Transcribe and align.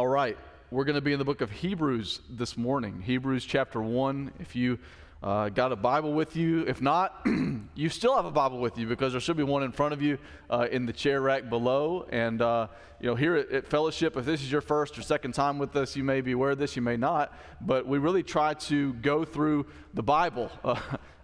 All 0.00 0.08
right, 0.08 0.38
we're 0.70 0.84
going 0.84 0.94
to 0.94 1.02
be 1.02 1.12
in 1.12 1.18
the 1.18 1.26
book 1.26 1.42
of 1.42 1.50
Hebrews 1.50 2.22
this 2.30 2.56
morning. 2.56 3.02
Hebrews 3.02 3.44
chapter 3.44 3.82
1. 3.82 4.32
If 4.40 4.56
you 4.56 4.78
uh, 5.22 5.50
got 5.50 5.72
a 5.72 5.76
Bible 5.76 6.14
with 6.14 6.36
you, 6.36 6.62
if 6.66 6.80
not, 6.80 7.20
you 7.74 7.90
still 7.90 8.16
have 8.16 8.24
a 8.24 8.30
Bible 8.30 8.60
with 8.60 8.78
you 8.78 8.86
because 8.86 9.12
there 9.12 9.20
should 9.20 9.36
be 9.36 9.42
one 9.42 9.62
in 9.62 9.72
front 9.72 9.92
of 9.92 10.00
you 10.00 10.16
uh, 10.48 10.68
in 10.72 10.86
the 10.86 10.92
chair 10.94 11.20
rack 11.20 11.50
below. 11.50 12.06
And, 12.10 12.40
uh, 12.40 12.68
you 12.98 13.08
know, 13.08 13.14
here 13.14 13.36
at, 13.36 13.50
at, 13.50 13.66
Fellowship, 13.66 14.16
if 14.16 14.24
this 14.24 14.40
is 14.40 14.50
your 14.50 14.62
first 14.62 14.96
or 14.96 15.02
second 15.02 15.32
time 15.32 15.58
with 15.58 15.76
us, 15.76 15.94
you 15.96 16.02
may 16.02 16.22
be 16.22 16.32
aware 16.32 16.52
of 16.52 16.58
this, 16.58 16.76
you 16.76 16.80
may 16.80 16.96
not. 16.96 17.38
But 17.60 17.86
we 17.86 17.98
really 17.98 18.22
try 18.22 18.54
to 18.54 18.94
go 18.94 19.26
through 19.26 19.66
the 19.92 20.02
Bible. 20.02 20.50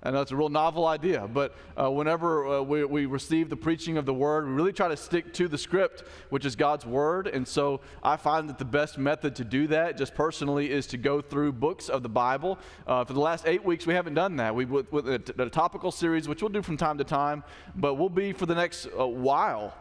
I 0.06 0.12
know 0.12 0.20
it's 0.20 0.30
a 0.30 0.36
real 0.36 0.48
novel 0.48 0.86
idea, 0.86 1.26
but 1.26 1.56
uh, 1.76 1.90
whenever 1.90 2.46
uh, 2.46 2.62
we, 2.62 2.84
we 2.84 3.06
receive 3.06 3.50
the 3.50 3.56
preaching 3.56 3.98
of 3.98 4.06
the 4.06 4.14
word, 4.14 4.46
we 4.46 4.52
really 4.52 4.72
try 4.72 4.86
to 4.86 4.96
stick 4.96 5.34
to 5.34 5.48
the 5.48 5.58
script, 5.58 6.04
which 6.30 6.44
is 6.44 6.54
God's 6.54 6.86
word. 6.86 7.26
And 7.26 7.46
so 7.46 7.80
I 8.04 8.16
find 8.16 8.48
that 8.48 8.56
the 8.56 8.64
best 8.64 8.98
method 8.98 9.34
to 9.34 9.44
do 9.44 9.66
that, 9.66 9.98
just 9.98 10.14
personally, 10.14 10.70
is 10.70 10.86
to 10.88 10.96
go 10.96 11.20
through 11.20 11.54
books 11.54 11.88
of 11.88 12.04
the 12.04 12.08
Bible. 12.08 12.56
Uh, 12.86 13.04
for 13.04 13.14
the 13.14 13.20
last 13.20 13.48
eight 13.48 13.64
weeks, 13.64 13.84
we 13.84 13.94
haven't 13.94 14.14
done 14.14 14.36
that. 14.36 14.54
We 14.54 14.64
with, 14.64 14.92
with 14.92 15.08
a, 15.08 15.20
a, 15.38 15.50
topical 15.50 15.90
series, 15.90 16.28
which 16.28 16.40
we'll 16.40 16.50
do 16.50 16.62
from 16.62 16.76
time 16.76 16.98
to 16.98 17.04
time, 17.04 17.42
but 17.74 17.94
we'll 17.94 18.08
be 18.08 18.32
for 18.32 18.46
the 18.46 18.54
next 18.54 18.86
uh, 18.96 19.04
while 19.04 19.74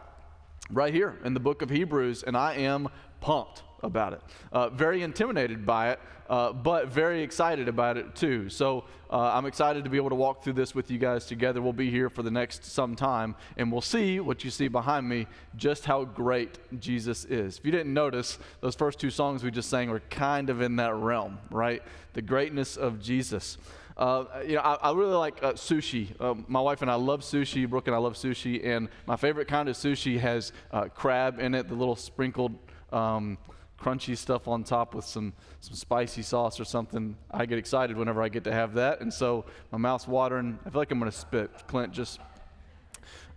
right 0.72 0.92
here 0.92 1.20
in 1.24 1.34
the 1.34 1.40
book 1.40 1.62
of 1.62 1.70
Hebrews, 1.70 2.24
and 2.24 2.36
I 2.36 2.54
am 2.54 2.88
pumped 3.20 3.62
about 3.82 4.12
it. 4.12 4.20
Uh, 4.52 4.68
very 4.70 5.02
intimidated 5.02 5.66
by 5.66 5.90
it, 5.90 6.00
uh, 6.28 6.52
but 6.52 6.88
very 6.88 7.22
excited 7.22 7.68
about 7.68 7.96
it 7.96 8.14
too. 8.14 8.48
So 8.48 8.84
uh, 9.10 9.32
I'm 9.32 9.46
excited 9.46 9.84
to 9.84 9.90
be 9.90 9.96
able 9.96 10.08
to 10.10 10.16
walk 10.16 10.42
through 10.42 10.54
this 10.54 10.74
with 10.74 10.90
you 10.90 10.98
guys 10.98 11.26
together. 11.26 11.62
We'll 11.62 11.72
be 11.72 11.90
here 11.90 12.10
for 12.10 12.22
the 12.22 12.30
next 12.30 12.64
some 12.64 12.96
time, 12.96 13.36
and 13.56 13.70
we'll 13.70 13.80
see 13.80 14.18
what 14.20 14.44
you 14.44 14.50
see 14.50 14.68
behind 14.68 15.08
me 15.08 15.26
just 15.56 15.84
how 15.84 16.04
great 16.04 16.58
Jesus 16.80 17.24
is. 17.26 17.58
If 17.58 17.64
you 17.64 17.70
didn't 17.70 17.94
notice, 17.94 18.38
those 18.60 18.74
first 18.74 18.98
two 18.98 19.10
songs 19.10 19.44
we 19.44 19.50
just 19.50 19.70
sang 19.70 19.90
were 19.90 20.00
kind 20.10 20.50
of 20.50 20.60
in 20.60 20.76
that 20.76 20.94
realm, 20.94 21.38
right? 21.50 21.82
The 22.14 22.22
greatness 22.22 22.76
of 22.76 23.00
Jesus. 23.00 23.58
Uh, 23.96 24.24
you 24.46 24.56
know, 24.56 24.60
I, 24.60 24.74
I 24.74 24.92
really 24.92 25.14
like 25.14 25.42
uh, 25.42 25.52
sushi. 25.52 26.08
Uh, 26.20 26.34
my 26.48 26.60
wife 26.60 26.82
and 26.82 26.90
I 26.90 26.96
love 26.96 27.20
sushi. 27.20 27.68
Brooke 27.68 27.86
and 27.86 27.94
I 27.94 27.98
love 27.98 28.14
sushi, 28.14 28.66
and 28.66 28.88
my 29.06 29.16
favorite 29.16 29.48
kind 29.48 29.68
of 29.68 29.76
sushi 29.76 30.18
has 30.18 30.52
uh, 30.70 30.84
crab 30.86 31.38
in 31.40 31.54
it, 31.54 31.68
the 31.68 31.74
little 31.74 31.96
sprinkled 31.96 32.54
um, 32.92 33.38
crunchy 33.78 34.16
stuff 34.16 34.48
on 34.48 34.64
top 34.64 34.94
with 34.94 35.04
some, 35.04 35.32
some 35.60 35.74
spicy 35.74 36.22
sauce 36.22 36.58
or 36.58 36.64
something. 36.64 37.16
I 37.30 37.46
get 37.46 37.58
excited 37.58 37.96
whenever 37.96 38.22
I 38.22 38.28
get 38.28 38.44
to 38.44 38.52
have 38.52 38.74
that. 38.74 39.00
And 39.00 39.12
so 39.12 39.44
my 39.70 39.78
mouth's 39.78 40.08
watering. 40.08 40.58
I 40.64 40.70
feel 40.70 40.80
like 40.80 40.90
I'm 40.90 40.98
going 40.98 41.10
to 41.10 41.16
spit. 41.16 41.50
Clint, 41.66 41.92
just. 41.92 42.20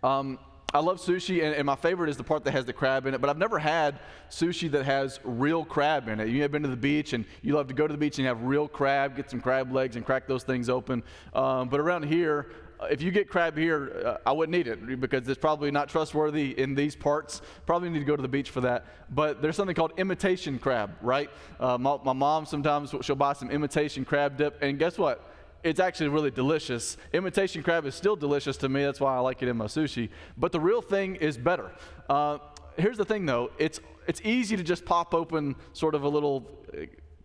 Um, 0.04 0.40
I 0.72 0.80
love 0.80 1.02
sushi, 1.02 1.44
and, 1.44 1.56
and, 1.56 1.66
my 1.66 1.76
favorite 1.76 2.12
is 2.12 2.18
the 2.18 2.24
part 2.24 2.44
that 2.44 2.52
has 2.52 2.64
the 2.64 2.74
crab 2.74 3.08
in 3.08 3.16
it. 3.16 3.22
But 3.22 3.32
I've 3.32 3.40
never 3.40 3.58
had 3.58 4.00
sushi 4.30 4.70
that 4.72 4.86
has 4.86 5.20
real 5.24 5.66
crab 5.66 6.08
in 6.08 6.20
it. 6.20 6.28
You 6.30 6.44
have 6.44 6.52
been 6.52 6.62
to 6.62 6.70
the 6.70 6.78
beach, 6.78 7.14
and 7.14 7.26
you 7.42 7.56
love 7.56 7.68
to 7.70 7.74
go 7.74 7.88
to 7.88 7.92
the 7.92 7.98
beach 7.98 8.20
and 8.20 8.28
have 8.28 8.44
real 8.44 8.68
crab, 8.68 9.16
get 9.16 9.32
some 9.32 9.42
crab 9.42 9.72
legs, 9.74 9.96
and 9.96 10.06
crack 10.06 10.28
those 10.28 10.44
things 10.44 10.70
open. 10.70 11.02
Um, 11.34 11.70
but 11.70 11.80
around 11.80 12.04
here, 12.04 12.52
if 12.90 13.02
you 13.02 13.12
get 13.12 13.30
crab 13.30 13.58
here, 13.58 14.02
uh, 14.06 14.30
I 14.30 14.32
wouldn't 14.32 14.56
eat 14.56 14.68
it 14.68 15.00
because 15.00 15.28
it's 15.28 15.40
probably 15.40 15.72
not 15.72 15.90
trustworthy 15.90 16.58
in 16.58 16.76
these 16.76 16.96
parts. 16.96 17.42
Probably 17.66 17.90
need 17.90 18.00
to 18.00 18.06
go 18.06 18.16
to 18.16 18.22
the 18.22 18.28
beach 18.28 18.50
for 18.50 18.62
that. 18.62 18.86
But 19.10 19.42
there's 19.42 19.56
something 19.56 19.76
called 19.76 19.94
imitation 19.98 20.60
crab, 20.60 20.92
right? 21.02 21.30
Uh, 21.60 21.78
my, 21.78 21.98
my 22.04 22.14
mom 22.14 22.46
sometimes 22.46 22.94
she'll 23.02 23.16
buy 23.16 23.34
some 23.34 23.52
imitation 23.52 24.06
crab 24.06 24.38
dip, 24.38 24.62
and 24.62 24.80
guess 24.80 24.98
what? 24.98 25.26
It's 25.62 25.82
actually 25.82 26.08
really 26.08 26.32
delicious. 26.32 26.96
Imitation 27.12 27.64
crab 27.64 27.86
is 27.86 27.94
still 27.94 28.16
delicious 28.16 28.56
to 28.58 28.70
me. 28.70 28.86
That's 28.86 29.02
why 29.02 29.16
I 29.16 29.20
like 29.20 29.42
it 29.42 29.50
in 29.50 29.58
my 29.58 29.66
sushi. 29.66 30.10
But 30.38 30.54
the 30.54 30.60
real 30.60 30.82
thing 30.82 31.16
is 31.16 31.38
better. 31.38 31.72
Uh, 32.10 32.38
here's 32.78 32.98
the 32.98 33.04
thing, 33.04 33.26
though. 33.26 33.52
It's 33.58 33.82
it's 34.08 34.22
easy 34.24 34.58
to 34.58 34.64
just 34.64 34.86
pop 34.86 35.14
open 35.14 35.56
sort 35.74 35.96
of 35.96 36.04
a 36.04 36.10
little 36.10 36.50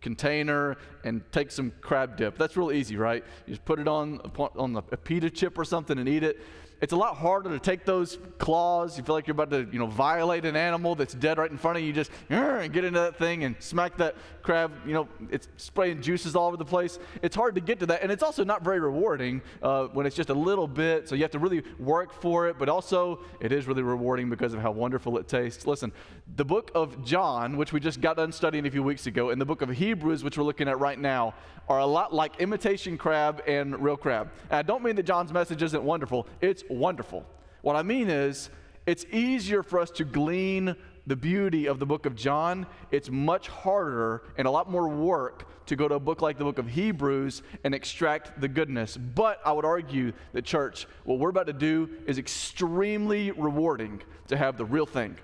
container 0.05 0.77
and 1.03 1.23
take 1.33 1.51
some 1.51 1.73
crab 1.81 2.17
dip. 2.19 2.37
That's 2.37 2.59
real 2.59 2.71
easy, 2.71 2.97
right? 2.97 3.25
You 3.47 3.55
just 3.55 3.65
put 3.65 3.81
it 3.81 3.89
on, 3.89 4.21
on 4.39 4.77
a 4.77 4.97
pita 4.99 5.31
chip 5.31 5.59
or 5.59 5.65
something 5.65 5.99
and 5.99 6.07
eat 6.07 6.23
it. 6.23 6.41
It's 6.85 6.93
a 6.93 6.97
lot 6.97 7.17
harder 7.17 7.49
to 7.49 7.59
take 7.59 7.87
those 7.87 8.19
claws. 8.37 8.99
You 8.99 9.05
feel 9.05 9.15
like 9.15 9.27
you're 9.27 9.33
about 9.33 9.49
to, 9.53 9.67
you 9.73 9.79
know, 9.79 9.87
violate 9.87 10.45
an 10.45 10.55
animal 10.55 10.95
that's 10.95 11.15
dead 11.15 11.39
right 11.39 11.51
in 11.51 11.57
front 11.57 11.79
of 11.79 11.83
you. 11.83 11.87
You 11.87 11.95
just 11.95 12.11
and 12.29 12.71
get 12.75 12.85
into 12.85 12.99
that 12.99 13.17
thing 13.17 13.45
and 13.45 13.57
smack 13.59 13.97
that 13.97 14.17
crab. 14.43 14.71
You 14.87 14.93
know, 14.93 15.09
it's 15.31 15.49
spraying 15.57 16.03
juices 16.03 16.37
all 16.37 16.47
over 16.47 16.59
the 16.59 16.65
place. 16.67 16.99
It's 17.23 17.35
hard 17.35 17.55
to 17.55 17.63
get 17.63 17.81
to 17.81 17.87
that, 17.87 18.03
and 18.03 18.13
it's 18.13 18.23
also 18.23 18.45
not 18.45 18.63
very 18.63 18.81
rewarding 18.81 19.41
uh, 19.63 19.85
when 19.95 20.05
it's 20.05 20.15
just 20.15 20.29
a 20.29 20.35
little 20.35 20.69
bit. 20.69 21.09
So 21.09 21.15
you 21.15 21.23
have 21.23 21.31
to 21.31 21.39
really 21.39 21.63
work 21.79 22.13
for 22.21 22.49
it. 22.49 22.59
But 22.59 22.69
also, 22.69 23.21
it 23.41 23.51
is 23.51 23.67
really 23.67 23.83
rewarding 23.83 24.29
because 24.29 24.53
of 24.53 24.61
how 24.61 24.71
wonderful 24.71 25.17
it 25.17 25.27
tastes. 25.27 25.67
Listen, 25.67 25.91
the 26.37 26.45
book 26.45 26.71
of 26.75 27.03
John, 27.03 27.57
which 27.57 27.73
we 27.73 27.81
just 27.81 28.03
got 28.03 28.19
done 28.19 28.31
studying 28.31 28.67
a 28.67 28.71
few 28.71 28.83
weeks 28.83 29.07
ago, 29.07 29.31
and 29.31 29.41
the 29.41 29.47
book 29.47 29.63
of 29.63 29.71
Hebrews, 29.71 30.23
which 30.23 30.37
we're 30.37 30.45
looking 30.45 30.69
at 30.69 30.79
right 30.79 30.99
now, 30.99 31.33
are 31.67 31.79
a 31.79 31.87
lot 31.87 32.13
like 32.13 32.41
imitation 32.41 32.99
crab 32.99 33.43
and 33.47 33.83
real 33.83 33.97
crab. 33.97 34.31
And 34.51 34.59
I 34.59 34.63
don't 34.63 34.83
mean 34.83 34.97
that 34.97 35.05
John's 35.05 35.33
message 35.33 35.63
isn't 35.63 35.83
wonderful. 35.83 36.27
It's 36.43 36.63
wonderful. 36.75 37.25
What 37.63 37.77
I 37.77 37.83
mean 37.83 38.11
is, 38.11 38.51
it's 38.87 39.07
easier 39.11 39.63
for 39.63 39.81
us 39.81 39.91
to 39.93 40.05
glean 40.05 40.77
the 41.07 41.17
beauty 41.17 41.67
of 41.67 41.79
the 41.79 41.87
book 41.87 42.07
of 42.07 42.15
John. 42.15 42.67
It's 42.91 43.11
much 43.11 43.49
harder 43.49 44.23
and 44.37 44.47
a 44.47 44.51
lot 44.51 44.71
more 44.71 44.89
work 44.89 45.49
to 45.67 45.77
go 45.77 45.89
to 45.89 45.95
a 45.95 46.01
book 46.01 46.21
like 46.21 46.37
the 46.37 46.45
book 46.45 46.59
of 46.59 46.67
Hebrews 46.67 47.43
and 47.65 47.75
extract 47.75 48.39
the 48.41 48.49
goodness. 48.49 48.97
But 48.97 49.41
I 49.45 49.53
would 49.53 49.65
argue 49.65 50.13
that, 50.33 50.45
church, 50.45 50.87
what 51.05 51.19
we're 51.19 51.31
about 51.31 51.47
to 51.47 51.55
do 51.55 51.89
is 52.07 52.19
extremely 52.19 53.31
rewarding 53.31 54.03
to 54.29 54.37
have 54.37 54.59
the 54.59 54.65
real 54.65 54.87
thing. 54.87 55.17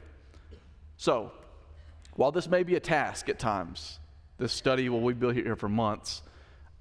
So, 0.96 1.32
while 2.14 2.32
this 2.32 2.48
may 2.48 2.62
be 2.62 2.76
a 2.76 2.80
task 2.80 3.28
at 3.28 3.38
times, 3.38 3.98
this 4.38 4.52
study 4.52 4.88
will 4.88 5.12
be 5.12 5.34
here 5.34 5.56
for 5.56 5.68
months. 5.68 6.22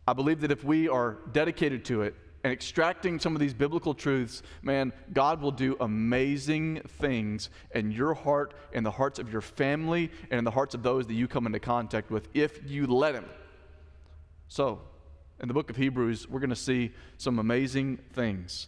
I 0.07 0.13
believe 0.13 0.41
that 0.41 0.51
if 0.51 0.63
we 0.63 0.87
are 0.87 1.17
dedicated 1.31 1.85
to 1.85 2.03
it, 2.03 2.15
and 2.43 2.53
extracting 2.53 3.19
some 3.19 3.35
of 3.35 3.39
these 3.39 3.53
biblical 3.53 3.93
truths, 3.93 4.41
man, 4.61 4.93
God 5.13 5.41
will 5.41 5.51
do 5.51 5.75
amazing 5.79 6.81
things 6.99 7.49
in 7.71 7.91
your 7.91 8.13
heart, 8.13 8.53
in 8.71 8.83
the 8.83 8.91
hearts 8.91 9.19
of 9.19 9.31
your 9.31 9.41
family, 9.41 10.11
and 10.29 10.37
in 10.37 10.43
the 10.43 10.51
hearts 10.51 10.73
of 10.73 10.83
those 10.83 11.07
that 11.07 11.15
you 11.15 11.27
come 11.27 11.45
into 11.45 11.59
contact 11.59 12.09
with 12.11 12.29
if 12.33 12.69
you 12.69 12.87
let 12.87 13.15
Him. 13.15 13.25
So, 14.47 14.81
in 15.41 15.47
the 15.47 15.53
book 15.53 15.69
of 15.69 15.75
Hebrews, 15.75 16.27
we're 16.27 16.39
going 16.39 16.49
to 16.49 16.55
see 16.55 16.91
some 17.17 17.39
amazing 17.39 17.97
things. 18.13 18.67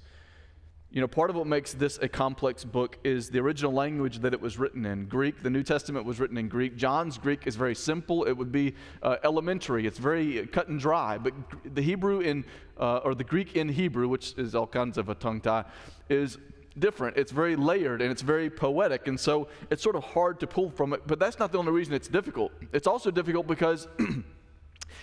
You 0.94 1.00
know, 1.00 1.08
part 1.08 1.30
of 1.30 1.38
what 1.38 1.48
makes 1.48 1.74
this 1.74 1.98
a 2.02 2.10
complex 2.10 2.66
book 2.66 2.98
is 3.06 3.30
the 3.30 3.40
original 3.40 3.72
language 3.72 4.20
that 4.20 4.34
it 4.34 4.42
was 4.42 4.60
written 4.60 4.86
in. 4.86 5.06
Greek, 5.06 5.42
the 5.42 5.50
New 5.50 5.64
Testament 5.64 6.06
was 6.06 6.20
written 6.20 6.38
in 6.38 6.50
Greek. 6.50 6.76
John's 6.76 7.18
Greek 7.18 7.48
is 7.48 7.56
very 7.56 7.76
simple. 7.76 8.26
It 8.26 8.34
would 8.34 8.52
be 8.52 8.76
uh, 9.02 9.16
elementary. 9.24 9.88
It's 9.88 9.98
very 9.98 10.46
cut 10.48 10.68
and 10.68 10.78
dry. 10.78 11.18
But 11.18 11.34
the 11.64 11.82
Hebrew 11.82 12.20
in, 12.20 12.44
uh, 12.78 12.98
or 12.98 13.16
the 13.16 13.24
Greek 13.24 13.56
in 13.56 13.70
Hebrew, 13.70 14.10
which 14.10 14.38
is 14.38 14.54
all 14.54 14.68
kinds 14.68 14.98
of 14.98 15.08
a 15.08 15.16
tongue 15.16 15.40
tie, 15.40 15.64
is 16.10 16.38
different. 16.78 17.16
It's 17.16 17.32
very 17.32 17.56
layered 17.56 18.02
and 18.02 18.12
it's 18.12 18.22
very 18.22 18.50
poetic. 18.50 19.08
And 19.08 19.18
so 19.18 19.48
it's 19.70 19.82
sort 19.82 19.96
of 19.96 20.04
hard 20.04 20.42
to 20.42 20.48
pull 20.48 20.70
from 20.72 20.92
it. 20.92 21.04
But 21.08 21.20
that's 21.20 21.40
not 21.40 21.54
the 21.54 21.58
only 21.58 21.72
reason 21.72 21.94
it's 21.94 22.10
difficult. 22.10 22.52
It's 22.74 22.88
also 22.88 23.12
difficult 23.12 23.48
because. 23.48 23.88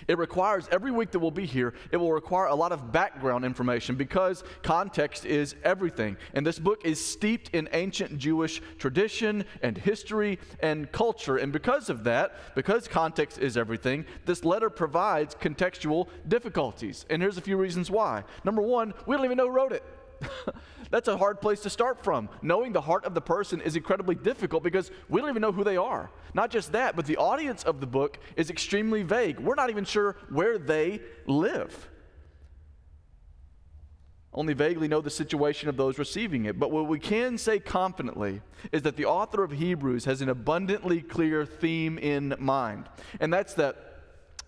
It 0.06 0.18
requires, 0.18 0.68
every 0.70 0.90
week 0.90 1.10
that 1.12 1.18
we'll 1.18 1.30
be 1.30 1.46
here, 1.46 1.74
it 1.90 1.96
will 1.96 2.12
require 2.12 2.46
a 2.46 2.54
lot 2.54 2.72
of 2.72 2.92
background 2.92 3.44
information 3.44 3.96
because 3.96 4.44
context 4.62 5.24
is 5.24 5.54
everything. 5.64 6.16
And 6.34 6.46
this 6.46 6.58
book 6.58 6.84
is 6.84 7.04
steeped 7.04 7.50
in 7.54 7.68
ancient 7.72 8.18
Jewish 8.18 8.60
tradition 8.78 9.44
and 9.62 9.76
history 9.76 10.38
and 10.60 10.90
culture. 10.92 11.36
And 11.36 11.52
because 11.52 11.90
of 11.90 12.04
that, 12.04 12.54
because 12.54 12.88
context 12.88 13.38
is 13.38 13.56
everything, 13.56 14.04
this 14.24 14.44
letter 14.44 14.70
provides 14.70 15.34
contextual 15.34 16.08
difficulties. 16.28 17.06
And 17.10 17.22
here's 17.22 17.38
a 17.38 17.42
few 17.42 17.56
reasons 17.56 17.90
why. 17.90 18.24
Number 18.44 18.62
one, 18.62 18.94
we 19.06 19.16
don't 19.16 19.24
even 19.24 19.36
know 19.36 19.46
who 19.46 19.54
wrote 19.54 19.72
it. 19.72 19.82
That's 20.90 21.08
a 21.08 21.16
hard 21.16 21.40
place 21.40 21.60
to 21.60 21.70
start 21.70 22.02
from. 22.02 22.28
Knowing 22.40 22.72
the 22.72 22.80
heart 22.80 23.04
of 23.04 23.14
the 23.14 23.20
person 23.20 23.60
is 23.60 23.76
incredibly 23.76 24.14
difficult 24.14 24.62
because 24.62 24.90
we 25.08 25.20
don't 25.20 25.30
even 25.30 25.42
know 25.42 25.52
who 25.52 25.64
they 25.64 25.76
are. 25.76 26.10
Not 26.34 26.50
just 26.50 26.72
that, 26.72 26.96
but 26.96 27.06
the 27.06 27.16
audience 27.16 27.62
of 27.62 27.80
the 27.80 27.86
book 27.86 28.18
is 28.36 28.50
extremely 28.50 29.02
vague. 29.02 29.38
We're 29.38 29.54
not 29.54 29.70
even 29.70 29.84
sure 29.84 30.16
where 30.30 30.58
they 30.58 31.00
live. 31.26 31.88
Only 34.32 34.52
vaguely 34.52 34.88
know 34.88 35.00
the 35.00 35.10
situation 35.10 35.68
of 35.68 35.76
those 35.76 35.98
receiving 35.98 36.44
it. 36.44 36.58
But 36.58 36.70
what 36.70 36.86
we 36.86 36.98
can 36.98 37.38
say 37.38 37.58
confidently 37.58 38.40
is 38.72 38.82
that 38.82 38.96
the 38.96 39.06
author 39.06 39.42
of 39.42 39.52
Hebrews 39.52 40.04
has 40.04 40.20
an 40.20 40.28
abundantly 40.28 41.00
clear 41.00 41.44
theme 41.44 41.98
in 41.98 42.34
mind. 42.38 42.88
And 43.20 43.32
that's 43.32 43.54
that 43.54 43.87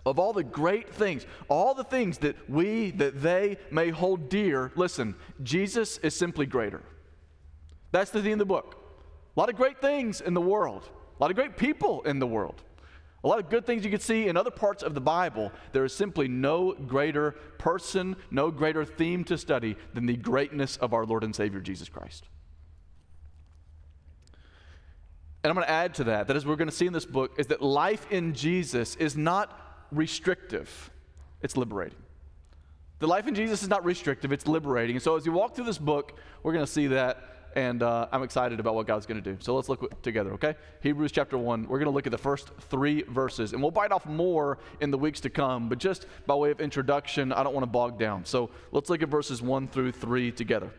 of 0.06 0.18
all 0.18 0.32
the 0.32 0.44
great 0.44 0.88
things, 0.92 1.26
all 1.48 1.74
the 1.74 1.84
things 1.84 2.18
that 2.18 2.48
we, 2.48 2.90
that 2.92 3.22
they 3.22 3.58
may 3.70 3.90
hold 3.90 4.28
dear, 4.28 4.72
listen, 4.76 5.14
Jesus 5.42 5.98
is 5.98 6.14
simply 6.14 6.46
greater. 6.46 6.82
That's 7.92 8.10
the 8.10 8.22
theme 8.22 8.34
of 8.34 8.38
the 8.38 8.46
book. 8.46 8.76
A 9.36 9.40
lot 9.40 9.48
of 9.48 9.56
great 9.56 9.80
things 9.80 10.20
in 10.20 10.34
the 10.34 10.40
world, 10.40 10.88
a 11.18 11.22
lot 11.22 11.30
of 11.30 11.36
great 11.36 11.56
people 11.56 12.02
in 12.02 12.18
the 12.18 12.26
world, 12.26 12.62
a 13.22 13.28
lot 13.28 13.38
of 13.38 13.50
good 13.50 13.66
things 13.66 13.84
you 13.84 13.90
can 13.90 14.00
see 14.00 14.28
in 14.28 14.36
other 14.36 14.50
parts 14.50 14.82
of 14.82 14.94
the 14.94 15.00
Bible. 15.00 15.52
There 15.72 15.84
is 15.84 15.92
simply 15.92 16.26
no 16.26 16.72
greater 16.72 17.32
person, 17.58 18.16
no 18.30 18.50
greater 18.50 18.84
theme 18.84 19.24
to 19.24 19.36
study 19.36 19.76
than 19.92 20.06
the 20.06 20.16
greatness 20.16 20.76
of 20.78 20.94
our 20.94 21.04
Lord 21.04 21.22
and 21.22 21.36
Savior 21.36 21.60
Jesus 21.60 21.88
Christ. 21.88 22.24
And 25.42 25.50
I'm 25.50 25.54
going 25.54 25.66
to 25.66 25.72
add 25.72 25.94
to 25.94 26.04
that, 26.04 26.26
that 26.26 26.36
as 26.36 26.44
we're 26.44 26.56
going 26.56 26.68
to 26.68 26.74
see 26.74 26.86
in 26.86 26.92
this 26.92 27.06
book, 27.06 27.38
is 27.38 27.46
that 27.48 27.62
life 27.62 28.06
in 28.10 28.34
Jesus 28.34 28.96
is 28.96 29.16
not 29.16 29.69
restrictive, 29.92 30.90
it's 31.42 31.56
liberating. 31.56 31.98
The 32.98 33.06
life 33.06 33.26
in 33.26 33.34
Jesus 33.34 33.62
is 33.62 33.68
not 33.68 33.84
restrictive, 33.84 34.30
it's 34.30 34.46
liberating. 34.46 34.96
And 34.96 35.02
so 35.02 35.16
as 35.16 35.24
we 35.24 35.30
walk 35.30 35.54
through 35.54 35.64
this 35.64 35.78
book, 35.78 36.18
we're 36.42 36.52
going 36.52 36.66
to 36.66 36.70
see 36.70 36.88
that, 36.88 37.50
and 37.56 37.82
uh, 37.82 38.08
I'm 38.12 38.22
excited 38.22 38.60
about 38.60 38.74
what 38.74 38.86
God's 38.86 39.06
going 39.06 39.22
to 39.22 39.32
do. 39.32 39.38
So 39.40 39.56
let's 39.56 39.70
look 39.70 40.02
together, 40.02 40.32
okay? 40.34 40.54
Hebrews 40.82 41.10
chapter 41.10 41.38
1, 41.38 41.62
we're 41.62 41.78
going 41.78 41.86
to 41.86 41.94
look 41.94 42.06
at 42.06 42.12
the 42.12 42.18
first 42.18 42.50
three 42.68 43.02
verses, 43.04 43.54
and 43.54 43.62
we'll 43.62 43.70
bite 43.70 43.90
off 43.90 44.04
more 44.04 44.58
in 44.80 44.90
the 44.90 44.98
weeks 44.98 45.20
to 45.20 45.30
come, 45.30 45.70
but 45.70 45.78
just 45.78 46.06
by 46.26 46.34
way 46.34 46.50
of 46.50 46.60
introduction, 46.60 47.32
I 47.32 47.42
don't 47.42 47.54
want 47.54 47.62
to 47.62 47.70
bog 47.70 47.98
down. 47.98 48.26
So 48.26 48.50
let's 48.70 48.90
look 48.90 49.02
at 49.02 49.08
verses 49.08 49.40
1 49.40 49.68
through 49.68 49.92
3 49.92 50.30
together. 50.32 50.70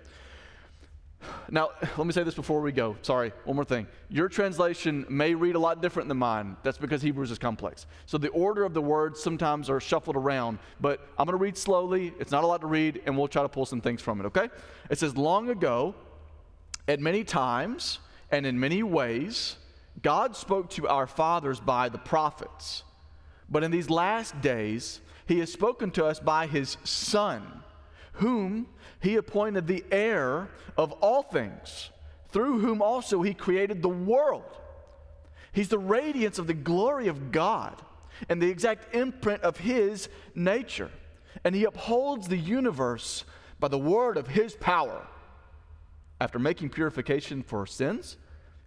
Now, 1.50 1.70
let 1.98 2.06
me 2.06 2.14
say 2.14 2.24
this 2.24 2.36
before 2.36 2.62
we 2.62 2.72
go. 2.72 2.96
Sorry, 3.02 3.32
one 3.46 3.56
more 3.56 3.66
thing. 3.66 3.88
Your 4.10 4.30
translation 4.30 5.06
may 5.10 5.34
read 5.34 5.56
a 5.56 5.60
lot 5.60 5.82
different 5.82 6.08
than 6.08 6.18
mine. 6.18 6.58
That's 6.64 6.78
because 6.78 7.02
Hebrews 7.02 7.32
is 7.32 7.38
complex. 7.38 7.86
So 8.06 8.18
the 8.18 8.30
order 8.30 8.64
of 8.64 8.74
the 8.74 8.82
words 8.82 9.22
sometimes 9.22 9.70
are 9.70 9.80
shuffled 9.80 10.16
around, 10.16 10.60
but 10.80 11.00
I'm 11.18 11.26
going 11.26 11.38
to 11.38 11.42
read 11.42 11.58
slowly. 11.58 12.14
It's 12.20 12.32
not 12.32 12.44
a 12.44 12.48
lot 12.48 12.62
to 12.62 12.68
read, 12.68 13.02
and 13.06 13.18
we'll 13.18 13.28
try 13.28 13.42
to 13.42 13.50
pull 13.50 13.66
some 13.66 13.82
things 13.82 14.02
from 14.02 14.20
it, 14.20 14.26
okay? 14.26 14.50
It 14.90 15.00
says, 15.00 15.16
Long 15.18 15.50
ago, 15.50 15.96
at 16.88 17.00
many 17.00 17.24
times, 17.24 18.00
and 18.32 18.46
in 18.46 18.60
many 18.60 18.84
ways, 18.84 19.58
God 20.02 20.36
spoke 20.36 20.70
to 20.72 20.88
our 20.88 21.08
fathers 21.08 21.60
by 21.60 21.90
the 21.90 21.98
prophets. 21.98 22.84
But 23.50 23.64
in 23.64 23.72
these 23.72 23.90
last 23.90 24.40
days, 24.42 25.02
he 25.28 25.40
has 25.40 25.52
spoken 25.52 25.92
to 25.92 26.06
us 26.06 26.20
by 26.20 26.48
his 26.48 26.78
Son, 26.84 27.64
whom 28.14 28.68
he 29.02 29.16
appointed 29.16 29.68
the 29.68 29.84
heir 29.92 30.48
of 30.78 30.92
all 30.94 31.24
things, 31.24 31.90
through 32.30 32.60
whom 32.60 32.82
also 32.82 33.22
he 33.22 33.34
created 33.34 33.82
the 33.82 33.90
world. 33.90 34.58
He's 35.52 35.70
the 35.70 35.80
radiance 35.80 36.40
of 36.40 36.48
the 36.48 36.54
glory 36.54 37.08
of 37.08 37.32
God 37.32 37.82
and 38.30 38.42
the 38.42 38.50
exact 38.50 38.96
imprint 38.96 39.42
of 39.42 39.58
his 39.58 40.08
nature. 40.36 40.92
And 41.44 41.56
he 41.56 41.66
upholds 41.66 42.28
the 42.28 42.38
universe 42.38 43.26
by 43.60 43.68
the 43.68 43.78
word 43.78 44.18
of 44.18 44.28
his 44.28 44.56
power. 44.56 45.08
After 46.20 46.38
making 46.38 46.70
purification 46.70 47.42
for 47.42 47.66
sins, 47.66 48.18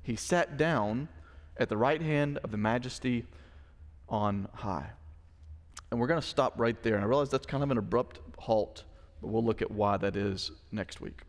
he 0.02 0.16
sat 0.16 0.56
down 0.56 1.08
at 1.56 1.68
the 1.68 1.76
right 1.76 2.02
hand 2.02 2.38
of 2.38 2.50
the 2.50 2.56
majesty 2.56 3.24
on 4.08 4.48
high. 4.52 4.90
And 5.90 6.00
we're 6.00 6.08
going 6.08 6.20
to 6.20 6.26
stop 6.26 6.54
right 6.56 6.80
there. 6.82 6.96
And 6.96 7.04
I 7.04 7.06
realize 7.06 7.30
that's 7.30 7.46
kind 7.46 7.62
of 7.62 7.70
an 7.70 7.78
abrupt 7.78 8.18
halt 8.36 8.84
but 9.24 9.32
we'll 9.32 9.44
look 9.44 9.62
at 9.62 9.70
why 9.70 9.96
that 9.96 10.16
is 10.16 10.50
next 10.70 11.00
week. 11.00 11.22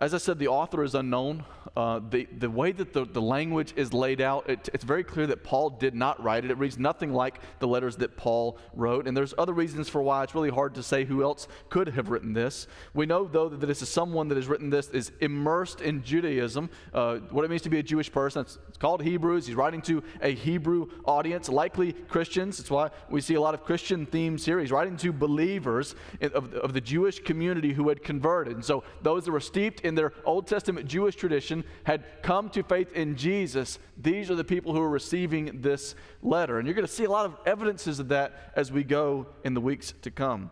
As 0.00 0.14
I 0.14 0.18
said, 0.18 0.38
the 0.38 0.46
author 0.46 0.84
is 0.84 0.94
unknown. 0.94 1.44
Uh, 1.76 2.00
the, 2.10 2.28
the 2.38 2.48
way 2.48 2.70
that 2.70 2.92
the, 2.92 3.04
the 3.04 3.20
language 3.20 3.72
is 3.74 3.92
laid 3.92 4.20
out, 4.20 4.48
it, 4.48 4.68
it's 4.72 4.84
very 4.84 5.02
clear 5.02 5.26
that 5.26 5.42
Paul 5.42 5.70
did 5.70 5.92
not 5.92 6.22
write 6.22 6.44
it. 6.44 6.52
It 6.52 6.58
reads 6.58 6.78
nothing 6.78 7.12
like 7.12 7.40
the 7.58 7.66
letters 7.66 7.96
that 7.96 8.16
Paul 8.16 8.58
wrote. 8.74 9.08
And 9.08 9.16
there's 9.16 9.34
other 9.36 9.52
reasons 9.52 9.88
for 9.88 10.00
why 10.00 10.22
it's 10.22 10.36
really 10.36 10.50
hard 10.50 10.76
to 10.76 10.84
say 10.84 11.04
who 11.04 11.24
else 11.24 11.48
could 11.68 11.88
have 11.88 12.10
written 12.10 12.32
this. 12.32 12.68
We 12.94 13.06
know, 13.06 13.26
though, 13.26 13.48
that 13.48 13.66
this 13.66 13.82
is 13.82 13.88
someone 13.88 14.28
that 14.28 14.36
has 14.36 14.46
written 14.46 14.70
this, 14.70 14.88
is 14.90 15.10
immersed 15.20 15.80
in 15.80 16.04
Judaism, 16.04 16.70
uh, 16.94 17.16
what 17.30 17.44
it 17.44 17.50
means 17.50 17.62
to 17.62 17.70
be 17.70 17.80
a 17.80 17.82
Jewish 17.82 18.10
person. 18.10 18.42
It's, 18.42 18.56
it's 18.68 18.78
called 18.78 19.02
Hebrews. 19.02 19.48
He's 19.48 19.56
writing 19.56 19.82
to 19.82 20.04
a 20.22 20.32
Hebrew 20.32 20.86
audience, 21.06 21.48
likely 21.48 21.92
Christians. 21.92 22.58
That's 22.58 22.70
why 22.70 22.90
we 23.10 23.20
see 23.20 23.34
a 23.34 23.40
lot 23.40 23.54
of 23.54 23.64
Christian 23.64 24.06
themes 24.06 24.44
here. 24.44 24.60
He's 24.60 24.72
writing 24.72 24.96
to 24.98 25.12
believers 25.12 25.96
in, 26.20 26.30
of, 26.32 26.54
of 26.54 26.72
the 26.72 26.80
Jewish 26.80 27.18
community 27.18 27.72
who 27.72 27.88
had 27.88 28.04
converted. 28.04 28.54
And 28.54 28.64
so 28.64 28.84
those 29.02 29.24
that 29.24 29.32
were 29.32 29.40
steeped 29.40 29.87
in 29.88 29.96
their 29.96 30.12
Old 30.24 30.46
Testament 30.46 30.86
Jewish 30.86 31.16
tradition 31.16 31.64
had 31.82 32.04
come 32.22 32.48
to 32.50 32.62
faith 32.62 32.92
in 32.92 33.16
Jesus, 33.16 33.78
these 33.96 34.30
are 34.30 34.36
the 34.36 34.44
people 34.44 34.72
who 34.72 34.80
are 34.80 34.88
receiving 34.88 35.60
this 35.60 35.96
letter. 36.22 36.58
And 36.58 36.68
you're 36.68 36.74
going 36.74 36.86
to 36.86 36.92
see 36.92 37.04
a 37.04 37.10
lot 37.10 37.26
of 37.26 37.36
evidences 37.44 37.98
of 37.98 38.08
that 38.08 38.52
as 38.54 38.70
we 38.70 38.84
go 38.84 39.26
in 39.42 39.54
the 39.54 39.60
weeks 39.60 39.94
to 40.02 40.10
come. 40.10 40.50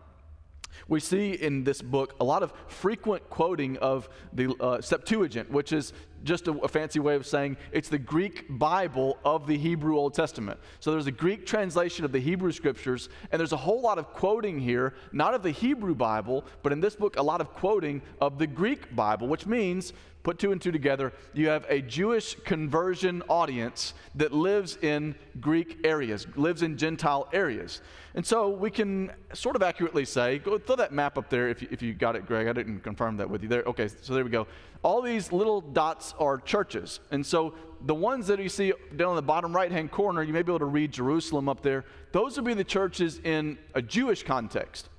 We 0.87 0.99
see 0.99 1.33
in 1.33 1.63
this 1.63 1.81
book 1.81 2.15
a 2.19 2.23
lot 2.23 2.43
of 2.43 2.53
frequent 2.67 3.29
quoting 3.29 3.77
of 3.77 4.09
the 4.33 4.55
uh, 4.59 4.81
Septuagint, 4.81 5.51
which 5.51 5.73
is 5.73 5.93
just 6.23 6.47
a, 6.47 6.51
a, 6.59 6.67
fancy 6.67 6.99
way 6.99 7.15
of 7.15 7.25
saying 7.25 7.57
it's 7.71 7.89
the 7.89 7.99
Greek 7.99 8.45
Bible 8.49 9.17
of 9.23 9.47
the 9.47 9.57
Hebrew 9.57 9.97
Old 9.97 10.13
Testament. 10.13 10.59
So 10.79 10.91
there's 10.91 11.07
a 11.07 11.11
Greek 11.11 11.45
translation 11.45 12.05
of 12.05 12.11
the 12.11 12.19
Hebrew 12.19 12.51
scriptures, 12.51 13.09
and 13.31 13.39
there's 13.39 13.53
a 13.53 13.57
whole 13.57 13.81
lot 13.81 13.97
of 13.97 14.13
quoting 14.13 14.59
here, 14.59 14.93
not 15.11 15.33
of 15.33 15.43
the 15.43 15.51
Hebrew 15.51 15.95
Bible, 15.95 16.45
but 16.63 16.71
in 16.71 16.79
this 16.79 16.95
book, 16.95 17.17
a 17.17 17.23
lot 17.23 17.41
of 17.41 17.53
quoting 17.53 18.01
of 18.19 18.39
the 18.39 18.47
Greek 18.47 18.95
Bible, 18.95 19.27
which 19.27 19.45
means 19.45 19.93
put 20.27 20.37
two 20.37 20.51
and 20.51 20.61
two 20.61 20.73
together, 20.73 21.13
you 21.33 21.47
have 21.47 21.65
a 21.69 21.81
Jewish 21.81 22.35
conversion 22.43 23.23
audience 23.29 23.93
that 24.15 24.33
lives 24.33 24.77
in 24.81 25.15
Greek 25.39 25.77
areas, 25.85 26.27
lives 26.35 26.63
in 26.63 26.75
Gentile 26.75 27.29
areas. 27.31 27.81
And 28.13 28.25
so 28.25 28.49
we 28.49 28.69
can 28.69 29.13
sort 29.31 29.55
of 29.55 29.63
accurately 29.63 30.03
say, 30.03 30.39
go 30.39 30.57
throw 30.57 30.75
that 30.75 30.91
map 30.91 31.17
up 31.17 31.29
there 31.29 31.47
if 31.47 31.61
you, 31.61 31.69
if 31.71 31.81
you 31.81 31.93
got 31.93 32.17
it, 32.17 32.25
Greg. 32.25 32.49
I 32.49 32.51
didn't 32.51 32.81
confirm 32.81 33.15
that 33.17 33.29
with 33.29 33.41
you 33.41 33.47
there. 33.47 33.63
Okay, 33.67 33.87
so 33.87 34.13
there 34.13 34.25
we 34.25 34.29
go. 34.29 34.47
All 34.83 35.01
these 35.01 35.31
little 35.31 35.61
dots 35.61 36.13
are 36.19 36.39
churches. 36.39 36.99
And 37.11 37.25
so 37.25 37.53
the 37.85 37.95
ones 37.95 38.27
that 38.27 38.37
you 38.37 38.49
see 38.49 38.73
down 38.97 39.11
in 39.11 39.15
the 39.15 39.21
bottom 39.21 39.55
right 39.55 39.71
hand 39.71 39.91
corner, 39.91 40.23
you 40.23 40.33
may 40.33 40.41
be 40.41 40.51
able 40.51 40.59
to 40.59 40.65
read 40.65 40.91
Jerusalem 40.91 41.47
up 41.47 41.61
there. 41.61 41.85
Those 42.11 42.35
would 42.35 42.43
be 42.43 42.53
the 42.53 42.65
churches 42.65 43.21
in 43.23 43.57
a 43.75 43.81
Jewish 43.81 44.23
context. 44.23 44.89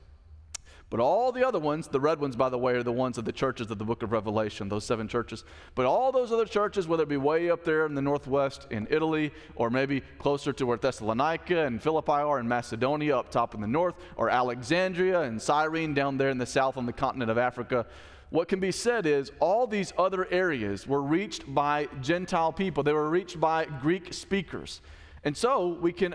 But 0.91 1.01
all 1.01 1.33
the 1.33 1.47
other 1.47 1.59
ones, 1.59 1.87
the 1.87 2.01
red 2.01 2.19
ones, 2.19 2.35
by 2.35 2.49
the 2.49 2.57
way, 2.57 2.75
are 2.75 2.83
the 2.83 2.91
ones 2.91 3.19
of 3.19 3.27
the 3.27 3.33
churches 3.33 3.71
of 3.71 3.79
the 3.79 3.85
book 3.85 4.03
of 4.03 4.11
Revelation, 4.11 4.71
those 4.71 4.85
seven 4.85 5.07
churches. 5.07 5.45
But 5.75 5.85
all 5.85 6.13
those 6.13 6.33
other 6.33 6.47
churches, 6.47 6.89
whether 6.89 7.03
it 7.03 7.11
be 7.11 7.19
way 7.19 7.51
up 7.51 7.63
there 7.63 7.85
in 7.85 7.95
the 7.95 8.01
northwest 8.01 8.67
in 8.71 8.89
Italy, 8.91 9.31
or 9.55 9.69
maybe 9.69 10.01
closer 10.19 10.51
to 10.55 10.65
where 10.65 10.79
Thessalonica 10.79 11.67
and 11.67 11.83
Philippi 11.83 12.13
are 12.13 12.41
in 12.41 12.49
Macedonia 12.49 13.19
up 13.19 13.31
top 13.31 13.55
in 13.55 13.61
the 13.61 13.67
north, 13.67 13.97
or 14.17 14.31
Alexandria 14.31 15.23
and 15.23 15.43
Cyrene 15.43 15.93
down 15.93 16.17
there 16.17 16.31
in 16.31 16.39
the 16.39 16.47
south 16.47 16.79
on 16.79 16.87
the 16.87 16.93
continent 16.95 17.31
of 17.31 17.37
Africa, 17.37 17.85
what 18.31 18.49
can 18.49 18.61
be 18.61 18.73
said 18.73 19.05
is 19.05 19.31
all 19.41 19.67
these 19.67 19.93
other 19.99 20.27
areas 20.31 20.87
were 20.87 21.03
reached 21.03 21.53
by 21.55 21.89
Gentile 22.01 22.53
people, 22.53 22.83
they 22.83 22.93
were 22.95 23.11
reached 23.11 23.39
by 23.39 23.67
Greek 23.67 24.15
speakers. 24.15 24.81
And 25.25 25.37
so 25.37 25.69
we 25.69 25.93
can 25.93 26.15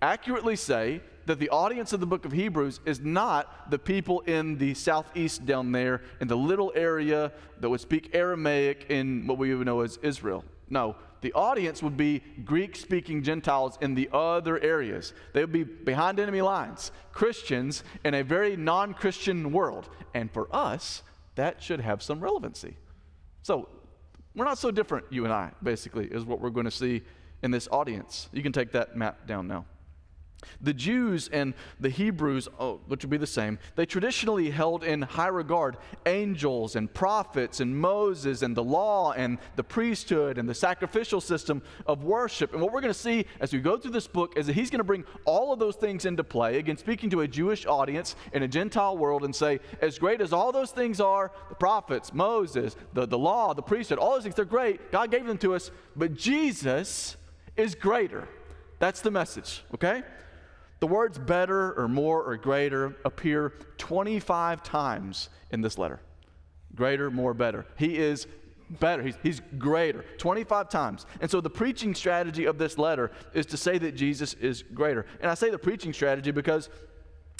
accurately 0.00 0.56
say 0.56 1.00
that 1.26 1.38
the 1.38 1.48
audience 1.50 1.92
of 1.92 2.00
the 2.00 2.06
book 2.06 2.24
of 2.24 2.32
Hebrews 2.32 2.80
is 2.84 3.00
not 3.00 3.70
the 3.70 3.78
people 3.78 4.20
in 4.20 4.58
the 4.58 4.74
southeast 4.74 5.46
down 5.46 5.72
there 5.72 6.02
in 6.20 6.28
the 6.28 6.36
little 6.36 6.72
area 6.74 7.32
that 7.60 7.68
would 7.68 7.80
speak 7.80 8.10
Aramaic 8.14 8.86
in 8.90 9.26
what 9.26 9.38
we 9.38 9.54
would 9.54 9.66
know 9.66 9.80
as 9.80 9.98
Israel. 10.02 10.44
No, 10.68 10.96
the 11.20 11.32
audience 11.32 11.82
would 11.82 11.96
be 11.96 12.22
Greek 12.44 12.76
speaking 12.76 13.22
Gentiles 13.22 13.78
in 13.80 13.94
the 13.94 14.08
other 14.12 14.60
areas. 14.60 15.14
They 15.32 15.40
would 15.40 15.52
be 15.52 15.64
behind 15.64 16.20
enemy 16.20 16.42
lines, 16.42 16.92
Christians 17.12 17.84
in 18.04 18.14
a 18.14 18.22
very 18.22 18.56
non 18.56 18.92
Christian 18.92 19.52
world. 19.52 19.88
And 20.14 20.30
for 20.30 20.48
us, 20.54 21.02
that 21.34 21.62
should 21.62 21.80
have 21.80 22.02
some 22.02 22.20
relevancy. 22.20 22.76
So, 23.42 23.68
we're 24.34 24.44
not 24.44 24.58
so 24.58 24.70
different, 24.70 25.06
you 25.10 25.24
and 25.24 25.32
I, 25.32 25.52
basically, 25.62 26.06
is 26.06 26.24
what 26.24 26.40
we're 26.40 26.50
going 26.50 26.64
to 26.64 26.70
see 26.70 27.02
in 27.42 27.50
this 27.50 27.68
audience. 27.70 28.28
You 28.32 28.42
can 28.42 28.52
take 28.52 28.72
that 28.72 28.96
map 28.96 29.26
down 29.26 29.46
now. 29.46 29.64
The 30.60 30.74
Jews 30.74 31.28
and 31.32 31.54
the 31.80 31.90
Hebrews, 31.90 32.48
oh, 32.58 32.80
which 32.86 33.02
would 33.02 33.10
be 33.10 33.16
the 33.16 33.26
same, 33.26 33.58
they 33.76 33.86
traditionally 33.86 34.50
held 34.50 34.84
in 34.84 35.02
high 35.02 35.28
regard 35.28 35.76
angels 36.06 36.76
and 36.76 36.92
prophets 36.92 37.60
and 37.60 37.76
Moses 37.76 38.42
and 38.42 38.56
the 38.56 38.64
law 38.64 39.12
and 39.12 39.38
the 39.56 39.64
priesthood 39.64 40.38
and 40.38 40.48
the 40.48 40.54
sacrificial 40.54 41.20
system 41.20 41.62
of 41.86 42.04
worship. 42.04 42.52
And 42.52 42.62
what 42.62 42.72
we're 42.72 42.80
going 42.80 42.92
to 42.92 42.98
see 42.98 43.26
as 43.40 43.52
we 43.52 43.60
go 43.60 43.76
through 43.76 43.92
this 43.92 44.06
book 44.06 44.36
is 44.36 44.46
that 44.46 44.54
he's 44.54 44.70
going 44.70 44.78
to 44.78 44.84
bring 44.84 45.04
all 45.24 45.52
of 45.52 45.58
those 45.58 45.76
things 45.76 46.04
into 46.04 46.24
play, 46.24 46.58
again, 46.58 46.76
speaking 46.76 47.10
to 47.10 47.20
a 47.20 47.28
Jewish 47.28 47.66
audience 47.66 48.16
in 48.32 48.42
a 48.42 48.48
Gentile 48.48 48.96
world, 48.96 49.24
and 49.24 49.34
say, 49.34 49.60
as 49.80 49.98
great 49.98 50.20
as 50.20 50.32
all 50.32 50.52
those 50.52 50.70
things 50.70 51.00
are 51.00 51.32
the 51.48 51.54
prophets, 51.54 52.12
Moses, 52.12 52.76
the, 52.92 53.06
the 53.06 53.18
law, 53.18 53.54
the 53.54 53.62
priesthood, 53.62 53.98
all 53.98 54.12
those 54.12 54.22
things, 54.22 54.34
they're 54.34 54.44
great. 54.44 54.90
God 54.90 55.10
gave 55.10 55.26
them 55.26 55.38
to 55.38 55.54
us, 55.54 55.70
but 55.96 56.14
Jesus 56.14 57.16
is 57.56 57.74
greater. 57.74 58.28
That's 58.78 59.00
the 59.00 59.10
message, 59.10 59.64
okay? 59.74 60.02
The 60.84 60.88
words 60.88 61.18
better 61.18 61.72
or 61.80 61.88
more 61.88 62.22
or 62.22 62.36
greater 62.36 62.94
appear 63.06 63.54
25 63.78 64.62
times 64.62 65.30
in 65.50 65.62
this 65.62 65.78
letter. 65.78 65.98
Greater, 66.74 67.10
more, 67.10 67.32
better. 67.32 67.64
He 67.78 67.96
is 67.96 68.26
better. 68.68 69.02
He's, 69.02 69.16
he's 69.22 69.40
greater 69.56 70.04
25 70.18 70.68
times. 70.68 71.06
And 71.22 71.30
so 71.30 71.40
the 71.40 71.48
preaching 71.48 71.94
strategy 71.94 72.44
of 72.44 72.58
this 72.58 72.76
letter 72.76 73.12
is 73.32 73.46
to 73.46 73.56
say 73.56 73.78
that 73.78 73.92
Jesus 73.92 74.34
is 74.34 74.62
greater. 74.62 75.06
And 75.22 75.30
I 75.30 75.32
say 75.32 75.48
the 75.48 75.58
preaching 75.58 75.94
strategy 75.94 76.32
because 76.32 76.68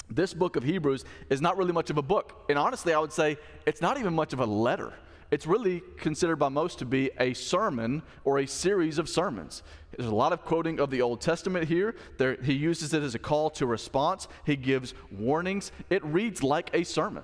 this 0.09 0.33
book 0.33 0.55
of 0.55 0.63
Hebrews 0.63 1.05
is 1.29 1.39
not 1.39 1.55
really 1.55 1.71
much 1.71 1.91
of 1.91 1.99
a 1.99 2.01
book. 2.01 2.47
And 2.49 2.57
honestly, 2.57 2.95
I 2.95 2.99
would 2.99 3.13
say 3.13 3.37
it's 3.67 3.79
not 3.79 3.99
even 3.99 4.15
much 4.15 4.33
of 4.33 4.39
a 4.39 4.45
letter 4.47 4.91
it's 5.31 5.47
really 5.47 5.81
considered 5.97 6.37
by 6.37 6.49
most 6.49 6.79
to 6.79 6.85
be 6.85 7.11
a 7.19 7.33
sermon 7.33 8.03
or 8.23 8.39
a 8.39 8.45
series 8.45 8.97
of 8.97 9.09
sermons. 9.09 9.63
There's 9.97 10.09
a 10.09 10.15
lot 10.15 10.33
of 10.33 10.43
quoting 10.43 10.79
of 10.79 10.89
the 10.91 11.01
Old 11.01 11.21
Testament 11.21 11.67
here. 11.67 11.95
There, 12.17 12.37
he 12.41 12.53
uses 12.53 12.93
it 12.93 13.01
as 13.01 13.15
a 13.15 13.19
call 13.19 13.49
to 13.51 13.65
response. 13.65 14.27
He 14.45 14.55
gives 14.55 14.93
warnings. 15.11 15.71
It 15.89 16.03
reads 16.05 16.43
like 16.43 16.69
a 16.73 16.83
sermon. 16.83 17.23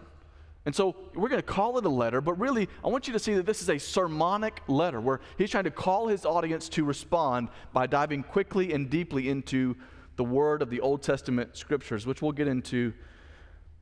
And 0.66 0.76
so 0.76 0.96
we're 1.16 1.30
going 1.30 1.42
to 1.42 1.48
call 1.48 1.78
it 1.80 1.86
a 1.86 1.90
letter, 1.90 2.22
but 2.22 2.40
really, 2.40 2.70
I 2.86 2.90
want 2.90 3.08
you 3.08 3.14
to 3.14 3.20
see 3.20 3.34
that 3.34 3.48
this 3.48 3.64
is 3.64 3.70
a 3.70 3.80
sermonic 3.80 4.62
letter 4.68 5.02
where 5.02 5.20
he's 5.38 5.50
trying 5.50 5.64
to 5.64 5.72
call 5.72 6.08
his 6.08 6.24
audience 6.24 6.70
to 6.70 6.86
respond 6.86 7.50
by 7.74 7.88
diving 7.88 8.22
quickly 8.22 8.72
and 8.72 8.88
deeply 8.88 9.30
into 9.30 9.76
the 10.18 10.24
word 10.24 10.62
of 10.62 10.70
the 10.70 10.80
Old 10.80 11.02
Testament 11.02 11.58
scriptures, 11.58 12.06
which 12.06 12.22
we'll 12.22 12.32
get 12.32 12.48
into 12.48 12.94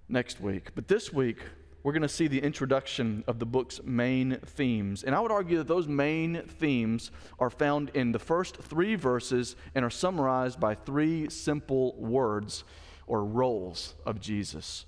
next 0.07 0.39
week. 0.39 0.69
But 0.73 0.88
this 0.88 1.11
week, 1.11 1.39
we're 1.83 1.93
going 1.93 2.01
to 2.01 2.09
see 2.09 2.27
the 2.27 2.41
introduction 2.41 3.24
of 3.27 3.39
the 3.39 3.45
book's 3.45 3.81
main 3.83 4.38
themes. 4.45 5.03
And 5.03 5.15
I 5.15 5.19
would 5.19 5.31
argue 5.31 5.57
that 5.57 5.67
those 5.67 5.88
main 5.88 6.43
themes 6.45 7.12
are 7.39 7.50
found 7.50 7.89
in 7.93 8.12
the 8.12 8.19
first 8.19 8.57
three 8.57 8.95
verses 8.95 9.55
and 9.74 9.86
are 9.86 9.89
summarized 9.89 10.59
by 10.59 10.75
three 10.75 11.29
simple 11.29 11.95
words 11.95 12.63
or 13.07 13.24
roles 13.24 13.95
of 14.05 14.19
Jesus. 14.19 14.86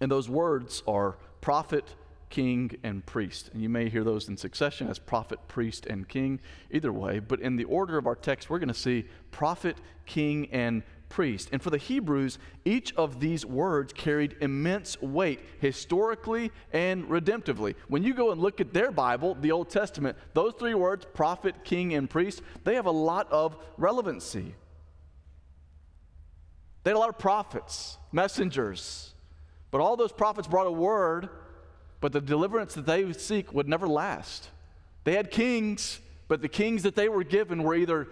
And 0.00 0.10
those 0.10 0.28
words 0.28 0.82
are 0.86 1.16
prophet, 1.40 1.94
king, 2.28 2.70
and 2.82 3.04
priest. 3.06 3.50
And 3.52 3.62
you 3.62 3.68
may 3.68 3.88
hear 3.88 4.04
those 4.04 4.28
in 4.28 4.36
succession 4.36 4.88
as 4.88 4.98
prophet, 4.98 5.38
priest, 5.48 5.86
and 5.86 6.08
king, 6.08 6.40
either 6.70 6.92
way. 6.92 7.18
But 7.18 7.40
in 7.40 7.56
the 7.56 7.64
order 7.64 7.96
of 7.96 8.06
our 8.06 8.16
text, 8.16 8.50
we're 8.50 8.58
going 8.58 8.68
to 8.68 8.74
see 8.74 9.06
prophet, 9.30 9.78
king, 10.04 10.48
and 10.52 10.82
priest. 11.14 11.48
And 11.52 11.62
for 11.62 11.70
the 11.70 11.78
Hebrews, 11.78 12.40
each 12.64 12.92
of 12.96 13.20
these 13.20 13.46
words 13.46 13.92
carried 13.92 14.34
immense 14.40 15.00
weight 15.00 15.38
historically 15.60 16.50
and 16.72 17.04
redemptively. 17.04 17.76
When 17.86 18.02
you 18.02 18.14
go 18.14 18.32
and 18.32 18.40
look 18.40 18.60
at 18.60 18.74
their 18.74 18.90
Bible, 18.90 19.36
the 19.40 19.52
Old 19.52 19.70
Testament, 19.70 20.18
those 20.32 20.54
three 20.58 20.74
words, 20.74 21.06
prophet, 21.14 21.54
king, 21.62 21.94
and 21.94 22.10
priest, 22.10 22.42
they 22.64 22.74
have 22.74 22.86
a 22.86 22.90
lot 22.90 23.30
of 23.30 23.56
relevancy. 23.76 24.56
They 26.82 26.90
had 26.90 26.96
a 26.96 26.98
lot 26.98 27.10
of 27.10 27.18
prophets, 27.18 27.96
messengers, 28.10 29.14
but 29.70 29.80
all 29.80 29.96
those 29.96 30.12
prophets 30.12 30.48
brought 30.48 30.66
a 30.66 30.72
word, 30.72 31.28
but 32.00 32.12
the 32.12 32.20
deliverance 32.20 32.74
that 32.74 32.86
they 32.86 33.04
would 33.04 33.20
seek 33.20 33.52
would 33.54 33.68
never 33.68 33.86
last. 33.86 34.50
They 35.04 35.14
had 35.14 35.30
kings, 35.30 36.00
but 36.26 36.42
the 36.42 36.48
kings 36.48 36.82
that 36.82 36.96
they 36.96 37.08
were 37.08 37.22
given 37.22 37.62
were 37.62 37.76
either 37.76 38.08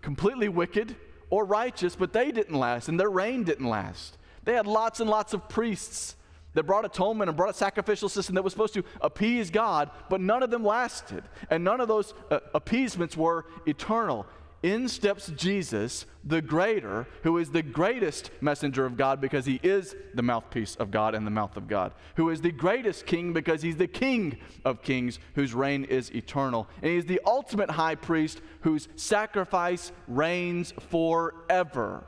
completely 0.00 0.48
wicked 0.48 0.96
or 1.30 1.44
righteous, 1.44 1.96
but 1.96 2.12
they 2.12 2.30
didn't 2.30 2.58
last, 2.58 2.88
and 2.88 2.98
their 2.98 3.10
reign 3.10 3.44
didn't 3.44 3.68
last. 3.68 4.18
They 4.44 4.54
had 4.54 4.66
lots 4.66 5.00
and 5.00 5.10
lots 5.10 5.34
of 5.34 5.48
priests 5.48 6.16
that 6.54 6.64
brought 6.64 6.84
atonement 6.84 7.28
and 7.28 7.36
brought 7.36 7.50
a 7.50 7.54
sacrificial 7.54 8.08
system 8.08 8.34
that 8.34 8.42
was 8.42 8.52
supposed 8.52 8.74
to 8.74 8.84
appease 9.00 9.50
God, 9.50 9.90
but 10.08 10.20
none 10.20 10.42
of 10.42 10.50
them 10.50 10.64
lasted. 10.64 11.22
And 11.50 11.62
none 11.62 11.80
of 11.80 11.88
those 11.88 12.14
uh, 12.30 12.40
appeasements 12.54 13.16
were 13.16 13.44
eternal 13.66 14.26
in 14.62 14.88
steps 14.88 15.28
Jesus, 15.36 16.06
the 16.24 16.40
greater, 16.40 17.06
who 17.22 17.38
is 17.38 17.50
the 17.50 17.62
greatest 17.62 18.30
messenger 18.40 18.86
of 18.86 18.96
God 18.96 19.20
because 19.20 19.44
he 19.46 19.60
is 19.62 19.94
the 20.14 20.22
mouthpiece 20.22 20.76
of 20.76 20.90
God 20.90 21.14
and 21.14 21.26
the 21.26 21.30
mouth 21.30 21.56
of 21.56 21.68
God, 21.68 21.92
who 22.16 22.30
is 22.30 22.40
the 22.40 22.50
greatest 22.50 23.06
king 23.06 23.32
because 23.32 23.62
he's 23.62 23.76
the 23.76 23.86
king 23.86 24.38
of 24.64 24.82
kings 24.82 25.18
whose 25.34 25.54
reign 25.54 25.84
is 25.84 26.10
eternal. 26.14 26.66
And 26.82 26.90
he's 26.92 27.06
the 27.06 27.20
ultimate 27.26 27.70
high 27.70 27.94
priest 27.94 28.40
whose 28.60 28.88
sacrifice 28.96 29.92
reigns 30.08 30.72
forever. 30.90 32.04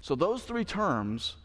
So, 0.00 0.14
those 0.14 0.42
three 0.42 0.64
terms 0.64 1.36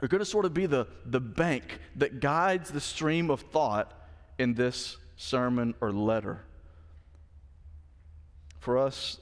are 0.00 0.08
going 0.08 0.20
to 0.20 0.24
sort 0.24 0.44
of 0.44 0.54
be 0.54 0.66
the, 0.66 0.86
the 1.04 1.20
bank 1.20 1.80
that 1.96 2.20
guides 2.20 2.70
the 2.70 2.80
stream 2.80 3.30
of 3.30 3.40
thought 3.40 3.92
in 4.38 4.54
this 4.54 4.96
sermon 5.16 5.74
or 5.80 5.92
letter. 5.92 6.44
For 8.62 8.78
us, 8.78 9.18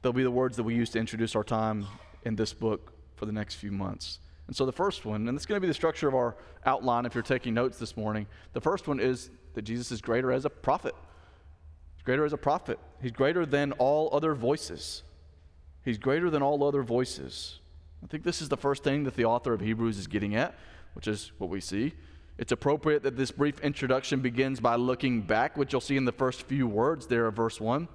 they'll 0.00 0.14
be 0.14 0.22
the 0.22 0.30
words 0.30 0.56
that 0.56 0.62
we 0.62 0.74
use 0.74 0.88
to 0.92 0.98
introduce 0.98 1.36
our 1.36 1.44
time 1.44 1.84
in 2.22 2.36
this 2.36 2.54
book 2.54 2.94
for 3.14 3.26
the 3.26 3.32
next 3.32 3.56
few 3.56 3.70
months. 3.70 4.18
And 4.46 4.56
so 4.56 4.64
the 4.64 4.72
first 4.72 5.04
one, 5.04 5.28
and 5.28 5.36
it's 5.36 5.44
going 5.44 5.58
to 5.58 5.60
be 5.60 5.66
the 5.66 5.74
structure 5.74 6.08
of 6.08 6.14
our 6.14 6.36
outline 6.64 7.04
if 7.04 7.14
you're 7.14 7.22
taking 7.22 7.52
notes 7.52 7.78
this 7.78 7.98
morning. 7.98 8.26
The 8.54 8.62
first 8.62 8.88
one 8.88 8.98
is 8.98 9.28
that 9.52 9.60
Jesus 9.60 9.92
is 9.92 10.00
greater 10.00 10.32
as 10.32 10.46
a 10.46 10.48
prophet. 10.48 10.94
He's 11.96 12.02
greater 12.02 12.24
as 12.24 12.32
a 12.32 12.38
prophet. 12.38 12.78
He's 13.02 13.12
greater 13.12 13.44
than 13.44 13.72
all 13.72 14.08
other 14.10 14.34
voices. 14.34 15.02
He's 15.84 15.98
greater 15.98 16.30
than 16.30 16.42
all 16.42 16.64
other 16.64 16.82
voices. 16.82 17.60
I 18.02 18.06
think 18.06 18.24
this 18.24 18.40
is 18.40 18.48
the 18.48 18.56
first 18.56 18.82
thing 18.82 19.04
that 19.04 19.16
the 19.16 19.26
author 19.26 19.52
of 19.52 19.60
Hebrews 19.60 19.98
is 19.98 20.06
getting 20.06 20.34
at, 20.34 20.54
which 20.94 21.08
is 21.08 21.30
what 21.36 21.50
we 21.50 21.60
see. 21.60 21.92
It's 22.38 22.52
appropriate 22.52 23.02
that 23.02 23.18
this 23.18 23.30
brief 23.30 23.60
introduction 23.60 24.20
begins 24.20 24.60
by 24.60 24.76
looking 24.76 25.20
back, 25.20 25.58
which 25.58 25.74
you'll 25.74 25.82
see 25.82 25.98
in 25.98 26.06
the 26.06 26.12
first 26.12 26.44
few 26.44 26.66
words 26.66 27.06
there 27.06 27.26
of 27.26 27.36
verse 27.36 27.60
1. 27.60 27.86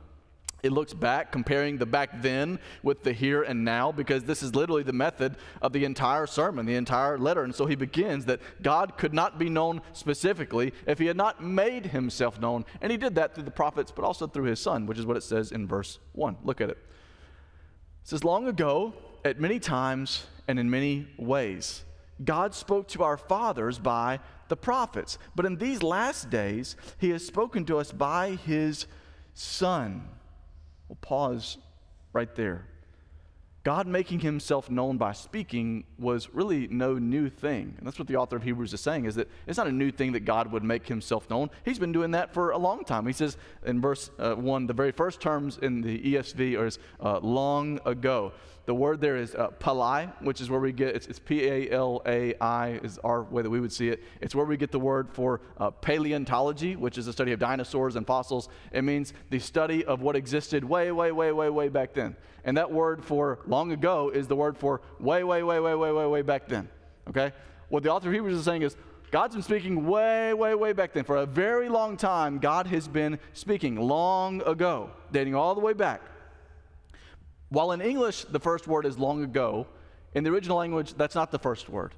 It 0.63 0.71
looks 0.71 0.93
back, 0.93 1.31
comparing 1.31 1.77
the 1.77 1.87
back 1.87 2.21
then 2.21 2.59
with 2.83 3.03
the 3.03 3.13
here 3.13 3.41
and 3.41 3.65
now, 3.65 3.91
because 3.91 4.23
this 4.23 4.43
is 4.43 4.53
literally 4.53 4.83
the 4.83 4.93
method 4.93 5.37
of 5.61 5.73
the 5.73 5.85
entire 5.85 6.27
sermon, 6.27 6.65
the 6.65 6.75
entire 6.75 7.17
letter. 7.17 7.43
And 7.43 7.53
so 7.53 7.65
he 7.65 7.75
begins 7.75 8.25
that 8.25 8.41
God 8.61 8.97
could 8.97 9.13
not 9.13 9.39
be 9.39 9.49
known 9.49 9.81
specifically 9.93 10.73
if 10.85 10.99
he 10.99 11.07
had 11.07 11.17
not 11.17 11.43
made 11.43 11.87
himself 11.87 12.39
known. 12.39 12.65
And 12.79 12.91
he 12.91 12.97
did 12.97 13.15
that 13.15 13.33
through 13.33 13.45
the 13.45 13.51
prophets, 13.51 13.91
but 13.91 14.05
also 14.05 14.27
through 14.27 14.45
his 14.45 14.59
son, 14.59 14.85
which 14.85 14.99
is 14.99 15.05
what 15.05 15.17
it 15.17 15.23
says 15.23 15.51
in 15.51 15.67
verse 15.67 15.97
1. 16.13 16.37
Look 16.43 16.61
at 16.61 16.69
it. 16.69 16.77
It 16.77 18.07
says, 18.07 18.23
Long 18.23 18.47
ago, 18.47 18.93
at 19.25 19.39
many 19.39 19.59
times 19.59 20.25
and 20.47 20.59
in 20.59 20.69
many 20.69 21.07
ways, 21.17 21.83
God 22.23 22.53
spoke 22.53 22.87
to 22.89 23.03
our 23.03 23.17
fathers 23.17 23.79
by 23.79 24.19
the 24.47 24.57
prophets. 24.57 25.17
But 25.35 25.47
in 25.47 25.57
these 25.57 25.81
last 25.81 26.29
days, 26.29 26.75
he 26.99 27.09
has 27.09 27.25
spoken 27.25 27.65
to 27.65 27.77
us 27.77 27.91
by 27.91 28.35
his 28.45 28.85
son 29.33 30.07
We'll 30.91 30.97
pause 30.99 31.57
right 32.11 32.35
there. 32.35 32.65
God 33.63 33.87
making 33.87 34.19
himself 34.19 34.69
known 34.69 34.97
by 34.97 35.13
speaking 35.13 35.85
was 35.97 36.27
really 36.33 36.67
no 36.67 36.95
new 36.97 37.29
thing. 37.29 37.75
And 37.77 37.87
that's 37.87 37.97
what 37.97 38.09
the 38.09 38.17
author 38.17 38.35
of 38.35 38.43
Hebrews 38.43 38.73
is 38.73 38.81
saying 38.81 39.05
is 39.05 39.15
that 39.15 39.29
it's 39.47 39.57
not 39.57 39.67
a 39.67 39.71
new 39.71 39.89
thing 39.89 40.11
that 40.11 40.25
God 40.25 40.51
would 40.51 40.65
make 40.65 40.85
himself 40.85 41.29
known. 41.29 41.49
He's 41.63 41.79
been 41.79 41.93
doing 41.93 42.11
that 42.11 42.33
for 42.33 42.51
a 42.51 42.57
long 42.57 42.83
time. 42.83 43.07
He 43.07 43.13
says 43.13 43.37
in 43.65 43.79
verse 43.79 44.11
uh, 44.19 44.35
1, 44.35 44.67
the 44.67 44.73
very 44.73 44.91
first 44.91 45.21
terms 45.21 45.59
in 45.61 45.79
the 45.79 45.97
ESV 45.97 46.59
are 46.59 46.69
uh, 46.99 47.19
long 47.19 47.79
ago. 47.85 48.33
The 48.71 48.75
word 48.75 49.01
there 49.01 49.17
is 49.17 49.35
uh, 49.35 49.49
palai, 49.59 50.13
which 50.21 50.39
is 50.39 50.49
where 50.49 50.61
we 50.61 50.71
get, 50.71 50.95
it's, 50.95 51.05
it's 51.07 51.19
P 51.19 51.45
A 51.45 51.69
L 51.71 52.01
A 52.05 52.33
I, 52.39 52.79
is 52.81 52.99
our 52.99 53.23
way 53.23 53.41
that 53.41 53.49
we 53.49 53.59
would 53.59 53.73
see 53.73 53.89
it. 53.89 54.01
It's 54.21 54.33
where 54.33 54.45
we 54.45 54.55
get 54.55 54.71
the 54.71 54.79
word 54.79 55.09
for 55.11 55.41
uh, 55.57 55.71
paleontology, 55.71 56.77
which 56.77 56.97
is 56.97 57.05
the 57.05 57.11
study 57.11 57.33
of 57.33 57.39
dinosaurs 57.41 57.97
and 57.97 58.07
fossils. 58.07 58.47
It 58.71 58.83
means 58.85 59.11
the 59.29 59.39
study 59.39 59.83
of 59.83 60.01
what 60.01 60.15
existed 60.15 60.63
way, 60.63 60.93
way, 60.93 61.11
way, 61.11 61.33
way, 61.33 61.49
way 61.49 61.67
back 61.67 61.93
then. 61.93 62.15
And 62.45 62.55
that 62.55 62.71
word 62.71 63.03
for 63.03 63.39
long 63.45 63.73
ago 63.73 64.09
is 64.09 64.29
the 64.29 64.37
word 64.37 64.57
for 64.57 64.79
way, 65.01 65.25
way, 65.25 65.43
way, 65.43 65.59
way, 65.59 65.75
way, 65.75 65.91
way, 65.91 66.07
way 66.07 66.21
back 66.21 66.47
then. 66.47 66.69
Okay? 67.09 67.33
What 67.67 67.83
the 67.83 67.91
author 67.91 68.07
of 68.07 68.13
Hebrews 68.13 68.37
is 68.37 68.45
saying 68.45 68.61
is, 68.61 68.77
God's 69.11 69.35
been 69.35 69.43
speaking 69.43 69.85
way, 69.85 70.33
way, 70.33 70.55
way 70.55 70.71
back 70.71 70.93
then. 70.93 71.03
For 71.03 71.17
a 71.17 71.25
very 71.25 71.67
long 71.67 71.97
time, 71.97 72.39
God 72.39 72.67
has 72.67 72.87
been 72.87 73.19
speaking 73.33 73.75
long 73.75 74.41
ago, 74.43 74.91
dating 75.11 75.35
all 75.35 75.55
the 75.55 75.59
way 75.59 75.73
back. 75.73 76.01
While 77.51 77.73
in 77.73 77.81
English, 77.81 78.23
the 78.23 78.39
first 78.39 78.65
word 78.65 78.85
is 78.85 78.97
long 78.97 79.23
ago, 79.23 79.67
in 80.15 80.23
the 80.23 80.29
original 80.29 80.57
language, 80.57 80.93
that's 80.93 81.15
not 81.15 81.31
the 81.31 81.39
first 81.39 81.67
word. 81.67 81.93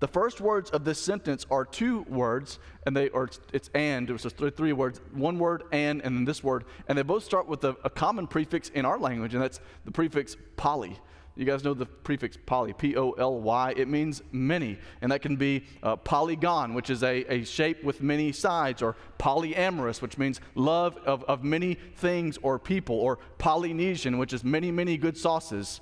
The 0.00 0.08
first 0.08 0.40
words 0.40 0.68
of 0.70 0.84
this 0.84 1.00
sentence 1.00 1.46
are 1.48 1.64
two 1.64 2.02
words, 2.02 2.58
and 2.84 2.94
they 2.94 3.08
or 3.10 3.24
it's, 3.24 3.40
it's 3.52 3.70
and. 3.72 4.10
It 4.10 4.12
was 4.12 4.24
just 4.24 4.36
three 4.36 4.72
words, 4.72 5.00
one 5.12 5.38
word 5.38 5.62
and, 5.70 6.02
and 6.02 6.16
then 6.16 6.24
this 6.24 6.42
word, 6.42 6.64
and 6.88 6.98
they 6.98 7.02
both 7.02 7.22
start 7.22 7.46
with 7.46 7.62
a, 7.62 7.76
a 7.84 7.88
common 7.88 8.26
prefix 8.26 8.68
in 8.70 8.84
our 8.84 8.98
language, 8.98 9.32
and 9.32 9.42
that's 9.42 9.60
the 9.84 9.92
prefix 9.92 10.36
poly. 10.56 10.98
You 11.36 11.44
guys 11.44 11.62
know 11.62 11.74
the 11.74 11.84
prefix 11.84 12.38
poly, 12.46 12.72
P 12.72 12.96
O 12.96 13.10
L 13.12 13.38
Y. 13.40 13.74
It 13.76 13.88
means 13.88 14.22
many, 14.32 14.78
and 15.02 15.12
that 15.12 15.20
can 15.20 15.36
be 15.36 15.64
uh, 15.82 15.96
polygon, 15.96 16.72
which 16.72 16.88
is 16.88 17.02
a, 17.02 17.30
a 17.30 17.44
shape 17.44 17.84
with 17.84 18.00
many 18.00 18.32
sides, 18.32 18.80
or 18.80 18.96
polyamorous, 19.18 20.00
which 20.00 20.16
means 20.16 20.40
love 20.54 20.96
of, 21.04 21.24
of 21.24 21.44
many 21.44 21.74
things 21.74 22.38
or 22.42 22.58
people, 22.58 22.96
or 22.96 23.18
Polynesian, 23.36 24.16
which 24.16 24.32
is 24.32 24.44
many, 24.44 24.70
many 24.70 24.96
good 24.96 25.16
sauces, 25.16 25.80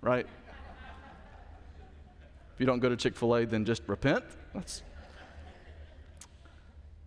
right? 0.00 0.26
if 2.56 2.60
you 2.60 2.66
don't 2.66 2.80
go 2.80 2.88
to 2.88 2.96
Chick 2.96 3.14
fil 3.14 3.36
A, 3.36 3.44
then 3.44 3.66
just 3.66 3.82
repent. 3.86 4.24
That's 4.54 4.82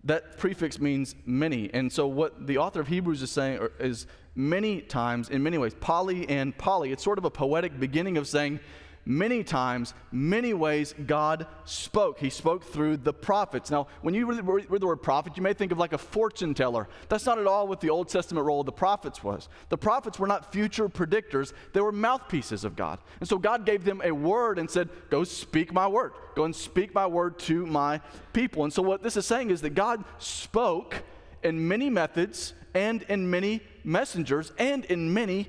that 0.04 0.38
prefix 0.38 0.80
means 0.80 1.16
many. 1.26 1.74
And 1.74 1.92
so, 1.92 2.08
what 2.08 2.48
the 2.48 2.58
author 2.58 2.80
of 2.80 2.88
Hebrews 2.88 3.22
is 3.22 3.32
saying 3.32 3.60
is 3.80 4.08
many 4.40 4.80
times, 4.80 5.30
in 5.30 5.44
many 5.44 5.58
ways, 5.58 5.76
poly 5.82 6.28
and 6.30 6.58
poly. 6.58 6.94
It's 6.94 7.04
sort 7.04 7.18
of 7.18 7.26
a 7.26 7.30
poetic 7.30 7.78
beginning 7.78 8.18
of 8.18 8.26
saying 8.26 8.62
many 9.06 9.44
times, 9.44 9.94
many 10.14 10.54
ways, 10.54 10.96
God 11.08 11.46
spoke. 11.66 12.20
He 12.20 12.30
spoke 12.30 12.64
through 12.64 12.98
the 12.98 13.12
prophets. 13.12 13.70
Now, 13.70 13.88
when 14.02 14.14
you 14.14 14.26
read 14.26 14.38
the 14.82 14.88
word 14.88 15.02
prophet, 15.02 15.36
you 15.36 15.44
may 15.44 15.54
think 15.54 15.74
of 15.74 15.78
like 15.78 15.92
a 15.92 15.98
fortune 15.98 16.54
teller. 16.54 16.88
That's 17.10 17.26
not 17.26 17.38
at 17.38 17.48
all 17.48 17.68
what 17.68 17.82
the 17.82 17.90
Old 17.90 18.08
Testament 18.08 18.46
role 18.46 18.62
of 18.62 18.66
the 18.66 18.72
prophets 18.72 19.24
was. 19.24 19.50
The 19.68 19.78
prophets 19.78 20.20
were 20.20 20.28
not 20.28 20.54
future 20.54 20.88
predictors, 20.88 21.52
they 21.74 21.82
were 21.82 21.92
mouthpieces 21.92 22.64
of 22.64 22.78
God. 22.78 23.00
And 23.20 23.28
so 23.28 23.38
God 23.38 23.66
gave 23.66 23.84
them 23.84 24.02
a 24.06 24.12
word 24.12 24.58
and 24.58 24.70
said, 24.70 24.90
Go 25.10 25.26
speak 25.26 25.74
my 25.74 25.88
word. 25.88 26.14
Go 26.36 26.46
and 26.46 26.56
speak 26.56 26.96
my 26.96 27.08
word 27.08 27.40
to 27.40 27.66
my 27.66 28.00
people. 28.32 28.64
And 28.64 28.72
so, 28.72 28.82
what 28.82 29.04
this 29.04 29.18
is 29.18 29.26
saying 29.26 29.50
is 29.50 29.60
that 29.62 29.72
God 29.72 30.06
spoke 30.18 31.04
in 31.44 31.68
many 31.68 31.90
methods 31.90 32.54
and 32.74 33.02
in 33.04 33.30
many 33.30 33.62
messengers 33.84 34.52
and 34.58 34.86
in 34.86 35.14
many 35.14 35.48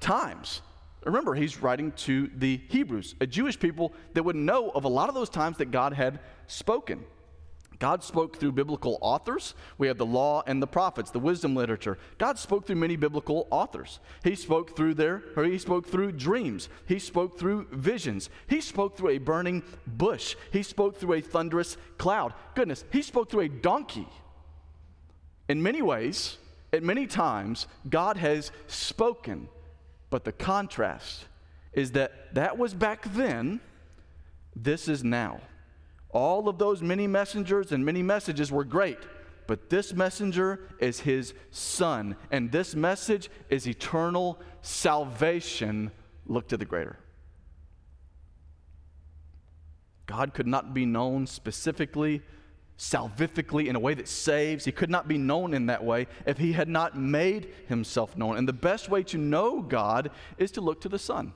times. 0.00 0.62
Remember, 1.04 1.34
he's 1.34 1.62
writing 1.62 1.92
to 1.92 2.30
the 2.36 2.60
Hebrews, 2.68 3.14
a 3.20 3.26
Jewish 3.26 3.58
people 3.58 3.92
that 4.14 4.22
would 4.22 4.36
know 4.36 4.70
of 4.70 4.84
a 4.84 4.88
lot 4.88 5.08
of 5.08 5.14
those 5.14 5.30
times 5.30 5.58
that 5.58 5.70
God 5.70 5.92
had 5.92 6.20
spoken. 6.46 7.04
God 7.78 8.02
spoke 8.02 8.38
through 8.38 8.52
biblical 8.52 8.98
authors. 9.00 9.54
We 9.78 9.86
have 9.86 9.98
the 9.98 10.06
law 10.06 10.42
and 10.46 10.60
the 10.60 10.66
prophets, 10.66 11.12
the 11.12 11.20
wisdom 11.20 11.54
literature. 11.54 11.96
God 12.18 12.36
spoke 12.38 12.66
through 12.66 12.76
many 12.76 12.96
biblical 12.96 13.46
authors. 13.50 14.00
He 14.24 14.34
spoke 14.34 14.76
through 14.76 14.94
their, 14.94 15.22
or 15.36 15.44
he 15.44 15.58
spoke 15.58 15.86
through 15.86 16.12
dreams. 16.12 16.68
He 16.86 16.98
spoke 16.98 17.38
through 17.38 17.68
visions. 17.70 18.30
He 18.48 18.60
spoke 18.60 18.96
through 18.96 19.10
a 19.10 19.18
burning 19.18 19.62
bush. 19.86 20.34
He 20.52 20.64
spoke 20.64 20.98
through 20.98 21.14
a 21.14 21.20
thunderous 21.20 21.76
cloud. 21.98 22.34
Goodness, 22.56 22.84
he 22.90 23.00
spoke 23.00 23.30
through 23.30 23.42
a 23.42 23.48
donkey. 23.48 24.08
In 25.48 25.62
many 25.62 25.80
ways, 25.80 26.36
at 26.72 26.82
many 26.82 27.06
times, 27.06 27.66
God 27.88 28.16
has 28.16 28.52
spoken, 28.66 29.48
but 30.10 30.24
the 30.24 30.32
contrast 30.32 31.26
is 31.72 31.92
that 31.92 32.34
that 32.34 32.58
was 32.58 32.74
back 32.74 33.12
then, 33.14 33.60
this 34.54 34.88
is 34.88 35.02
now. 35.02 35.40
All 36.10 36.48
of 36.48 36.58
those 36.58 36.82
many 36.82 37.06
messengers 37.06 37.72
and 37.72 37.84
many 37.84 38.02
messages 38.02 38.50
were 38.50 38.64
great, 38.64 38.98
but 39.46 39.70
this 39.70 39.94
messenger 39.94 40.60
is 40.78 41.00
his 41.00 41.32
son, 41.50 42.16
and 42.30 42.52
this 42.52 42.74
message 42.74 43.30
is 43.48 43.66
eternal 43.66 44.38
salvation. 44.60 45.90
Look 46.26 46.48
to 46.48 46.56
the 46.56 46.64
greater. 46.64 46.98
God 50.06 50.34
could 50.34 50.46
not 50.46 50.74
be 50.74 50.86
known 50.86 51.26
specifically, 51.26 52.22
salvifically, 52.78 53.66
in 53.66 53.76
a 53.76 53.80
way 53.80 53.92
that 53.94 54.08
saves. 54.08 54.64
He 54.64 54.72
could 54.72 54.90
not 54.90 55.08
be 55.08 55.18
known 55.18 55.52
in 55.52 55.66
that 55.66 55.84
way 55.84 56.06
if 56.26 56.38
he 56.38 56.52
had 56.52 56.68
not 56.68 56.96
made 56.96 57.52
himself 57.66 58.16
known. 58.16 58.36
And 58.36 58.48
the 58.48 58.52
best 58.52 58.88
way 58.88 59.02
to 59.04 59.18
know 59.18 59.60
God 59.60 60.10
is 60.38 60.52
to 60.52 60.60
look 60.60 60.80
to 60.82 60.88
the 60.88 60.98
Son, 60.98 61.32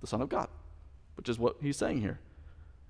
the 0.00 0.06
Son 0.06 0.20
of 0.20 0.28
God, 0.28 0.48
which 1.16 1.28
is 1.28 1.38
what 1.38 1.56
he's 1.62 1.76
saying 1.76 2.00
here. 2.00 2.18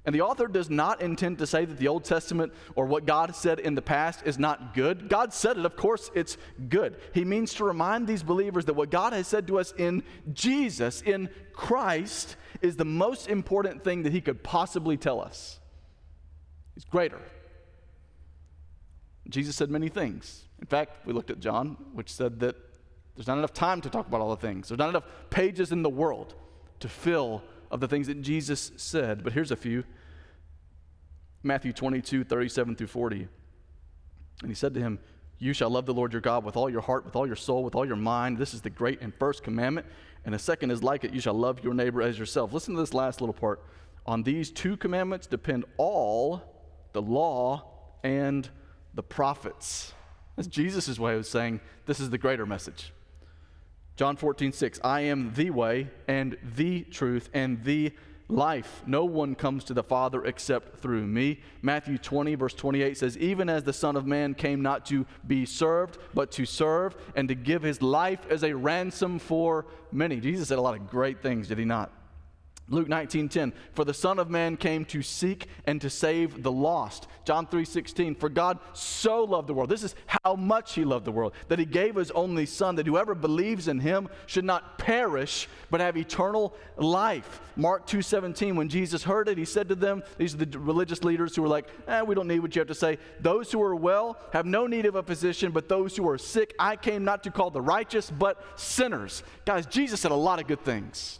And 0.06 0.14
the 0.14 0.22
author 0.22 0.48
does 0.48 0.70
not 0.70 1.02
intend 1.02 1.38
to 1.38 1.46
say 1.46 1.66
that 1.66 1.76
the 1.76 1.88
Old 1.88 2.04
Testament 2.04 2.54
or 2.74 2.86
what 2.86 3.04
God 3.04 3.36
said 3.36 3.60
in 3.60 3.74
the 3.74 3.82
past 3.82 4.22
is 4.24 4.38
not 4.38 4.72
good. 4.72 5.10
God 5.10 5.34
said 5.34 5.58
it, 5.58 5.66
of 5.66 5.76
course, 5.76 6.10
it's 6.14 6.38
good. 6.70 6.96
He 7.12 7.26
means 7.26 7.52
to 7.54 7.64
remind 7.64 8.06
these 8.06 8.22
believers 8.22 8.64
that 8.64 8.74
what 8.74 8.90
God 8.90 9.12
has 9.12 9.28
said 9.28 9.46
to 9.48 9.58
us 9.58 9.74
in 9.76 10.02
Jesus, 10.32 11.02
in 11.02 11.28
Christ, 11.52 12.36
is 12.62 12.76
the 12.76 12.86
most 12.86 13.28
important 13.28 13.84
thing 13.84 14.04
that 14.04 14.12
He 14.12 14.22
could 14.22 14.42
possibly 14.42 14.96
tell 14.96 15.20
us. 15.20 15.60
He's 16.74 16.86
greater. 16.86 17.20
Jesus 19.30 19.56
said 19.56 19.70
many 19.70 19.88
things. 19.88 20.44
In 20.60 20.66
fact, 20.66 21.06
we 21.06 21.12
looked 21.12 21.30
at 21.30 21.40
John, 21.40 21.76
which 21.92 22.12
said 22.12 22.40
that 22.40 22.56
there's 23.16 23.26
not 23.26 23.38
enough 23.38 23.52
time 23.52 23.80
to 23.82 23.90
talk 23.90 24.06
about 24.06 24.20
all 24.20 24.30
the 24.30 24.36
things, 24.36 24.68
there's 24.68 24.78
not 24.78 24.90
enough 24.90 25.04
pages 25.30 25.72
in 25.72 25.82
the 25.82 25.90
world 25.90 26.34
to 26.80 26.88
fill 26.88 27.42
of 27.70 27.80
the 27.80 27.88
things 27.88 28.06
that 28.08 28.20
Jesus 28.22 28.72
said, 28.76 29.22
but 29.22 29.32
here's 29.32 29.50
a 29.50 29.56
few 29.56 29.84
Matthew 31.42 31.72
22, 31.72 32.24
37 32.24 32.76
through 32.76 32.86
40. 32.86 33.28
And 34.42 34.50
he 34.50 34.54
said 34.54 34.74
to 34.74 34.80
him, 34.80 34.98
You 35.38 35.52
shall 35.52 35.70
love 35.70 35.86
the 35.86 35.94
Lord 35.94 36.12
your 36.12 36.20
God 36.20 36.44
with 36.44 36.56
all 36.56 36.68
your 36.68 36.82
heart, 36.82 37.04
with 37.04 37.16
all 37.16 37.26
your 37.26 37.36
soul, 37.36 37.64
with 37.64 37.74
all 37.74 37.86
your 37.86 37.96
mind. 37.96 38.36
This 38.36 38.52
is 38.52 38.60
the 38.60 38.70
great 38.70 39.00
and 39.00 39.14
first 39.14 39.42
commandment. 39.42 39.86
And 40.24 40.34
the 40.34 40.38
second 40.38 40.70
is 40.70 40.82
like 40.82 41.04
it 41.04 41.14
you 41.14 41.20
shall 41.20 41.34
love 41.34 41.64
your 41.64 41.72
neighbor 41.72 42.02
as 42.02 42.18
yourself. 42.18 42.52
Listen 42.52 42.74
to 42.74 42.80
this 42.80 42.92
last 42.92 43.20
little 43.20 43.32
part. 43.32 43.62
On 44.06 44.22
these 44.22 44.50
two 44.50 44.76
commandments 44.76 45.26
depend 45.26 45.64
all 45.76 46.42
the 46.92 47.02
law 47.02 47.64
and 48.02 48.48
the 49.00 49.04
prophets. 49.04 49.94
That's 50.36 50.46
Jesus' 50.46 50.98
way 50.98 51.14
of 51.14 51.24
saying 51.24 51.62
this 51.86 52.00
is 52.00 52.10
the 52.10 52.18
greater 52.18 52.44
message. 52.44 52.92
John 53.96 54.14
14, 54.14 54.52
6. 54.52 54.78
I 54.84 55.00
am 55.00 55.32
the 55.32 55.48
way 55.48 55.88
and 56.06 56.36
the 56.54 56.82
truth 56.82 57.30
and 57.32 57.64
the 57.64 57.92
life. 58.28 58.82
No 58.86 59.06
one 59.06 59.34
comes 59.34 59.64
to 59.64 59.72
the 59.72 59.82
Father 59.82 60.22
except 60.26 60.80
through 60.80 61.06
me. 61.06 61.40
Matthew 61.62 61.96
20, 61.96 62.34
verse 62.34 62.52
28 62.52 62.98
says, 62.98 63.16
Even 63.16 63.48
as 63.48 63.64
the 63.64 63.72
Son 63.72 63.96
of 63.96 64.06
Man 64.06 64.34
came 64.34 64.60
not 64.60 64.84
to 64.86 65.06
be 65.26 65.46
served, 65.46 65.96
but 66.12 66.30
to 66.32 66.44
serve 66.44 66.94
and 67.16 67.26
to 67.28 67.34
give 67.34 67.62
his 67.62 67.80
life 67.80 68.20
as 68.28 68.44
a 68.44 68.54
ransom 68.54 69.18
for 69.18 69.64
many. 69.90 70.20
Jesus 70.20 70.48
said 70.48 70.58
a 70.58 70.60
lot 70.60 70.76
of 70.76 70.90
great 70.90 71.22
things, 71.22 71.48
did 71.48 71.56
he 71.56 71.64
not? 71.64 71.90
Luke 72.70 72.88
19:10 72.88 73.52
For 73.72 73.84
the 73.84 73.92
son 73.92 74.18
of 74.20 74.30
man 74.30 74.56
came 74.56 74.84
to 74.86 75.02
seek 75.02 75.48
and 75.66 75.80
to 75.80 75.90
save 75.90 76.42
the 76.42 76.52
lost. 76.52 77.08
John 77.24 77.46
3:16 77.46 78.14
For 78.14 78.28
God 78.28 78.58
so 78.72 79.24
loved 79.24 79.48
the 79.48 79.54
world. 79.54 79.68
This 79.68 79.82
is 79.82 79.96
how 80.06 80.36
much 80.36 80.74
he 80.74 80.84
loved 80.84 81.04
the 81.04 81.12
world 81.12 81.34
that 81.48 81.58
he 81.58 81.64
gave 81.64 81.96
his 81.96 82.12
only 82.12 82.46
son 82.46 82.76
that 82.76 82.86
whoever 82.86 83.14
believes 83.14 83.66
in 83.66 83.80
him 83.80 84.08
should 84.26 84.44
not 84.44 84.78
perish 84.78 85.48
but 85.70 85.80
have 85.80 85.96
eternal 85.96 86.54
life. 86.76 87.40
Mark 87.56 87.86
2:17 87.86 88.54
When 88.54 88.68
Jesus 88.68 89.02
heard 89.02 89.28
it 89.28 89.36
he 89.36 89.44
said 89.44 89.68
to 89.68 89.74
them 89.74 90.02
these 90.16 90.34
are 90.34 90.44
the 90.44 90.58
religious 90.58 91.02
leaders 91.02 91.34
who 91.34 91.42
were 91.42 91.48
like, 91.48 91.68
eh, 91.88 92.02
we 92.02 92.14
don't 92.14 92.28
need 92.28 92.40
what 92.40 92.54
you 92.54 92.60
have 92.60 92.68
to 92.68 92.74
say. 92.74 92.98
Those 93.20 93.50
who 93.50 93.60
are 93.62 93.74
well 93.74 94.16
have 94.32 94.46
no 94.46 94.66
need 94.66 94.86
of 94.86 94.94
a 94.94 95.02
physician 95.02 95.50
but 95.50 95.68
those 95.68 95.96
who 95.96 96.08
are 96.08 96.18
sick 96.18 96.54
I 96.58 96.76
came 96.76 97.04
not 97.04 97.24
to 97.24 97.30
call 97.30 97.50
the 97.50 97.60
righteous 97.60 98.10
but 98.10 98.42
sinners. 98.54 99.24
Guys, 99.44 99.66
Jesus 99.66 100.00
said 100.00 100.12
a 100.12 100.14
lot 100.14 100.40
of 100.40 100.46
good 100.46 100.64
things. 100.64 101.19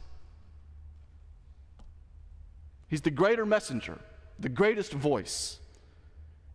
He's 2.91 3.01
the 3.01 3.11
greater 3.11 3.47
messenger, 3.47 3.99
the 4.41 4.49
greatest 4.49 4.93
voice. 4.93 5.61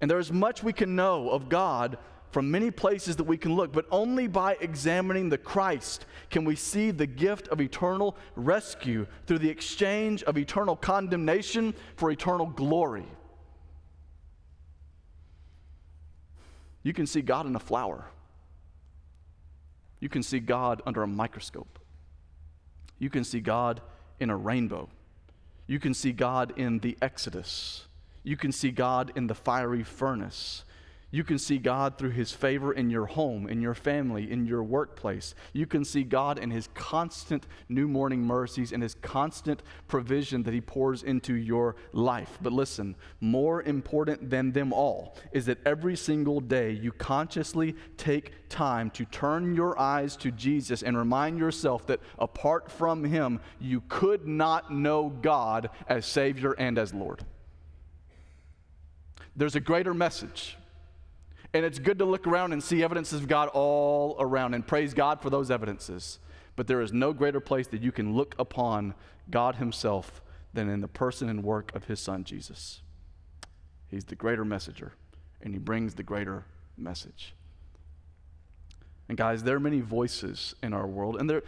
And 0.01 0.11
there 0.11 0.19
is 0.19 0.31
much 0.31 0.61
we 0.61 0.73
can 0.73 0.95
know 0.95 1.29
of 1.29 1.47
God 1.47 1.97
from 2.29 2.51
many 2.51 2.69
places 2.69 3.15
that 3.15 3.23
we 3.23 3.37
can 3.37 3.55
look, 3.55 3.71
but 3.71 3.85
only 3.89 4.27
by 4.27 4.57
examining 4.59 5.29
the 5.29 5.37
Christ 5.37 6.05
can 6.29 6.43
we 6.43 6.57
see 6.57 6.91
the 6.91 7.07
gift 7.07 7.47
of 7.47 7.61
eternal 7.61 8.17
rescue 8.35 9.07
through 9.25 9.39
the 9.39 9.49
exchange 9.49 10.21
of 10.23 10.37
eternal 10.37 10.75
condemnation 10.75 11.73
for 11.95 12.11
eternal 12.11 12.47
glory. 12.47 13.05
You 16.83 16.91
can 16.91 17.07
see 17.07 17.21
God 17.21 17.45
in 17.45 17.55
a 17.55 17.59
flower. 17.59 18.05
You 20.01 20.09
can 20.09 20.21
see 20.21 20.41
God 20.41 20.81
under 20.85 21.03
a 21.03 21.07
microscope. 21.07 21.79
You 22.99 23.09
can 23.09 23.23
see 23.23 23.39
God 23.39 23.79
in 24.19 24.29
a 24.29 24.35
rainbow. 24.35 24.89
You 25.67 25.79
can 25.79 25.93
see 25.93 26.11
God 26.11 26.53
in 26.55 26.79
the 26.79 26.97
Exodus. 27.01 27.87
You 28.23 28.37
can 28.37 28.51
see 28.51 28.71
God 28.71 29.11
in 29.15 29.27
the 29.27 29.35
fiery 29.35 29.83
furnace. 29.83 30.63
You 31.15 31.23
can 31.23 31.39
see 31.39 31.59
God 31.59 31.97
through 31.97 32.09
His 32.09 32.33
favor 32.33 32.73
in 32.73 32.89
your 32.89 33.05
home, 33.05 33.47
in 33.47 33.61
your 33.61 33.73
family, 33.73 34.29
in 34.29 34.45
your 34.45 34.61
workplace. 34.61 35.33
You 35.53 35.65
can 35.65 35.85
see 35.85 36.03
God 36.03 36.37
in 36.37 36.51
His 36.51 36.67
constant 36.73 37.47
new 37.69 37.87
morning 37.87 38.21
mercies 38.21 38.73
and 38.73 38.83
His 38.83 38.95
constant 38.95 39.63
provision 39.87 40.43
that 40.43 40.53
He 40.53 40.59
pours 40.59 41.03
into 41.03 41.35
your 41.35 41.77
life. 41.93 42.37
But 42.41 42.51
listen, 42.51 42.97
more 43.21 43.63
important 43.63 44.29
than 44.29 44.51
them 44.51 44.73
all 44.73 45.15
is 45.31 45.45
that 45.45 45.65
every 45.65 45.95
single 45.95 46.41
day 46.41 46.71
you 46.71 46.91
consciously 46.91 47.77
take 47.95 48.49
time 48.49 48.89
to 48.89 49.05
turn 49.05 49.55
your 49.55 49.79
eyes 49.79 50.17
to 50.17 50.31
Jesus 50.31 50.83
and 50.83 50.97
remind 50.97 51.39
yourself 51.39 51.87
that 51.87 52.01
apart 52.19 52.69
from 52.69 53.05
Him, 53.05 53.39
you 53.61 53.81
could 53.87 54.27
not 54.27 54.69
know 54.69 55.07
God 55.21 55.69
as 55.87 56.05
Savior 56.05 56.51
and 56.57 56.77
as 56.77 56.93
Lord. 56.93 57.23
There's 59.37 59.55
a 59.55 59.61
greater 59.61 59.93
message 59.93 60.57
and 61.55 61.63
it's 61.63 61.79
good 61.79 61.99
to 61.99 62.05
look 62.05 62.27
around 62.27 62.51
and 62.51 62.61
see 62.61 62.83
evidences 62.83 63.21
of 63.21 63.29
God 63.29 63.47
all 63.53 64.17
around 64.19 64.53
and 64.55 64.67
praise 64.67 64.93
God 64.93 65.21
for 65.21 65.29
those 65.29 65.49
evidences. 65.49 66.19
But 66.57 66.67
there 66.67 66.81
is 66.81 66.91
no 66.91 67.13
greater 67.13 67.39
place 67.39 67.65
that 67.67 67.81
you 67.81 67.93
can 67.93 68.13
look 68.13 68.35
upon 68.37 68.93
God 69.31 69.55
Himself 69.55 70.21
than 70.53 70.67
in 70.67 70.81
the 70.81 70.89
person 70.89 71.29
and 71.29 71.45
work 71.45 71.73
of 71.73 71.85
His 71.85 72.01
Son, 72.01 72.25
Jesus. 72.25 72.81
He's 73.87 74.03
the 74.03 74.15
greater 74.15 74.43
messenger, 74.43 74.95
and 75.41 75.53
He 75.53 75.59
brings 75.59 75.95
the 75.95 76.03
greater 76.03 76.43
message. 76.77 77.33
And 79.07 79.17
guys, 79.17 79.43
there 79.43 79.55
are 79.55 79.59
many 79.59 79.81
voices 79.81 80.55
in 80.63 80.73
our 80.73 80.87
world, 80.87 81.17
and 81.17 81.29
there, 81.29 81.43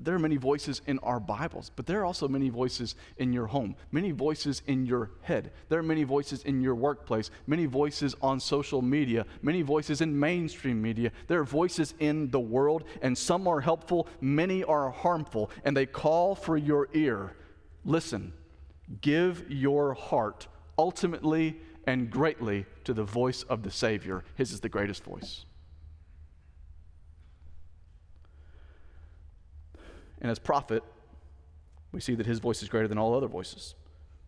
there 0.00 0.14
are 0.14 0.18
many 0.18 0.38
voices 0.38 0.80
in 0.86 0.98
our 1.00 1.20
Bibles, 1.20 1.70
but 1.76 1.84
there 1.84 2.00
are 2.00 2.04
also 2.06 2.26
many 2.26 2.48
voices 2.48 2.94
in 3.18 3.34
your 3.34 3.46
home, 3.46 3.76
many 3.90 4.12
voices 4.12 4.62
in 4.66 4.86
your 4.86 5.10
head. 5.20 5.52
There 5.68 5.78
are 5.78 5.82
many 5.82 6.04
voices 6.04 6.42
in 6.44 6.62
your 6.62 6.74
workplace, 6.74 7.30
many 7.46 7.66
voices 7.66 8.16
on 8.22 8.40
social 8.40 8.80
media, 8.80 9.26
many 9.42 9.60
voices 9.60 10.00
in 10.00 10.18
mainstream 10.18 10.80
media. 10.80 11.12
There 11.28 11.40
are 11.40 11.44
voices 11.44 11.92
in 11.98 12.30
the 12.30 12.40
world, 12.40 12.84
and 13.02 13.16
some 13.16 13.46
are 13.46 13.60
helpful, 13.60 14.08
many 14.22 14.64
are 14.64 14.90
harmful, 14.90 15.50
and 15.64 15.76
they 15.76 15.86
call 15.86 16.34
for 16.34 16.56
your 16.56 16.88
ear. 16.94 17.36
Listen, 17.84 18.32
give 19.02 19.44
your 19.50 19.92
heart 19.92 20.46
ultimately 20.78 21.60
and 21.86 22.10
greatly 22.10 22.64
to 22.84 22.94
the 22.94 23.04
voice 23.04 23.42
of 23.42 23.62
the 23.62 23.70
Savior. 23.70 24.24
His 24.34 24.52
is 24.52 24.60
the 24.60 24.68
greatest 24.70 25.04
voice. 25.04 25.44
And 30.22 30.30
as 30.30 30.38
prophet, 30.38 30.82
we 31.90 32.00
see 32.00 32.14
that 32.14 32.24
his 32.26 32.38
voice 32.38 32.62
is 32.62 32.70
greater 32.70 32.88
than 32.88 32.96
all 32.96 33.14
other 33.14 33.26
voices. 33.26 33.74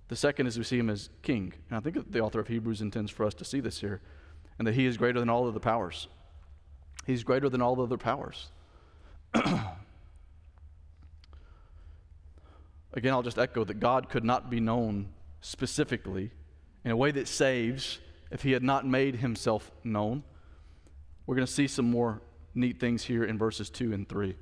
The 0.09 0.17
second 0.17 0.49
is 0.49 0.59
we 0.59 0.65
see 0.65 0.79
him 0.79 0.91
as 0.91 1.09
king. 1.23 1.55
And 1.71 1.79
I 1.79 1.81
think 1.81 2.13
the 2.13 2.21
author 2.21 2.41
of 2.41 2.49
Hebrews 2.49 2.83
intends 2.83 3.11
for 3.11 3.25
us 3.25 3.33
to 3.35 3.45
see 3.45 3.61
this 3.61 3.81
here, 3.81 4.03
and 4.59 4.69
that 4.69 4.75
he 4.75 4.85
is 4.85 4.99
greater 4.99 5.21
than 5.21 5.31
all 5.31 5.49
other 5.49 5.61
powers. 5.61 6.09
He's 7.07 7.25
greater 7.25 7.49
than 7.49 7.63
all 7.63 7.81
other 7.81 7.97
powers. 7.97 8.51
again, 9.35 9.65
I'll 13.13 13.23
just 13.23 13.39
echo 13.39 13.65
that 13.65 13.81
God 13.81 14.11
could 14.11 14.25
not 14.25 14.51
be 14.51 14.61
known 14.61 15.09
specifically 15.41 16.33
in 16.85 16.91
a 16.91 16.97
way 16.97 17.13
that 17.13 17.29
saves 17.29 18.01
if 18.31 18.43
he 18.43 18.53
had 18.53 18.63
not 18.63 18.87
made 18.87 19.17
himself 19.17 19.71
known. 19.85 20.25
We're 21.27 21.37
going 21.37 21.47
to 21.47 21.53
see 21.53 21.69
some 21.69 21.91
more 21.91 22.21
neat 22.55 22.81
things 22.81 23.05
here 23.05 23.25
in 23.25 23.39
verses 23.39 23.71
2 23.71 23.93
and 23.93 24.09
3. 24.09 24.35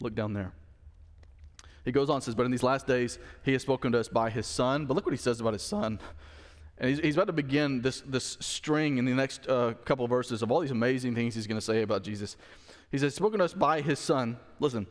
Look 0.00 0.14
down 0.14 0.32
there. 0.32 0.52
He 1.84 1.92
goes 1.92 2.08
on 2.08 2.16
and 2.16 2.24
says, 2.24 2.34
But 2.34 2.46
in 2.46 2.50
these 2.50 2.62
last 2.62 2.86
days, 2.86 3.18
he 3.42 3.52
has 3.52 3.62
spoken 3.62 3.92
to 3.92 4.00
us 4.00 4.08
by 4.08 4.30
his 4.30 4.46
son. 4.46 4.86
But 4.86 4.94
look 4.94 5.04
what 5.04 5.12
he 5.12 5.18
says 5.18 5.40
about 5.40 5.52
his 5.52 5.62
son. 5.62 6.00
And 6.78 6.90
he's, 6.90 6.98
he's 6.98 7.14
about 7.14 7.28
to 7.28 7.32
begin 7.32 7.82
this, 7.82 8.02
this 8.06 8.36
string 8.40 8.98
in 8.98 9.04
the 9.04 9.12
next 9.12 9.46
uh, 9.48 9.74
couple 9.84 10.04
of 10.04 10.10
verses 10.10 10.42
of 10.42 10.50
all 10.50 10.60
these 10.60 10.70
amazing 10.70 11.14
things 11.14 11.34
he's 11.34 11.46
going 11.46 11.60
to 11.60 11.64
say 11.64 11.82
about 11.82 12.02
Jesus. 12.02 12.36
He 12.90 12.98
says, 12.98 13.14
Spoken 13.14 13.38
to 13.38 13.44
us 13.44 13.54
by 13.54 13.80
his 13.80 13.98
son, 13.98 14.38
listen, 14.60 14.86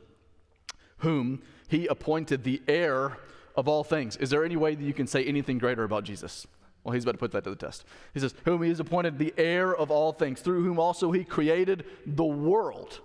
whom 0.97 1.41
he 1.67 1.87
appointed 1.87 2.43
the 2.43 2.61
heir 2.67 3.17
of 3.55 3.67
all 3.67 3.83
things. 3.83 4.15
Is 4.17 4.29
there 4.29 4.45
any 4.45 4.55
way 4.55 4.75
that 4.75 4.83
you 4.83 4.93
can 4.93 5.07
say 5.07 5.23
anything 5.25 5.57
greater 5.57 5.83
about 5.83 6.03
Jesus? 6.03 6.47
Well, 6.83 6.93
he's 6.93 7.03
about 7.03 7.13
to 7.13 7.17
put 7.17 7.31
that 7.31 7.43
to 7.45 7.49
the 7.49 7.55
test. 7.55 7.85
He 8.13 8.19
says, 8.19 8.33
Whom 8.45 8.61
he 8.61 8.69
has 8.69 8.79
appointed 8.79 9.17
the 9.17 9.33
heir 9.37 9.75
of 9.75 9.89
all 9.89 10.11
things, 10.11 10.41
through 10.41 10.63
whom 10.63 10.79
also 10.79 11.11
he 11.11 11.23
created 11.23 11.85
the 12.05 12.23
world. 12.23 13.01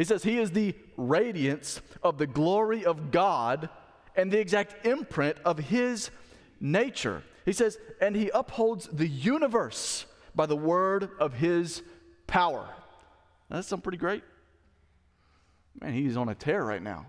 He 0.00 0.04
says, 0.04 0.22
He 0.22 0.38
is 0.38 0.52
the 0.52 0.74
radiance 0.96 1.82
of 2.02 2.16
the 2.16 2.26
glory 2.26 2.86
of 2.86 3.10
God 3.10 3.68
and 4.16 4.32
the 4.32 4.40
exact 4.40 4.86
imprint 4.86 5.36
of 5.44 5.58
his 5.58 6.10
nature. 6.58 7.22
He 7.44 7.52
says, 7.52 7.76
And 8.00 8.16
he 8.16 8.30
upholds 8.32 8.86
the 8.86 9.06
universe 9.06 10.06
by 10.34 10.46
the 10.46 10.56
word 10.56 11.10
of 11.18 11.34
his 11.34 11.82
power. 12.26 12.66
Now, 13.50 13.56
that's 13.56 13.68
something 13.68 13.82
pretty 13.82 13.98
great. 13.98 14.22
Man, 15.78 15.92
he's 15.92 16.16
on 16.16 16.30
a 16.30 16.34
tear 16.34 16.64
right 16.64 16.82
now, 16.82 17.04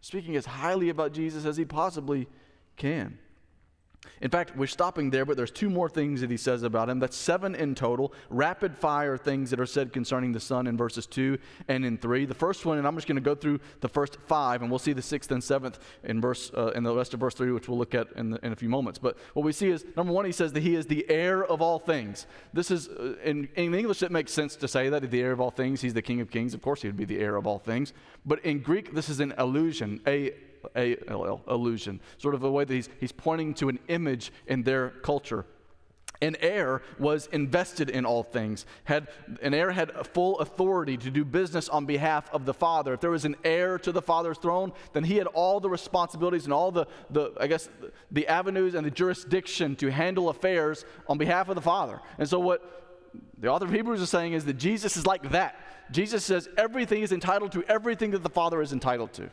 speaking 0.00 0.34
as 0.34 0.44
highly 0.44 0.88
about 0.88 1.12
Jesus 1.12 1.44
as 1.44 1.56
he 1.56 1.64
possibly 1.64 2.26
can. 2.76 3.18
In 4.20 4.30
fact, 4.30 4.56
we're 4.56 4.68
stopping 4.68 5.10
there, 5.10 5.24
but 5.24 5.36
there's 5.36 5.50
two 5.50 5.68
more 5.68 5.88
things 5.88 6.20
that 6.20 6.30
he 6.30 6.36
says 6.36 6.62
about 6.62 6.88
him. 6.88 7.00
That's 7.00 7.16
seven 7.16 7.56
in 7.56 7.74
total, 7.74 8.12
rapid 8.30 8.76
fire 8.76 9.16
things 9.16 9.50
that 9.50 9.58
are 9.58 9.66
said 9.66 9.92
concerning 9.92 10.30
the 10.30 10.38
Son 10.38 10.68
in 10.68 10.76
verses 10.76 11.06
2 11.06 11.38
and 11.66 11.84
in 11.84 11.98
3. 11.98 12.26
The 12.26 12.34
first 12.34 12.64
one, 12.64 12.78
and 12.78 12.86
I'm 12.86 12.94
just 12.94 13.08
going 13.08 13.16
to 13.16 13.20
go 13.20 13.34
through 13.34 13.58
the 13.80 13.88
first 13.88 14.18
five, 14.26 14.62
and 14.62 14.70
we'll 14.70 14.78
see 14.78 14.92
the 14.92 15.02
sixth 15.02 15.32
and 15.32 15.42
seventh 15.42 15.80
in, 16.04 16.20
verse, 16.20 16.52
uh, 16.56 16.68
in 16.68 16.84
the 16.84 16.94
rest 16.94 17.14
of 17.14 17.20
verse 17.20 17.34
3, 17.34 17.50
which 17.50 17.68
we'll 17.68 17.78
look 17.78 17.96
at 17.96 18.08
in, 18.14 18.30
the, 18.30 18.46
in 18.46 18.52
a 18.52 18.56
few 18.56 18.68
moments. 18.68 18.98
But 18.98 19.18
what 19.34 19.44
we 19.44 19.52
see 19.52 19.70
is, 19.70 19.84
number 19.96 20.12
one, 20.12 20.24
he 20.24 20.32
says 20.32 20.52
that 20.52 20.62
he 20.62 20.76
is 20.76 20.86
the 20.86 21.04
heir 21.10 21.44
of 21.44 21.60
all 21.60 21.80
things. 21.80 22.26
This 22.52 22.70
is, 22.70 22.88
uh, 22.88 23.14
in, 23.24 23.48
in 23.56 23.74
English, 23.74 24.02
it 24.02 24.12
makes 24.12 24.32
sense 24.32 24.54
to 24.56 24.68
say 24.68 24.88
that, 24.88 25.02
the 25.10 25.20
heir 25.20 25.32
of 25.32 25.40
all 25.40 25.50
things. 25.50 25.80
He's 25.80 25.94
the 25.94 26.02
King 26.02 26.20
of 26.20 26.30
kings. 26.30 26.54
Of 26.54 26.62
course, 26.62 26.82
he 26.82 26.88
would 26.88 26.96
be 26.96 27.04
the 27.04 27.18
heir 27.18 27.34
of 27.34 27.46
all 27.46 27.58
things. 27.58 27.92
But 28.24 28.44
in 28.44 28.60
Greek, 28.60 28.94
this 28.94 29.08
is 29.08 29.18
an 29.18 29.34
allusion, 29.36 30.00
a 30.06 30.32
a 30.76 30.96
illusion, 31.48 32.00
sort 32.18 32.34
of 32.34 32.42
a 32.42 32.50
way 32.50 32.64
that 32.64 32.74
he's, 32.74 32.88
he's 33.00 33.12
pointing 33.12 33.54
to 33.54 33.68
an 33.68 33.78
image 33.88 34.32
in 34.46 34.62
their 34.62 34.90
culture. 34.90 35.44
An 36.20 36.36
heir 36.38 36.82
was 37.00 37.26
invested 37.32 37.90
in 37.90 38.06
all 38.06 38.22
things. 38.22 38.64
Had 38.84 39.08
an 39.42 39.54
heir 39.54 39.72
had 39.72 40.06
full 40.06 40.38
authority 40.38 40.96
to 40.96 41.10
do 41.10 41.24
business 41.24 41.68
on 41.68 41.84
behalf 41.84 42.30
of 42.32 42.44
the 42.44 42.54
father. 42.54 42.94
If 42.94 43.00
there 43.00 43.10
was 43.10 43.24
an 43.24 43.34
heir 43.44 43.76
to 43.80 43.90
the 43.90 44.00
father's 44.00 44.38
throne, 44.38 44.72
then 44.92 45.02
he 45.02 45.16
had 45.16 45.26
all 45.26 45.58
the 45.58 45.68
responsibilities 45.68 46.44
and 46.44 46.52
all 46.52 46.70
the, 46.70 46.86
the 47.10 47.32
I 47.40 47.48
guess 47.48 47.68
the 48.12 48.28
avenues 48.28 48.74
and 48.74 48.86
the 48.86 48.90
jurisdiction 48.90 49.74
to 49.76 49.90
handle 49.90 50.28
affairs 50.28 50.84
on 51.08 51.18
behalf 51.18 51.48
of 51.48 51.56
the 51.56 51.60
father. 51.60 52.00
And 52.18 52.28
so 52.28 52.38
what 52.38 53.10
the 53.38 53.48
author 53.48 53.64
of 53.64 53.72
Hebrews 53.72 54.00
is 54.00 54.08
saying 54.08 54.34
is 54.34 54.44
that 54.44 54.54
Jesus 54.54 54.96
is 54.96 55.04
like 55.04 55.30
that. 55.32 55.56
Jesus 55.90 56.24
says 56.24 56.48
everything 56.56 57.02
is 57.02 57.10
entitled 57.10 57.50
to 57.52 57.64
everything 57.64 58.12
that 58.12 58.22
the 58.22 58.30
father 58.30 58.62
is 58.62 58.72
entitled 58.72 59.12
to 59.14 59.28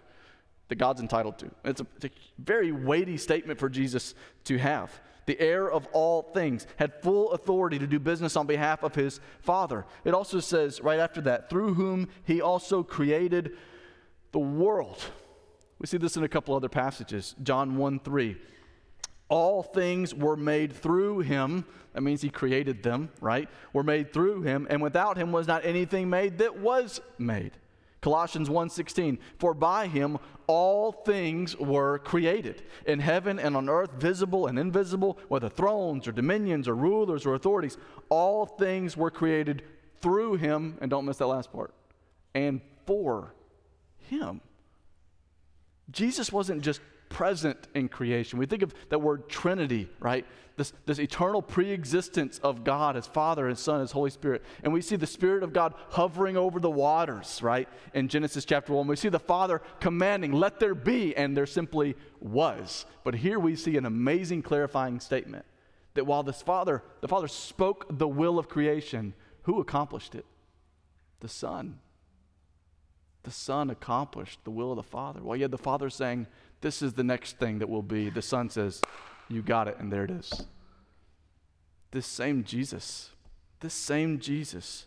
that 0.70 0.78
God's 0.78 1.02
entitled 1.02 1.38
to. 1.40 1.52
It's 1.66 1.82
a, 1.82 1.88
it's 1.98 2.06
a 2.06 2.10
very 2.38 2.72
weighty 2.72 3.18
statement 3.18 3.60
for 3.60 3.70
Jesus 3.70 4.16
to 4.46 4.58
have. 4.58 5.00
The 5.26 5.40
heir 5.40 5.70
of 5.70 5.88
all 5.92 6.24
things 6.24 6.66
had 6.78 7.04
full 7.04 7.32
authority 7.34 7.78
to 7.78 7.86
do 7.86 8.00
business 8.00 8.36
on 8.36 8.48
behalf 8.48 8.82
of 8.82 8.96
his 8.96 9.20
Father. 9.42 9.86
It 10.04 10.14
also 10.14 10.40
says 10.40 10.82
right 10.82 11.00
after 11.00 11.22
that, 11.22 11.50
through 11.50 11.76
whom 11.76 12.08
he 12.24 12.42
also 12.42 12.82
created 12.82 13.56
the 14.32 14.40
world. 14.40 15.04
We 15.80 15.88
see 15.88 15.98
this 15.98 16.18
in 16.18 16.24
a 16.24 16.28
couple 16.28 16.56
other 16.56 16.70
passages. 16.70 17.36
John 17.44 17.78
1 17.78 18.00
3. 18.00 18.38
All 19.30 19.62
things 19.62 20.16
were 20.16 20.36
made 20.36 20.74
through 20.74 21.20
him. 21.20 21.66
That 21.94 22.02
means 22.02 22.22
he 22.22 22.30
created 22.30 22.82
them, 22.82 23.12
right? 23.22 23.48
Were 23.74 23.84
made 23.84 24.12
through 24.12 24.42
him, 24.42 24.66
and 24.70 24.82
without 24.82 25.18
him 25.18 25.32
was 25.32 25.48
not 25.48 25.64
anything 25.64 26.10
made 26.10 26.40
that 26.40 26.58
was 26.58 27.00
made. 27.20 27.52
Colossians 28.02 28.50
1:16 28.50 29.18
For 29.38 29.54
by 29.54 29.88
him 29.88 30.18
all 30.48 30.92
things 30.92 31.58
were 31.58 32.00
created 32.00 32.64
in 32.86 33.00
heaven 33.00 33.38
and 33.38 33.58
on 33.58 33.70
earth 33.70 33.92
visible 33.94 34.48
and 34.48 34.58
invisible 34.58 35.18
whether 35.28 35.50
thrones 35.50 36.08
or 36.08 36.12
dominions 36.12 36.68
or 36.68 36.76
rulers 36.76 37.26
or 37.26 37.34
authorities. 37.34 37.78
All 38.10 38.46
things 38.46 38.96
were 38.96 39.12
created 39.12 39.64
through 40.02 40.36
him 40.36 40.78
and 40.82 40.90
don't 40.90 41.06
miss 41.06 41.18
that 41.18 41.28
last 41.28 41.52
part 41.52 41.74
and 42.34 42.62
for 42.86 43.34
him. 43.98 44.42
Jesus 45.92 46.32
wasn't 46.32 46.62
just 46.62 46.82
present 47.10 47.68
in 47.74 47.90
creation. 47.90 48.40
We 48.40 48.46
think 48.46 48.62
of 48.62 48.74
that 48.90 49.00
word 49.00 49.28
Trinity, 49.28 49.90
right? 50.00 50.26
This, 50.56 50.74
this 50.86 51.00
eternal 51.00 51.42
pre-existence 51.42 52.40
of 52.40 52.64
God 52.64 52.96
as 52.96 53.08
Father, 53.08 53.48
as 53.48 53.60
Son, 53.60 53.82
as 53.82 53.92
Holy 53.92 54.10
Spirit. 54.10 54.44
And 54.64 54.72
we 54.72 54.82
see 54.82 54.96
the 54.96 55.08
Spirit 55.08 55.42
of 55.44 55.54
God 55.54 55.74
hovering 55.90 56.38
over 56.38 56.60
the 56.60 56.70
waters, 56.70 57.42
right? 57.42 57.68
In 57.94 58.08
Genesis 58.08 58.46
chapter 58.46 58.74
1. 58.74 58.88
We 58.88 58.96
see 58.96 59.10
the 59.10 59.20
Father 59.20 59.62
commanding, 59.80 60.34
let 60.34 60.60
there 60.60 60.76
be, 60.76 61.16
and 61.16 61.36
there 61.36 61.46
simply 61.46 61.96
was. 62.20 62.86
But 63.04 63.16
here 63.16 63.40
we 63.40 63.56
see 63.56 63.78
an 63.78 63.86
amazing 63.86 64.42
clarifying 64.42 65.00
statement 65.00 65.46
that 65.94 66.06
while 66.06 66.24
this 66.24 66.42
Father, 66.42 66.84
the 67.02 67.08
Father 67.08 67.28
spoke 67.28 67.86
the 67.90 68.08
will 68.08 68.38
of 68.38 68.48
creation, 68.48 69.14
who 69.44 69.60
accomplished 69.60 70.16
it? 70.16 70.26
The 71.22 71.28
Son. 71.28 71.80
The 73.24 73.32
Son 73.32 73.70
accomplished 73.70 74.40
the 74.44 74.52
will 74.52 74.72
of 74.72 74.78
the 74.78 74.84
Father. 74.84 75.22
While 75.22 75.38
yet 75.38 75.52
the 75.52 75.58
Father 75.58 75.90
saying, 75.90 76.28
this 76.62 76.82
is 76.82 76.94
the 76.94 77.04
next 77.04 77.38
thing 77.38 77.60
that 77.60 77.70
will 77.70 77.84
be. 77.84 78.10
The 78.10 78.22
Son 78.22 78.50
says, 78.50 78.82
You 79.30 79.42
got 79.42 79.68
it, 79.68 79.78
and 79.80 79.92
there 79.92 80.04
it 80.04 80.12
is. 80.12 80.46
This 81.92 82.06
same 82.06 82.44
Jesus, 82.44 83.12
this 83.60 83.74
same 83.74 84.20
Jesus. 84.20 84.86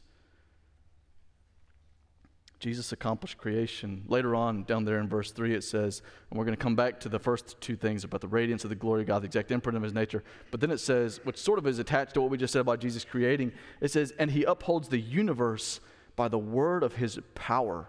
Jesus 2.62 2.92
accomplished 2.92 3.38
creation. 3.38 4.04
Later 4.06 4.36
on, 4.36 4.62
down 4.62 4.84
there 4.84 5.00
in 5.00 5.08
verse 5.08 5.32
3, 5.32 5.52
it 5.52 5.64
says, 5.64 6.00
and 6.30 6.38
we're 6.38 6.44
going 6.44 6.56
to 6.56 6.62
come 6.62 6.76
back 6.76 7.00
to 7.00 7.08
the 7.08 7.18
first 7.18 7.60
two 7.60 7.74
things 7.74 8.04
about 8.04 8.20
the 8.20 8.28
radiance 8.28 8.62
of 8.62 8.70
the 8.70 8.76
glory 8.76 9.00
of 9.00 9.08
God, 9.08 9.22
the 9.22 9.26
exact 9.26 9.50
imprint 9.50 9.76
of 9.76 9.82
his 9.82 9.92
nature. 9.92 10.22
But 10.52 10.60
then 10.60 10.70
it 10.70 10.78
says, 10.78 11.18
which 11.24 11.38
sort 11.38 11.58
of 11.58 11.66
is 11.66 11.80
attached 11.80 12.14
to 12.14 12.20
what 12.20 12.30
we 12.30 12.38
just 12.38 12.52
said 12.52 12.60
about 12.60 12.78
Jesus 12.78 13.04
creating, 13.04 13.50
it 13.80 13.90
says, 13.90 14.12
and 14.16 14.30
he 14.30 14.44
upholds 14.44 14.90
the 14.90 15.00
universe 15.00 15.80
by 16.14 16.28
the 16.28 16.38
word 16.38 16.84
of 16.84 16.94
his 16.94 17.18
power. 17.34 17.88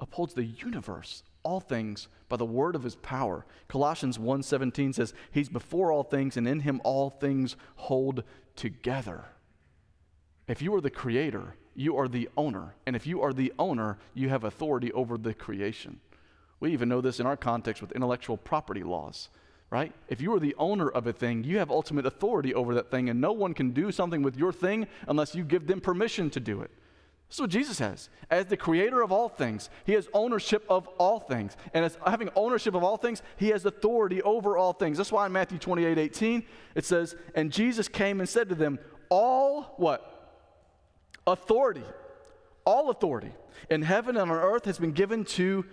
Upholds 0.00 0.34
the 0.34 0.44
universe 0.44 1.22
all 1.44 1.60
things 1.60 2.08
by 2.28 2.36
the 2.36 2.44
word 2.44 2.74
of 2.74 2.82
his 2.82 2.96
power. 2.96 3.46
Colossians 3.68 4.18
1:17 4.18 4.92
says, 4.92 5.14
"He's 5.30 5.48
before 5.48 5.92
all 5.92 6.02
things 6.02 6.36
and 6.36 6.48
in 6.48 6.60
him 6.60 6.80
all 6.84 7.10
things 7.10 7.56
hold 7.76 8.24
together." 8.56 9.26
If 10.48 10.60
you 10.60 10.74
are 10.74 10.80
the 10.80 10.90
creator, 10.90 11.56
you 11.74 11.96
are 11.96 12.08
the 12.08 12.28
owner. 12.36 12.74
And 12.86 12.96
if 12.96 13.06
you 13.06 13.20
are 13.22 13.32
the 13.32 13.52
owner, 13.58 13.98
you 14.14 14.28
have 14.28 14.44
authority 14.44 14.92
over 14.92 15.16
the 15.16 15.34
creation. 15.34 16.00
We 16.60 16.72
even 16.72 16.88
know 16.88 17.00
this 17.00 17.20
in 17.20 17.26
our 17.26 17.36
context 17.36 17.82
with 17.82 17.92
intellectual 17.92 18.36
property 18.36 18.82
laws, 18.82 19.28
right? 19.70 19.92
If 20.08 20.20
you 20.20 20.32
are 20.34 20.40
the 20.40 20.54
owner 20.56 20.88
of 20.88 21.06
a 21.06 21.12
thing, 21.12 21.44
you 21.44 21.58
have 21.58 21.70
ultimate 21.70 22.06
authority 22.06 22.54
over 22.54 22.74
that 22.74 22.90
thing, 22.90 23.08
and 23.08 23.20
no 23.20 23.32
one 23.32 23.54
can 23.54 23.70
do 23.70 23.90
something 23.90 24.22
with 24.22 24.36
your 24.36 24.52
thing 24.52 24.86
unless 25.08 25.34
you 25.34 25.44
give 25.44 25.66
them 25.66 25.80
permission 25.80 26.30
to 26.30 26.40
do 26.40 26.60
it. 26.60 26.70
This 27.28 27.36
is 27.36 27.40
what 27.40 27.50
Jesus 27.50 27.78
has. 27.78 28.10
As 28.30 28.46
the 28.46 28.56
creator 28.56 29.02
of 29.02 29.10
all 29.10 29.28
things, 29.28 29.70
he 29.84 29.92
has 29.92 30.08
ownership 30.12 30.64
of 30.68 30.86
all 30.98 31.20
things. 31.20 31.56
And 31.72 31.84
as 31.84 31.98
having 32.06 32.28
ownership 32.36 32.74
of 32.74 32.84
all 32.84 32.96
things, 32.96 33.22
he 33.36 33.48
has 33.48 33.64
authority 33.64 34.22
over 34.22 34.56
all 34.56 34.72
things. 34.72 34.98
That's 34.98 35.12
why 35.12 35.26
in 35.26 35.32
Matthew 35.32 35.58
28 35.58 35.98
18, 35.98 36.44
it 36.74 36.84
says, 36.84 37.16
And 37.34 37.50
Jesus 37.50 37.88
came 37.88 38.20
and 38.20 38.28
said 38.28 38.48
to 38.50 38.54
them, 38.54 38.78
All 39.08 39.74
what? 39.78 40.10
Authority. 41.26 41.84
All 42.64 42.90
authority 42.90 43.32
in 43.70 43.82
heaven 43.82 44.16
and 44.16 44.30
on 44.30 44.38
earth 44.38 44.64
has 44.66 44.78
been 44.78 44.92
given 44.92 45.24
to 45.24 45.64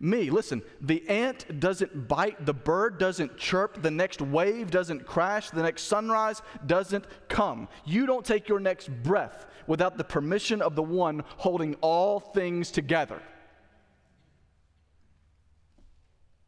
me. 0.00 0.30
Listen, 0.30 0.62
the 0.80 1.06
ant 1.08 1.60
doesn't 1.60 2.08
bite, 2.08 2.46
the 2.46 2.54
bird 2.54 2.98
doesn't 2.98 3.36
chirp, 3.36 3.82
the 3.82 3.90
next 3.90 4.22
wave 4.22 4.70
doesn't 4.70 5.06
crash, 5.06 5.50
the 5.50 5.62
next 5.62 5.82
sunrise 5.82 6.40
doesn't 6.66 7.04
come. 7.28 7.68
You 7.84 8.06
don't 8.06 8.24
take 8.24 8.48
your 8.48 8.60
next 8.60 8.88
breath 9.02 9.46
without 9.70 9.96
the 9.96 10.02
permission 10.02 10.60
of 10.60 10.74
the 10.74 10.82
one 10.82 11.22
holding 11.36 11.76
all 11.76 12.18
things 12.18 12.72
together. 12.72 13.22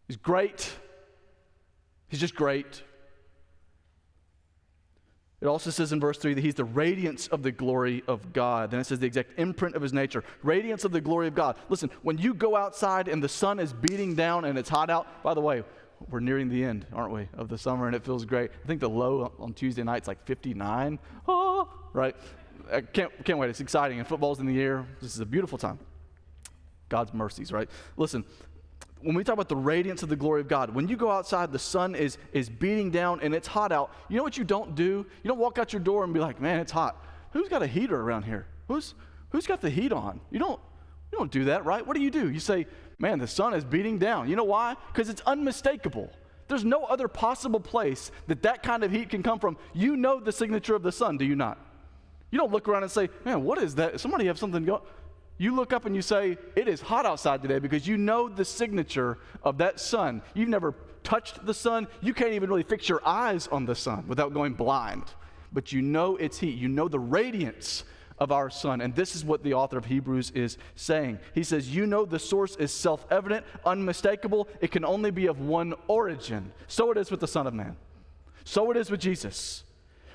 He's 0.08 0.16
great. 0.16 0.74
He's 2.08 2.18
just 2.18 2.34
great. 2.34 2.82
It 5.40 5.46
also 5.46 5.70
says 5.70 5.92
in 5.92 6.00
verse 6.00 6.18
3 6.18 6.34
that 6.34 6.40
he's 6.40 6.56
the 6.56 6.64
radiance 6.64 7.28
of 7.28 7.44
the 7.44 7.52
glory 7.52 8.02
of 8.08 8.32
God. 8.32 8.72
Then 8.72 8.80
it 8.80 8.86
says 8.86 8.98
the 8.98 9.06
exact 9.06 9.38
imprint 9.38 9.76
of 9.76 9.82
his 9.82 9.92
nature. 9.92 10.24
Radiance 10.42 10.84
of 10.84 10.90
the 10.90 11.00
glory 11.00 11.28
of 11.28 11.36
God. 11.36 11.56
Listen, 11.68 11.90
when 12.02 12.18
you 12.18 12.34
go 12.34 12.56
outside 12.56 13.06
and 13.06 13.22
the 13.22 13.28
sun 13.28 13.60
is 13.60 13.72
beating 13.72 14.16
down 14.16 14.44
and 14.46 14.58
it's 14.58 14.68
hot 14.68 14.90
out, 14.90 15.22
by 15.22 15.32
the 15.32 15.40
way, 15.40 15.62
we're 16.10 16.18
nearing 16.18 16.48
the 16.48 16.64
end, 16.64 16.86
aren't 16.92 17.12
we, 17.12 17.28
of 17.34 17.48
the 17.48 17.56
summer 17.56 17.86
and 17.86 17.94
it 17.94 18.04
feels 18.04 18.24
great. 18.24 18.50
I 18.64 18.66
think 18.66 18.80
the 18.80 18.90
low 18.90 19.32
on 19.38 19.52
Tuesday 19.52 19.84
night 19.84 20.02
is 20.02 20.08
like 20.08 20.26
59. 20.26 20.98
Oh, 21.28 21.68
right? 21.92 22.16
I 22.70 22.80
can't, 22.82 23.24
can't 23.24 23.38
wait. 23.38 23.50
It's 23.50 23.60
exciting. 23.60 23.98
And 23.98 24.06
football's 24.06 24.40
in 24.40 24.46
the 24.46 24.60
air. 24.60 24.86
This 25.00 25.14
is 25.14 25.20
a 25.20 25.26
beautiful 25.26 25.58
time. 25.58 25.78
God's 26.88 27.14
mercies, 27.14 27.52
right? 27.52 27.70
Listen, 27.96 28.24
when 29.00 29.14
we 29.14 29.24
talk 29.24 29.34
about 29.34 29.48
the 29.48 29.56
radiance 29.56 30.02
of 30.02 30.08
the 30.08 30.16
glory 30.16 30.40
of 30.40 30.48
God, 30.48 30.74
when 30.74 30.88
you 30.88 30.96
go 30.96 31.10
outside, 31.10 31.52
the 31.52 31.58
sun 31.58 31.94
is, 31.94 32.18
is 32.32 32.48
beating 32.48 32.90
down 32.90 33.20
and 33.20 33.34
it's 33.34 33.48
hot 33.48 33.72
out. 33.72 33.90
You 34.08 34.16
know 34.16 34.22
what 34.22 34.36
you 34.36 34.44
don't 34.44 34.74
do? 34.74 35.06
You 35.22 35.28
don't 35.28 35.38
walk 35.38 35.58
out 35.58 35.72
your 35.72 35.80
door 35.80 36.04
and 36.04 36.14
be 36.14 36.20
like, 36.20 36.40
man, 36.40 36.60
it's 36.60 36.72
hot. 36.72 37.04
Who's 37.32 37.48
got 37.48 37.62
a 37.62 37.66
heater 37.66 37.98
around 37.98 38.24
here? 38.24 38.46
Who's, 38.68 38.94
who's 39.30 39.46
got 39.46 39.60
the 39.60 39.70
heat 39.70 39.92
on? 39.92 40.20
You 40.30 40.38
don't, 40.38 40.60
you 41.10 41.18
don't 41.18 41.30
do 41.30 41.44
that, 41.46 41.64
right? 41.64 41.84
What 41.86 41.96
do 41.96 42.02
you 42.02 42.10
do? 42.10 42.30
You 42.30 42.40
say, 42.40 42.66
man, 42.98 43.18
the 43.18 43.26
sun 43.26 43.54
is 43.54 43.64
beating 43.64 43.98
down. 43.98 44.28
You 44.28 44.36
know 44.36 44.44
why? 44.44 44.76
Because 44.92 45.08
it's 45.08 45.22
unmistakable. 45.22 46.10
There's 46.48 46.64
no 46.64 46.84
other 46.84 47.08
possible 47.08 47.60
place 47.60 48.10
that 48.26 48.42
that 48.42 48.62
kind 48.62 48.84
of 48.84 48.90
heat 48.90 49.08
can 49.08 49.22
come 49.22 49.38
from. 49.38 49.56
You 49.72 49.96
know 49.96 50.20
the 50.20 50.32
signature 50.32 50.74
of 50.74 50.82
the 50.82 50.92
sun, 50.92 51.16
do 51.16 51.24
you 51.24 51.34
not? 51.36 51.58
You 52.32 52.38
don't 52.38 52.50
look 52.50 52.66
around 52.66 52.82
and 52.82 52.90
say, 52.90 53.10
man, 53.24 53.44
what 53.44 53.62
is 53.62 53.76
that? 53.76 54.00
Somebody 54.00 54.26
have 54.26 54.38
something 54.38 54.64
going 54.64 54.82
you 55.42 55.54
look 55.56 55.72
up 55.72 55.86
and 55.86 55.96
you 55.96 56.02
say, 56.02 56.38
It 56.54 56.68
is 56.68 56.80
hot 56.80 57.04
outside 57.04 57.42
today 57.42 57.58
because 57.58 57.86
you 57.86 57.96
know 57.96 58.28
the 58.28 58.44
signature 58.44 59.18
of 59.42 59.58
that 59.58 59.80
sun. 59.80 60.22
You've 60.34 60.48
never 60.48 60.72
touched 61.02 61.44
the 61.44 61.52
sun. 61.52 61.88
You 62.00 62.14
can't 62.14 62.32
even 62.32 62.48
really 62.48 62.62
fix 62.62 62.88
your 62.88 63.00
eyes 63.04 63.48
on 63.48 63.64
the 63.66 63.74
sun 63.74 64.04
without 64.06 64.34
going 64.34 64.54
blind. 64.54 65.02
But 65.52 65.72
you 65.72 65.82
know 65.82 66.16
its 66.16 66.38
heat. 66.38 66.56
You 66.56 66.68
know 66.68 66.86
the 66.86 67.00
radiance 67.00 67.82
of 68.20 68.30
our 68.30 68.50
sun. 68.50 68.80
And 68.80 68.94
this 68.94 69.16
is 69.16 69.24
what 69.24 69.42
the 69.42 69.54
author 69.54 69.76
of 69.76 69.86
Hebrews 69.86 70.30
is 70.30 70.58
saying. 70.76 71.18
He 71.34 71.42
says, 71.42 71.74
You 71.74 71.86
know 71.86 72.04
the 72.04 72.20
source 72.20 72.54
is 72.54 72.72
self 72.72 73.04
evident, 73.10 73.44
unmistakable. 73.66 74.46
It 74.60 74.70
can 74.70 74.84
only 74.84 75.10
be 75.10 75.26
of 75.26 75.40
one 75.40 75.74
origin. 75.88 76.52
So 76.68 76.92
it 76.92 76.98
is 76.98 77.10
with 77.10 77.18
the 77.18 77.26
Son 77.26 77.48
of 77.48 77.54
Man. 77.54 77.76
So 78.44 78.70
it 78.70 78.76
is 78.76 78.90
with 78.90 79.00
Jesus. 79.00 79.64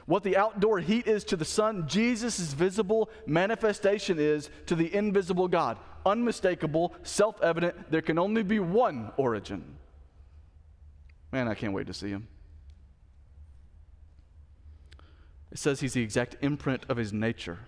What 0.08 0.24
the 0.24 0.38
outdoor 0.38 0.80
heat 0.80 1.06
is 1.06 1.26
to 1.26 1.36
the 1.36 1.46
sun, 1.46 1.86
Jesus' 1.86 2.54
visible 2.54 3.10
manifestation 3.26 4.20
is 4.20 4.50
to 4.66 4.74
the 4.74 4.94
invisible 4.96 5.50
God. 5.50 5.78
Unmistakable, 6.06 6.96
self 7.04 7.42
evident, 7.42 7.92
there 7.92 8.02
can 8.02 8.18
only 8.18 8.42
be 8.42 8.60
one 8.60 9.12
origin. 9.18 9.76
Man, 11.34 11.50
I 11.50 11.56
can't 11.56 11.74
wait 11.74 11.88
to 11.88 11.94
see 11.94 12.10
him. 12.10 12.30
It 15.52 15.60
says 15.60 15.82
he's 15.82 15.94
the 15.94 16.04
exact 16.04 16.38
imprint 16.42 16.86
of 16.88 16.96
his 16.96 17.12
nature. 17.12 17.60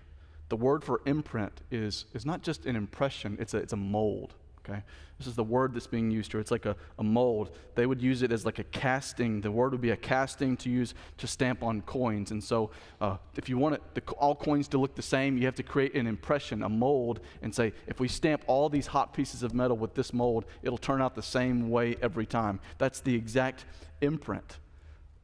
The 0.48 0.56
word 0.56 0.82
for 0.82 1.02
imprint 1.04 1.60
is, 1.70 2.06
is 2.14 2.24
not 2.24 2.40
just 2.40 2.64
an 2.64 2.74
impression, 2.74 3.36
it's 3.38 3.52
a, 3.52 3.58
it's 3.58 3.74
a 3.74 3.76
mold. 3.76 4.34
Okay? 4.64 4.82
This 5.18 5.26
is 5.26 5.34
the 5.34 5.44
word 5.44 5.74
that's 5.74 5.86
being 5.86 6.10
used 6.10 6.32
here. 6.32 6.40
It's 6.40 6.50
like 6.50 6.66
a, 6.66 6.74
a 6.98 7.02
mold. 7.02 7.50
They 7.74 7.84
would 7.86 8.00
use 8.00 8.22
it 8.22 8.32
as 8.32 8.46
like 8.46 8.58
a 8.58 8.64
casting. 8.64 9.40
The 9.40 9.50
word 9.50 9.72
would 9.72 9.80
be 9.80 9.90
a 9.90 9.96
casting 9.96 10.56
to 10.58 10.70
use 10.70 10.94
to 11.18 11.26
stamp 11.26 11.62
on 11.62 11.82
coins. 11.82 12.30
And 12.30 12.42
so, 12.42 12.70
uh, 13.00 13.18
if 13.36 13.48
you 13.48 13.58
want 13.58 13.74
it, 13.74 13.82
the, 13.94 14.00
all 14.12 14.34
coins 14.34 14.66
to 14.68 14.78
look 14.78 14.94
the 14.94 15.02
same, 15.02 15.36
you 15.36 15.44
have 15.44 15.54
to 15.56 15.62
create 15.62 15.94
an 15.94 16.06
impression, 16.06 16.62
a 16.62 16.68
mold, 16.68 17.20
and 17.42 17.54
say, 17.54 17.72
if 17.86 18.00
we 18.00 18.08
stamp 18.08 18.42
all 18.46 18.68
these 18.68 18.86
hot 18.86 19.12
pieces 19.12 19.42
of 19.42 19.52
metal 19.54 19.76
with 19.76 19.94
this 19.94 20.12
mold, 20.12 20.46
it'll 20.62 20.78
turn 20.78 21.02
out 21.02 21.14
the 21.14 21.22
same 21.22 21.70
way 21.70 21.96
every 22.00 22.26
time. 22.26 22.60
That's 22.78 23.00
the 23.00 23.14
exact 23.14 23.66
imprint. 24.00 24.58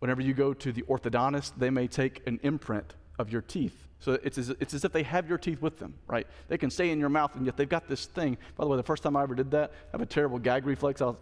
Whenever 0.00 0.20
you 0.20 0.34
go 0.34 0.52
to 0.52 0.72
the 0.72 0.82
orthodontist, 0.82 1.52
they 1.56 1.70
may 1.70 1.86
take 1.86 2.26
an 2.26 2.38
imprint 2.42 2.94
of 3.18 3.32
your 3.32 3.40
teeth 3.40 3.86
so 3.98 4.18
it's 4.22 4.38
as, 4.38 4.50
it's 4.60 4.74
as 4.74 4.84
if 4.84 4.92
they 4.92 5.02
have 5.02 5.28
your 5.28 5.38
teeth 5.38 5.62
with 5.62 5.78
them, 5.78 5.94
right? 6.06 6.26
They 6.48 6.58
can 6.58 6.70
stay 6.70 6.90
in 6.90 7.00
your 7.00 7.08
mouth, 7.08 7.34
and 7.34 7.46
yet 7.46 7.56
they've 7.56 7.68
got 7.68 7.88
this 7.88 8.06
thing. 8.06 8.36
By 8.56 8.64
the 8.64 8.70
way, 8.70 8.76
the 8.76 8.82
first 8.82 9.02
time 9.02 9.16
I 9.16 9.22
ever 9.22 9.34
did 9.34 9.50
that, 9.52 9.72
I 9.72 9.92
have 9.92 10.02
a 10.02 10.06
terrible 10.06 10.38
gag 10.38 10.66
reflex. 10.66 11.00
I 11.00 11.06
was, 11.06 11.16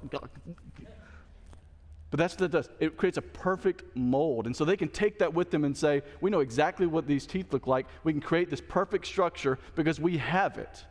but 2.14 2.18
that's 2.18 2.34
what 2.34 2.42
it 2.42 2.52
does. 2.52 2.68
It 2.78 2.96
creates 2.96 3.18
a 3.18 3.22
perfect 3.22 3.82
mold. 3.96 4.46
And 4.46 4.54
so 4.54 4.64
they 4.64 4.76
can 4.76 4.88
take 4.88 5.18
that 5.18 5.34
with 5.34 5.50
them 5.50 5.64
and 5.64 5.76
say, 5.76 6.02
we 6.20 6.30
know 6.30 6.40
exactly 6.40 6.86
what 6.86 7.08
these 7.08 7.26
teeth 7.26 7.52
look 7.52 7.66
like. 7.66 7.86
We 8.04 8.12
can 8.12 8.20
create 8.20 8.50
this 8.50 8.60
perfect 8.60 9.06
structure 9.06 9.58
because 9.74 9.98
we 9.98 10.18
have 10.18 10.56
it 10.58 10.84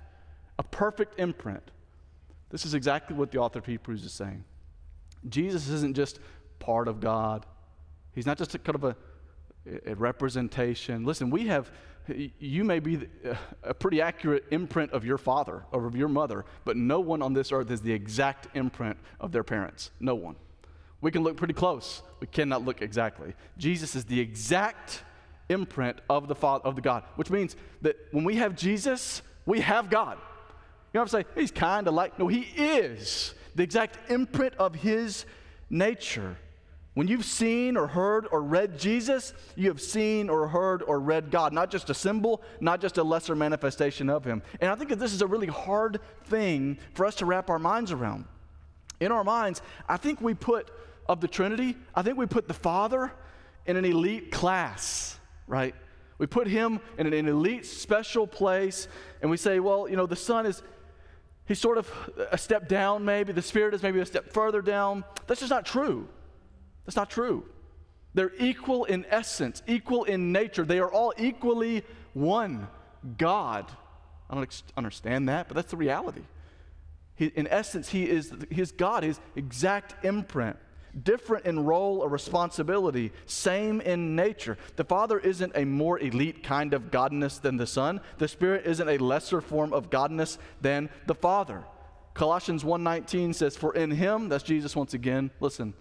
a 0.60 0.64
perfect 0.64 1.20
imprint. 1.20 1.72
This 2.50 2.66
is 2.66 2.74
exactly 2.74 3.16
what 3.16 3.32
the 3.32 3.40
author 3.40 3.60
of 3.60 3.66
Hebrews 3.66 4.04
is 4.04 4.12
saying. 4.12 4.44
Jesus 5.30 5.70
isn't 5.70 5.96
just 5.96 6.20
part 6.60 6.88
of 6.88 7.00
God, 7.00 7.46
He's 8.14 8.26
not 8.26 8.38
just 8.38 8.54
a 8.54 8.60
kind 8.60 8.76
of 8.76 8.84
a 8.84 8.96
a 9.86 9.96
representation. 9.96 11.06
Listen, 11.06 11.30
we 11.30 11.48
have, 11.48 11.72
you 12.40 12.64
may 12.64 12.80
be 12.80 13.08
a 13.64 13.74
pretty 13.74 14.02
accurate 14.02 14.46
imprint 14.52 14.92
of 14.92 15.06
your 15.06 15.18
father 15.18 15.64
or 15.72 15.86
of 15.86 15.96
your 15.96 16.10
mother, 16.10 16.46
but 16.66 16.78
no 16.78 17.00
one 17.00 17.22
on 17.22 17.34
this 17.34 17.52
earth 17.52 17.72
is 17.72 17.82
the 17.82 17.94
exact 17.94 18.48
imprint 18.56 18.98
of 19.20 19.32
their 19.32 19.44
parents. 19.44 19.92
No 20.00 20.16
one. 20.16 20.36
We 21.02 21.12
can 21.12 21.24
look 21.24 21.36
pretty 21.36 21.54
close. 21.54 22.02
We 22.20 22.28
cannot 22.28 22.64
look 22.64 22.82
exactly. 22.82 23.34
Jesus 23.58 23.96
is 23.96 24.06
the 24.06 24.20
exact 24.20 25.04
imprint 25.50 26.00
of 26.10 26.28
the 26.28 26.36
Father 26.36 26.66
of 26.66 26.76
the 26.76 26.82
God, 26.82 27.04
which 27.16 27.30
means 27.30 27.56
that 27.82 27.98
when 28.12 28.24
we 28.24 28.38
have 28.38 28.56
Jesus, 28.56 29.22
we 29.46 29.60
have 29.62 29.90
God. 29.90 30.18
You 30.94 31.00
know 31.00 31.02
what 31.02 31.14
I'm 31.14 31.24
saying? 31.24 31.26
He's 31.36 31.52
kind 31.52 31.88
of 31.88 31.94
like, 31.94 32.18
no, 32.18 32.28
he 32.28 32.42
is 32.56 33.34
the 33.56 33.64
exact 33.64 34.10
imprint 34.10 34.56
of 34.56 34.76
his 34.76 35.26
nature. 35.70 36.38
When 36.94 37.08
you've 37.08 37.26
seen 37.26 37.76
or 37.76 37.88
heard 37.88 38.28
or 38.32 38.42
read 38.42 38.78
Jesus, 38.78 39.34
you 39.56 39.70
have 39.70 39.82
seen 39.82 40.30
or 40.30 40.48
heard 40.48 40.84
or 40.84 41.00
read 41.00 41.32
God, 41.32 41.52
not 41.52 41.72
just 41.72 41.90
a 41.90 41.94
symbol, 41.94 42.44
not 42.60 42.82
just 42.82 43.00
a 43.00 43.04
lesser 43.04 43.36
manifestation 43.36 44.10
of 44.10 44.24
Him. 44.24 44.44
And 44.60 44.70
I 44.70 44.76
think 44.76 44.92
that 44.92 45.00
this 45.00 45.14
is 45.14 45.24
a 45.24 45.28
really 45.28 45.48
hard 45.48 46.00
thing 46.26 46.78
for 46.94 47.06
us 47.06 47.16
to 47.16 47.26
wrap 47.26 47.50
our 47.50 47.58
minds 47.58 47.92
around. 47.92 48.26
In 49.00 49.12
our 49.12 49.24
minds, 49.24 49.62
I 49.90 49.98
think 49.98 50.22
we 50.22 50.36
put, 50.36 50.70
of 51.10 51.20
the 51.20 51.28
Trinity, 51.28 51.76
I 51.96 52.04
think 52.04 52.18
we 52.18 52.28
put 52.28 52.48
the 52.48 52.54
Father 52.54 53.12
in 53.66 53.76
an 53.76 53.86
elite 53.86 54.32
class, 54.32 55.18
right? 55.48 55.74
We 56.20 56.28
put 56.28 56.48
Him 56.48 56.80
in 57.00 57.12
an 57.12 57.28
elite 57.28 57.66
special 57.66 58.28
place, 58.28 58.88
and 59.22 59.32
we 59.32 59.38
say, 59.38 59.60
well, 59.60 59.90
you 59.90 59.96
know, 59.96 60.06
the 60.06 60.16
Son 60.16 60.46
is. 60.46 60.62
He's 61.46 61.60
sort 61.60 61.78
of 61.78 61.92
a 62.32 62.38
step 62.38 62.70
down, 62.70 63.04
maybe. 63.04 63.34
The 63.34 63.42
Spirit 63.42 63.74
is 63.74 63.84
maybe 63.84 64.00
a 64.00 64.06
step 64.06 64.32
further 64.32 64.62
down. 64.62 65.04
That's 65.28 65.42
just 65.42 65.50
not 65.50 65.66
true. 65.66 66.08
That's 66.86 66.96
not 66.96 67.10
true. 67.10 67.46
They're 68.14 68.34
equal 68.38 68.86
in 68.86 69.06
essence, 69.10 69.64
equal 69.68 70.04
in 70.04 70.32
nature. 70.32 70.66
They 70.66 70.80
are 70.80 70.92
all 70.92 71.14
equally 71.18 71.84
one 72.14 72.68
God. 73.18 73.72
I 74.30 74.36
don't 74.36 74.44
ex- 74.44 74.64
understand 74.78 75.30
that, 75.30 75.48
but 75.48 75.56
that's 75.56 75.72
the 75.72 75.78
reality. 75.78 76.22
He, 77.16 77.28
in 77.28 77.48
essence, 77.48 77.90
he 77.90 78.10
is 78.10 78.34
his 78.50 78.72
God, 78.72 79.04
his 79.04 79.20
exact 79.36 80.04
imprint. 80.06 80.58
Different 81.02 81.46
in 81.46 81.66
role 81.66 82.02
or 82.02 82.10
responsibility, 82.10 83.12
same 83.26 83.82
in 83.82 84.16
nature. 84.16 84.60
The 84.76 84.84
Father 84.84 85.18
isn't 85.18 85.52
a 85.56 85.66
more 85.66 86.00
elite 86.00 86.44
kind 86.44 86.72
of 86.76 86.92
godness 86.92 87.42
than 87.42 87.58
the 87.58 87.66
Son. 87.66 88.00
The 88.20 88.28
Spirit 88.28 88.68
isn't 88.68 88.88
a 88.88 89.00
lesser 89.00 89.42
form 89.42 89.74
of 89.74 89.90
godness 89.90 90.38
than 90.62 90.92
the 91.08 91.16
Father. 91.16 91.64
Colossians 92.14 92.64
1:19 92.64 93.34
says, 93.34 93.58
"For 93.58 93.74
in 93.74 93.90
him, 93.90 94.30
that's 94.30 94.44
Jesus 94.44 94.76
once 94.76 94.94
again, 94.94 95.32
listen, 95.40 95.74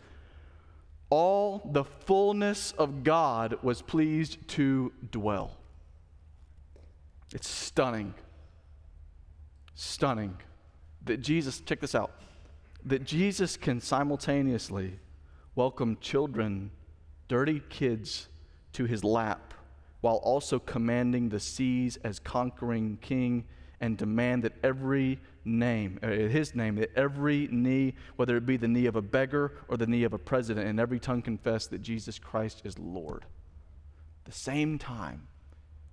all 1.12 1.60
the 1.72 1.84
fullness 1.84 2.72
of 2.78 3.04
God 3.04 3.58
was 3.60 3.82
pleased 3.82 4.38
to 4.48 4.90
dwell. 5.10 5.58
It's 7.34 7.50
stunning. 7.50 8.14
Stunning 9.74 10.38
that 11.04 11.18
Jesus, 11.18 11.60
check 11.60 11.80
this 11.80 11.94
out, 11.94 12.12
that 12.86 13.04
Jesus 13.04 13.58
can 13.58 13.78
simultaneously 13.78 15.00
welcome 15.54 15.98
children, 16.00 16.70
dirty 17.28 17.60
kids, 17.68 18.28
to 18.72 18.86
his 18.86 19.04
lap 19.04 19.52
while 20.00 20.16
also 20.16 20.58
commanding 20.58 21.28
the 21.28 21.40
seas 21.40 21.98
as 22.02 22.18
conquering 22.20 22.96
king 23.02 23.44
and 23.82 23.98
demand 23.98 24.44
that 24.44 24.52
every 24.62 25.18
name, 25.44 25.98
uh, 26.04 26.06
his 26.06 26.54
name, 26.54 26.76
that 26.76 26.92
every 26.96 27.48
knee, 27.50 27.94
whether 28.14 28.36
it 28.36 28.46
be 28.46 28.56
the 28.56 28.68
knee 28.68 28.86
of 28.86 28.94
a 28.94 29.02
beggar 29.02 29.58
or 29.66 29.76
the 29.76 29.88
knee 29.88 30.04
of 30.04 30.12
a 30.12 30.18
president, 30.18 30.68
and 30.68 30.78
every 30.78 31.00
tongue 31.00 31.20
confess 31.20 31.66
that 31.66 31.82
Jesus 31.82 32.16
Christ 32.16 32.62
is 32.64 32.78
Lord. 32.78 33.24
At 34.24 34.32
the 34.32 34.38
same 34.38 34.78
time, 34.78 35.26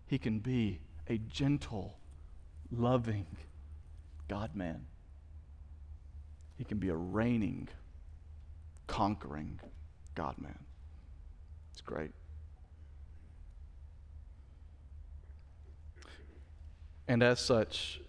he 0.06 0.20
can 0.20 0.38
be 0.38 0.82
a 1.10 1.18
gentle, 1.18 1.98
loving 2.72 3.26
God 4.28 4.56
man. 4.56 4.86
He 6.60 6.64
can 6.64 6.78
be 6.78 6.90
a 6.90 6.96
reigning, 6.96 7.70
conquering 8.86 9.60
God 10.14 10.36
man. 10.38 10.60
It's 11.72 11.82
great. 11.82 12.12
And 17.10 17.24
as 17.24 17.40
such, 17.40 18.00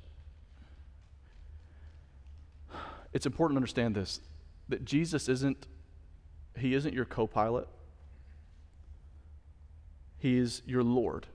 it's 3.14 3.24
important 3.26 3.56
to 3.56 3.58
understand 3.58 3.96
this 3.96 4.20
that 4.68 4.84
Jesus 4.84 5.28
isn't, 5.28 5.66
he 6.56 6.74
isn't 6.74 6.94
your 6.94 7.06
co 7.06 7.26
pilot. 7.26 7.66
He 10.18 10.36
is 10.36 10.62
your 10.66 10.84
Lord. 10.84 11.26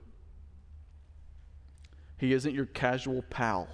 He 2.18 2.32
isn't 2.32 2.54
your 2.54 2.66
casual 2.66 3.22
pal, 3.28 3.68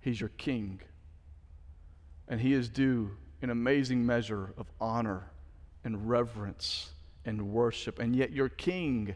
He's 0.00 0.20
your 0.20 0.30
King. 0.30 0.80
And 2.28 2.40
He 2.40 2.52
is 2.52 2.68
due 2.68 3.12
an 3.42 3.50
amazing 3.50 4.04
measure 4.04 4.52
of 4.56 4.66
honor 4.80 5.30
and 5.84 6.08
reverence 6.08 6.90
and 7.24 7.52
worship. 7.52 7.98
And 8.00 8.14
yet, 8.14 8.32
your 8.32 8.48
King 8.48 9.14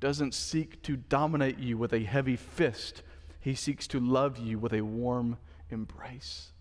doesn't 0.00 0.34
seek 0.34 0.80
to 0.82 0.96
dominate 0.96 1.58
you 1.58 1.76
with 1.76 1.92
a 1.92 2.00
heavy 2.00 2.36
fist, 2.36 3.02
He 3.40 3.54
seeks 3.54 3.86
to 3.88 4.00
love 4.00 4.38
you 4.38 4.58
with 4.58 4.72
a 4.72 4.82
warm 4.82 5.38
embrace. 5.70 6.52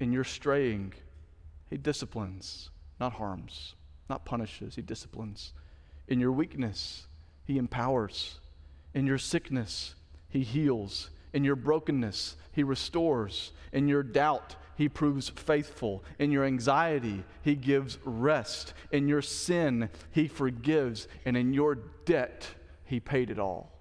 In 0.00 0.12
your 0.12 0.24
straying, 0.24 0.92
He 1.70 1.76
disciplines, 1.76 2.70
not 3.00 3.14
harms, 3.14 3.74
not 4.08 4.24
punishes, 4.24 4.76
He 4.76 4.82
disciplines. 4.82 5.52
In 6.08 6.20
your 6.20 6.32
weakness, 6.32 7.06
He 7.44 7.58
empowers. 7.58 8.38
In 8.92 9.06
your 9.06 9.18
sickness, 9.18 9.94
He 10.28 10.42
heals. 10.42 11.10
In 11.32 11.44
your 11.44 11.56
brokenness, 11.56 12.36
He 12.52 12.62
restores. 12.62 13.52
In 13.72 13.88
your 13.88 14.02
doubt, 14.02 14.56
He 14.76 14.88
proves 14.88 15.28
faithful. 15.30 16.04
In 16.18 16.30
your 16.30 16.44
anxiety, 16.44 17.24
He 17.42 17.54
gives 17.54 17.98
rest. 18.04 18.74
In 18.92 19.08
your 19.08 19.22
sin, 19.22 19.88
He 20.10 20.28
forgives. 20.28 21.08
And 21.24 21.36
in 21.36 21.52
your 21.52 21.76
debt, 22.04 22.46
He 22.84 23.00
paid 23.00 23.30
it 23.30 23.38
all. 23.38 23.72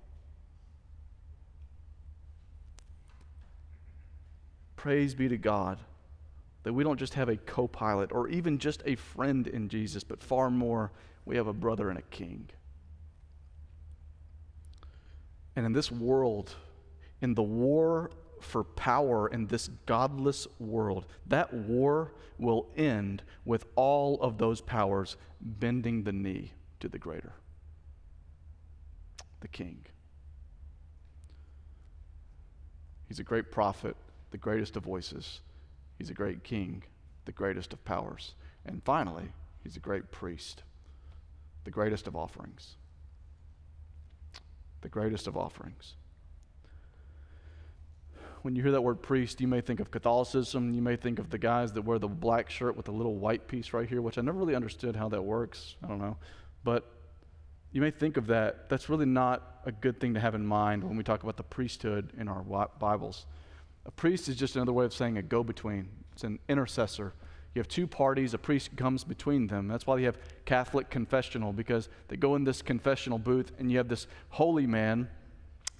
Praise 4.75 5.15
be 5.15 5.29
to 5.29 5.37
God 5.37 5.79
that 6.63 6.73
we 6.73 6.83
don't 6.83 6.97
just 6.97 7.13
have 7.13 7.29
a 7.29 7.37
co 7.37 7.67
pilot 7.67 8.11
or 8.11 8.27
even 8.29 8.57
just 8.57 8.81
a 8.85 8.95
friend 8.95 9.47
in 9.47 9.69
Jesus, 9.69 10.03
but 10.03 10.21
far 10.21 10.49
more, 10.49 10.91
we 11.25 11.35
have 11.35 11.47
a 11.47 11.53
brother 11.53 11.89
and 11.89 11.99
a 11.99 12.03
king. 12.03 12.49
And 15.55 15.65
in 15.65 15.73
this 15.73 15.91
world, 15.91 16.55
in 17.21 17.35
the 17.35 17.43
war 17.43 18.11
for 18.41 18.63
power 18.63 19.27
in 19.27 19.47
this 19.47 19.69
godless 19.85 20.47
world, 20.59 21.05
that 21.27 21.53
war 21.53 22.13
will 22.37 22.67
end 22.75 23.23
with 23.45 23.65
all 23.75 24.19
of 24.21 24.37
those 24.37 24.61
powers 24.61 25.17
bending 25.39 26.03
the 26.03 26.11
knee 26.11 26.51
to 26.79 26.89
the 26.89 26.99
greater, 26.99 27.33
the 29.43 29.47
king. 29.49 29.85
He's 33.09 33.19
a 33.19 33.23
great 33.23 33.51
prophet, 33.51 33.95
the 34.31 34.37
greatest 34.37 34.77
of 34.77 34.83
voices. 34.83 35.41
He's 35.99 36.09
a 36.09 36.13
great 36.13 36.43
king, 36.43 36.81
the 37.25 37.33
greatest 37.33 37.73
of 37.73 37.83
powers. 37.83 38.35
And 38.65 38.81
finally, 38.83 39.25
he's 39.61 39.75
a 39.75 39.81
great 39.81 40.11
priest, 40.11 40.63
the 41.65 41.71
greatest 41.71 42.07
of 42.07 42.15
offerings. 42.15 42.75
The 44.79 44.89
greatest 44.89 45.27
of 45.27 45.35
offerings. 45.35 45.95
When 48.43 48.55
you 48.55 48.63
hear 48.63 48.71
that 48.71 48.81
word 48.81 49.01
priest, 49.01 49.41
you 49.41 49.47
may 49.47 49.59
think 49.59 49.81
of 49.81 49.91
Catholicism. 49.91 50.73
You 50.73 50.81
may 50.81 50.95
think 50.95 51.19
of 51.19 51.29
the 51.29 51.37
guys 51.37 51.73
that 51.73 51.81
wear 51.81 51.99
the 51.99 52.07
black 52.07 52.49
shirt 52.49 52.77
with 52.77 52.85
the 52.85 52.91
little 52.93 53.15
white 53.15 53.47
piece 53.49 53.73
right 53.73 53.87
here, 53.87 54.01
which 54.01 54.17
I 54.17 54.21
never 54.21 54.37
really 54.37 54.55
understood 54.55 54.95
how 54.95 55.09
that 55.09 55.21
works. 55.21 55.75
I 55.83 55.87
don't 55.87 55.99
know. 55.99 56.15
But 56.63 56.89
you 57.73 57.81
may 57.81 57.91
think 57.91 58.17
of 58.17 58.27
that. 58.27 58.69
That's 58.69 58.87
really 58.87 59.07
not 59.07 59.61
a 59.65 59.71
good 59.71 59.99
thing 59.99 60.13
to 60.13 60.19
have 60.19 60.35
in 60.35 60.45
mind 60.45 60.83
when 60.83 60.95
we 60.95 61.03
talk 61.03 61.23
about 61.23 61.37
the 61.37 61.43
priesthood 61.43 62.13
in 62.17 62.27
our 62.27 62.43
Bibles. 62.79 63.25
A 63.85 63.91
priest 63.91 64.29
is 64.29 64.35
just 64.35 64.55
another 64.55 64.71
way 64.71 64.85
of 64.85 64.93
saying 64.93 65.17
a 65.17 65.23
go 65.23 65.43
between, 65.43 65.89
it's 66.13 66.23
an 66.23 66.39
intercessor. 66.47 67.13
You 67.55 67.59
have 67.59 67.67
two 67.67 67.87
parties, 67.87 68.33
a 68.33 68.37
priest 68.37 68.75
comes 68.77 69.03
between 69.03 69.47
them. 69.47 69.67
That's 69.67 69.85
why 69.85 69.97
you 69.97 70.05
have 70.05 70.17
Catholic 70.45 70.89
confessional, 70.89 71.51
because 71.51 71.89
they 72.07 72.15
go 72.15 72.35
in 72.35 72.43
this 72.43 72.61
confessional 72.61 73.17
booth 73.17 73.51
and 73.57 73.71
you 73.71 73.77
have 73.77 73.89
this 73.89 74.07
holy 74.29 74.67
man 74.67 75.09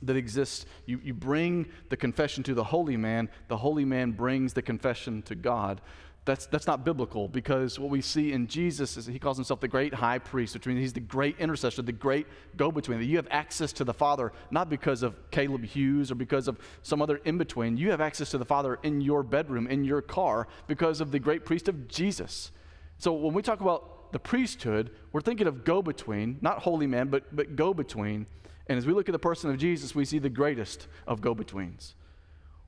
that 0.02 0.16
exists. 0.16 0.66
You, 0.86 1.00
you 1.04 1.14
bring 1.14 1.68
the 1.90 1.98
confession 1.98 2.44
to 2.44 2.54
the 2.54 2.64
holy 2.64 2.98
man, 2.98 3.30
the 3.48 3.58
holy 3.58 3.86
man 3.86 4.12
brings 4.12 4.54
the 4.54 4.62
confession 4.62 5.22
to 5.24 5.36
God. 5.36 5.80
That's, 6.26 6.46
that's 6.46 6.68
not 6.68 6.86
biblical 6.86 7.28
because 7.28 7.78
what 7.78 7.90
we 7.90 8.00
see 8.00 8.32
in 8.32 8.48
Jesus 8.48 8.96
is 8.96 9.06
he 9.06 9.20
calls 9.20 9.36
himself 9.36 9.60
the 9.60 9.68
great 9.68 9.94
high 9.94 10.20
priest, 10.20 10.54
which 10.54 10.66
means 10.66 10.80
he's 10.80 10.94
the 10.94 11.02
great 11.02 11.38
intercessor, 11.38 11.82
the 11.82 11.92
great 11.92 12.28
go 12.56 12.72
between. 12.72 13.00
That 13.00 13.06
you 13.06 13.18
have 13.18 13.28
access 13.30 13.74
to 13.74 13.84
the 13.84 13.94
Father 13.94 14.32
not 14.50 14.70
because 14.70 15.04
of 15.04 15.16
Caleb 15.32 15.66
Hughes 15.66 16.12
or 16.12 16.16
because 16.16 16.48
of 16.48 16.60
some 16.82 17.02
other 17.02 17.18
in 17.26 17.38
between. 17.38 17.76
You 17.76 17.92
have 17.92 18.00
access 18.00 18.32
to 18.32 18.38
the 18.38 18.46
Father 18.46 18.80
in 18.84 19.02
your 19.02 19.22
bedroom, 19.22 19.68
in 19.68 19.84
your 19.84 20.02
car, 20.02 20.48
because 20.68 21.02
of 21.02 21.12
the 21.12 21.20
great 21.20 21.44
priest 21.44 21.68
of 21.68 21.90
Jesus. 21.90 22.52
So 23.00 23.12
when 23.12 23.34
we 23.34 23.42
talk 23.42 23.60
about 23.60 24.14
the 24.14 24.20
priesthood, 24.20 24.92
we're 25.12 25.22
thinking 25.22 25.48
of 25.48 25.66
go 25.66 25.82
between, 25.82 26.38
not 26.40 26.60
holy 26.60 26.88
man, 26.88 27.10
but, 27.10 27.36
but 27.36 27.58
go 27.58 27.74
between. 27.74 28.28
And 28.68 28.78
as 28.78 28.86
we 28.86 28.94
look 28.94 29.10
at 29.10 29.14
the 29.14 29.20
person 29.20 29.50
of 29.50 29.58
Jesus, 29.58 29.94
we 29.94 30.06
see 30.06 30.20
the 30.20 30.30
greatest 30.30 30.88
of 31.06 31.20
go 31.20 31.36
betweens. 31.36 31.96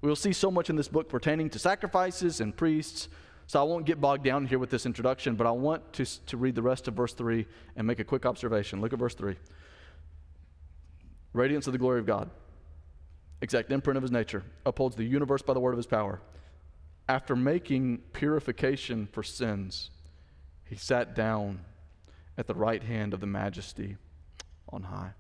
We 0.02 0.10
will 0.10 0.18
see 0.18 0.34
so 0.34 0.52
much 0.52 0.70
in 0.70 0.76
this 0.76 0.89
book 0.89 1.08
pertaining 1.08 1.50
to 1.52 1.60
sacrifices 1.60 2.41
and 2.41 2.56
priests 2.56 3.08
so 3.47 3.60
I 3.60 3.63
won't 3.63 3.86
get 3.86 4.01
bogged 4.01 4.23
down 4.23 4.47
here 4.47 4.58
with 4.58 4.69
this 4.69 4.86
introduction, 4.86 5.36
but 5.36 5.45
I 5.45 5.51
want 5.51 5.93
to, 5.93 6.05
to 6.25 6.38
read 6.38 6.55
the 6.55 6.62
rest 6.62 6.88
of 6.88 6.95
verse 6.95 7.13
3 7.13 7.45
and 7.75 7.86
make 7.86 7.99
a 7.99 8.03
quick 8.03 8.25
observation. 8.25 8.81
Look 8.81 8.93
at 8.93 8.99
verse 8.99 9.13
3. 9.13 9.36
Radiance 11.34 11.67
of 11.67 11.73
the 11.73 11.79
glory 11.79 11.99
of 11.99 12.05
God, 12.05 12.29
exact 13.41 13.71
imprint 13.71 13.97
of 13.97 14.03
his 14.03 14.12
nature, 14.12 14.43
upholds 14.65 14.95
the 14.95 15.03
universe 15.03 15.41
by 15.41 15.53
the 15.53 15.60
word 15.60 15.73
of 15.73 15.77
his 15.77 15.86
power. 15.86 16.21
After 17.08 17.36
making 17.36 17.99
purification 18.13 19.08
for 19.12 19.21
sins, 19.21 19.91
he 20.63 20.75
sat 20.75 21.13
down 21.13 21.60
at 22.38 22.47
the 22.47 22.55
right 22.55 22.81
hand 22.81 23.13
of 23.13 23.19
the 23.19 23.27
majesty 23.27 23.97
on 24.69 24.84
high. 24.84 25.12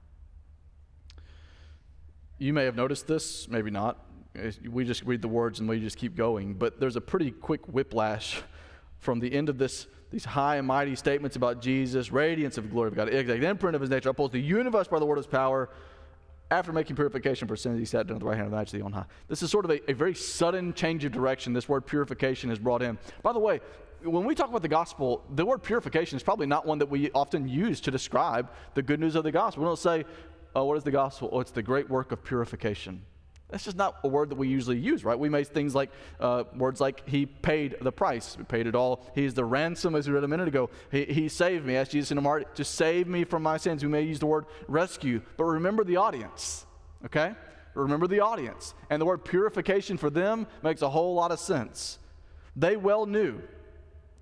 You 2.39 2.53
may 2.53 2.65
have 2.65 2.75
noticed 2.75 3.07
this, 3.07 3.47
maybe 3.47 3.69
not 3.69 3.99
we 4.69 4.85
just 4.85 5.03
read 5.03 5.21
the 5.21 5.27
words 5.27 5.59
and 5.59 5.69
we 5.69 5.79
just 5.79 5.97
keep 5.97 6.15
going. 6.15 6.53
But 6.53 6.79
there's 6.79 6.95
a 6.95 7.01
pretty 7.01 7.31
quick 7.31 7.67
whiplash 7.67 8.41
from 8.99 9.19
the 9.19 9.31
end 9.31 9.49
of 9.49 9.57
this, 9.57 9.87
these 10.11 10.25
high 10.25 10.57
and 10.57 10.67
mighty 10.67 10.95
statements 10.95 11.35
about 11.35 11.61
Jesus, 11.61 12.11
radiance 12.11 12.57
of 12.57 12.65
the 12.65 12.69
glory 12.69 12.87
of 12.87 12.95
God, 12.95 13.13
exact 13.13 13.43
imprint 13.43 13.75
of 13.75 13.81
his 13.81 13.89
nature, 13.89 14.09
upholds 14.09 14.33
the 14.33 14.41
universe 14.41 14.87
by 14.87 14.99
the 14.99 15.05
word 15.05 15.17
of 15.17 15.25
his 15.25 15.31
power. 15.31 15.69
After 16.51 16.71
making 16.71 16.95
purification 16.95 17.47
for 17.47 17.55
sins, 17.55 17.79
he 17.79 17.85
sat 17.85 18.07
down 18.07 18.17
at 18.17 18.19
the 18.19 18.25
right 18.25 18.35
hand 18.35 18.45
of 18.45 18.51
the 18.51 18.57
majesty 18.57 18.81
on 18.81 18.91
high. 18.91 19.05
This 19.27 19.41
is 19.41 19.49
sort 19.49 19.65
of 19.65 19.71
a, 19.71 19.91
a 19.91 19.93
very 19.93 20.13
sudden 20.13 20.73
change 20.73 21.03
of 21.03 21.11
direction. 21.11 21.53
This 21.53 21.67
word 21.67 21.87
purification 21.87 22.51
is 22.51 22.59
brought 22.59 22.83
in. 22.83 22.99
By 23.23 23.33
the 23.33 23.39
way, 23.39 23.61
when 24.03 24.25
we 24.25 24.35
talk 24.35 24.49
about 24.49 24.61
the 24.61 24.67
gospel, 24.67 25.23
the 25.33 25.45
word 25.45 25.63
purification 25.63 26.15
is 26.17 26.23
probably 26.23 26.45
not 26.45 26.65
one 26.65 26.77
that 26.77 26.89
we 26.89 27.09
often 27.11 27.47
use 27.47 27.81
to 27.81 27.91
describe 27.91 28.51
the 28.75 28.83
good 28.83 28.99
news 28.99 29.15
of 29.15 29.23
the 29.23 29.31
gospel. 29.31 29.63
We 29.63 29.67
don't 29.69 29.79
say, 29.79 30.05
oh, 30.55 30.65
what 30.65 30.77
is 30.77 30.83
the 30.83 30.91
gospel? 30.91 31.29
Oh, 31.31 31.39
it's 31.39 31.51
the 31.51 31.63
great 31.63 31.89
work 31.89 32.11
of 32.11 32.23
purification. 32.23 33.01
That's 33.49 33.63
just 33.63 33.77
not 33.77 33.99
a 34.03 34.07
word 34.07 34.29
that 34.29 34.37
we 34.37 34.47
usually 34.47 34.77
use, 34.77 35.05
right? 35.05 35.17
We 35.17 35.29
make 35.29 35.47
things 35.47 35.75
like 35.75 35.91
uh, 36.19 36.45
words 36.55 36.81
like 36.81 37.07
He 37.07 37.25
paid 37.25 37.75
the 37.79 37.91
price. 37.91 38.35
We 38.37 38.43
paid 38.43 38.65
it 38.65 38.75
all. 38.75 39.05
He's 39.13 39.33
the 39.33 39.45
ransom, 39.45 39.95
as 39.95 40.07
we 40.07 40.15
read 40.15 40.23
a 40.23 40.27
minute 40.27 40.47
ago. 40.47 40.69
He, 40.91 41.05
he 41.05 41.29
saved 41.29 41.65
me. 41.65 41.75
Ask 41.75 41.91
Jesus 41.91 42.11
in 42.11 42.15
the 42.15 42.21
martyr 42.21 42.45
to 42.55 42.63
save 42.63 43.07
me 43.07 43.23
from 43.23 43.43
my 43.43 43.57
sins. 43.57 43.83
We 43.83 43.89
may 43.89 44.01
use 44.01 44.19
the 44.19 44.25
word 44.25 44.45
rescue, 44.67 45.21
but 45.37 45.43
remember 45.43 45.83
the 45.83 45.97
audience, 45.97 46.65
okay? 47.05 47.33
Remember 47.75 48.07
the 48.07 48.21
audience. 48.21 48.73
And 48.89 48.99
the 48.99 49.05
word 49.05 49.23
purification 49.23 49.97
for 49.97 50.09
them 50.09 50.47
makes 50.63 50.81
a 50.81 50.89
whole 50.89 51.13
lot 51.13 51.31
of 51.31 51.39
sense. 51.39 51.99
They 52.55 52.77
well 52.77 53.05
knew, 53.05 53.41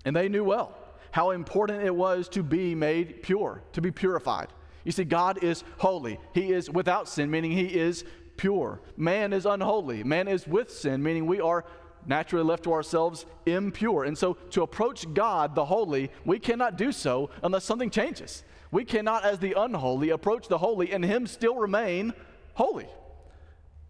and 0.04 0.14
they 0.14 0.28
knew 0.28 0.44
well, 0.44 0.76
how 1.12 1.30
important 1.30 1.82
it 1.82 1.94
was 1.94 2.28
to 2.30 2.42
be 2.42 2.74
made 2.74 3.22
pure, 3.22 3.62
to 3.72 3.80
be 3.80 3.90
purified. 3.90 4.48
You 4.84 4.92
see, 4.92 5.04
God 5.04 5.42
is 5.42 5.64
holy. 5.78 6.20
He 6.34 6.52
is 6.52 6.68
without 6.68 7.08
sin, 7.08 7.30
meaning 7.30 7.52
He 7.52 7.66
is 7.66 8.04
pure. 8.36 8.80
Man 8.96 9.32
is 9.32 9.46
unholy. 9.46 10.04
Man 10.04 10.28
is 10.28 10.46
with 10.46 10.70
sin, 10.70 11.02
meaning 11.02 11.26
we 11.26 11.40
are 11.40 11.64
naturally 12.06 12.44
left 12.44 12.64
to 12.64 12.72
ourselves 12.72 13.26
impure. 13.46 14.04
And 14.04 14.16
so 14.16 14.34
to 14.50 14.62
approach 14.62 15.12
God, 15.14 15.54
the 15.54 15.64
holy, 15.64 16.10
we 16.24 16.38
cannot 16.38 16.76
do 16.76 16.92
so 16.92 17.30
unless 17.42 17.64
something 17.64 17.90
changes. 17.90 18.44
We 18.70 18.84
cannot, 18.84 19.24
as 19.24 19.38
the 19.38 19.54
unholy, 19.56 20.10
approach 20.10 20.48
the 20.48 20.58
holy 20.58 20.92
and 20.92 21.04
Him 21.04 21.26
still 21.26 21.56
remain 21.56 22.12
holy. 22.54 22.88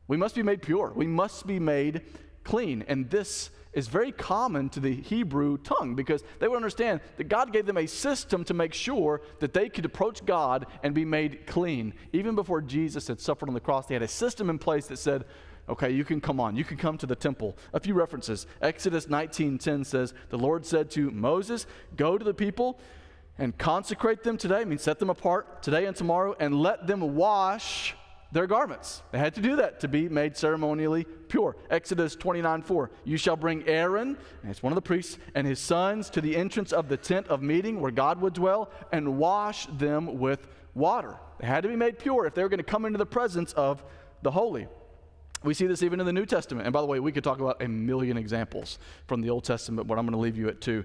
We 0.07 0.17
must 0.17 0.35
be 0.35 0.43
made 0.43 0.63
pure. 0.63 0.93
We 0.95 1.07
must 1.07 1.47
be 1.47 1.59
made 1.59 2.03
clean. 2.45 2.85
And 2.87 3.09
this 3.09 3.51
is 3.75 3.89
very 3.89 4.13
common 4.13 4.69
to 4.71 4.81
the 4.81 4.95
Hebrew 4.95 5.59
tongue 5.59 5.95
because 5.95 6.23
they 6.39 6.49
would 6.49 6.57
understand 6.57 7.01
that 7.17 7.29
God 7.29 7.53
gave 7.53 7.67
them 7.67 7.77
a 7.77 7.87
system 7.87 8.45
to 8.45 8.55
make 8.55 8.73
sure 8.73 9.21
that 9.41 9.53
they 9.53 9.69
could 9.69 9.85
approach 9.85 10.25
God 10.25 10.67
and 10.83 10.95
be 10.95 11.05
made 11.05 11.47
clean. 11.47 11.95
Even 12.13 12.35
before 12.35 12.61
Jesus 12.61 13.09
had 13.09 13.21
suffered 13.21 13.49
on 13.49 13.55
the 13.55 13.61
cross, 13.61 13.87
they 13.87 13.95
had 13.95 14.03
a 14.03 14.09
system 14.09 14.51
in 14.51 14.59
place 14.59 14.87
that 14.87 14.99
said, 14.99 15.25
okay, 15.69 15.91
you 15.91 16.05
can 16.05 16.21
come 16.21 16.41
on, 16.41 16.57
you 16.57 16.65
can 16.65 16.77
come 16.77 16.99
to 16.99 17.07
the 17.07 17.17
temple. 17.17 17.57
A 17.73 17.81
few 17.81 17.95
references. 17.95 18.47
Exodus 18.61 19.07
19:10 19.07 19.85
says, 19.85 20.15
"The 20.31 20.39
Lord 20.39 20.67
said 20.67 20.91
to 20.93 21.11
Moses, 21.11 21.67
go 21.97 22.19
to 22.19 22.25
the 22.25 22.35
people 22.35 22.79
and 23.39 23.57
consecrate 23.59 24.23
them 24.23 24.37
today, 24.37 24.61
I 24.61 24.65
mean 24.65 24.79
set 24.79 24.99
them 24.99 25.11
apart 25.11 25.63
today 25.63 25.87
and 25.87 25.97
tomorrow 25.97 26.37
and 26.39 26.55
let 26.55 26.87
them 26.87 27.15
wash 27.15 27.97
their 28.35 28.49
garments. 28.49 29.03
They 29.13 29.19
had 29.19 29.35
to 29.37 29.41
do 29.41 29.57
that 29.57 29.79
to 29.81 29.89
be 29.89 30.09
made 30.09 30.37
ceremonially 30.37 31.05
pure. 31.29 31.57
Exodus 31.71 32.17
29 32.17 32.63
4. 32.63 32.91
You 33.05 33.17
shall 33.17 33.37
bring 33.37 33.67
Aaron, 33.69 34.19
and 34.43 34.51
it's 34.51 34.63
one 34.63 34.73
of 34.73 34.75
the 34.75 34.83
priests, 34.83 35.19
and 35.37 35.47
his 35.47 35.61
sons 35.61 36.11
to 36.11 36.21
the 36.21 36.37
entrance 36.37 36.73
of 36.73 36.89
the 36.89 36.97
tent 36.97 37.29
of 37.29 37.43
meeting 37.43 37.81
where 37.81 37.93
God 37.93 38.21
would 38.21 38.35
dwell, 38.35 38.71
and 38.93 39.19
wash 39.19 39.67
them 39.67 40.19
with 40.19 40.49
water. 40.75 41.17
They 41.39 41.47
had 41.47 41.63
to 41.63 41.69
be 41.69 41.77
made 41.77 41.99
pure 41.99 42.27
if 42.27 42.35
they 42.35 42.43
were 42.43 42.49
going 42.49 42.59
to 42.59 42.65
come 42.65 42.85
into 42.85 42.99
the 42.99 43.07
presence 43.07 43.53
of 43.53 43.85
the 44.23 44.33
holy. 44.33 44.67
We 45.45 45.55
see 45.55 45.69
this 45.69 45.85
even 45.85 46.01
in 46.01 46.07
the 46.07 46.13
New 46.13 46.27
Testament. 46.27 46.67
And 46.67 46.73
by 46.73 46.81
the 46.81 46.87
way, 46.87 46.99
we 46.99 47.13
could 47.13 47.23
talk 47.23 47.39
about 47.39 47.63
a 47.63 47.69
million 47.69 48.17
examples 48.17 48.79
from 49.07 49.21
the 49.21 49.31
Old 49.31 49.45
Testament, 49.45 49.87
but 49.87 49.97
I'm 49.97 50.07
going 50.07 50.13
to 50.13 50.19
leave 50.19 50.39
you 50.39 50.49
at 50.49 50.61
two. 50.61 50.85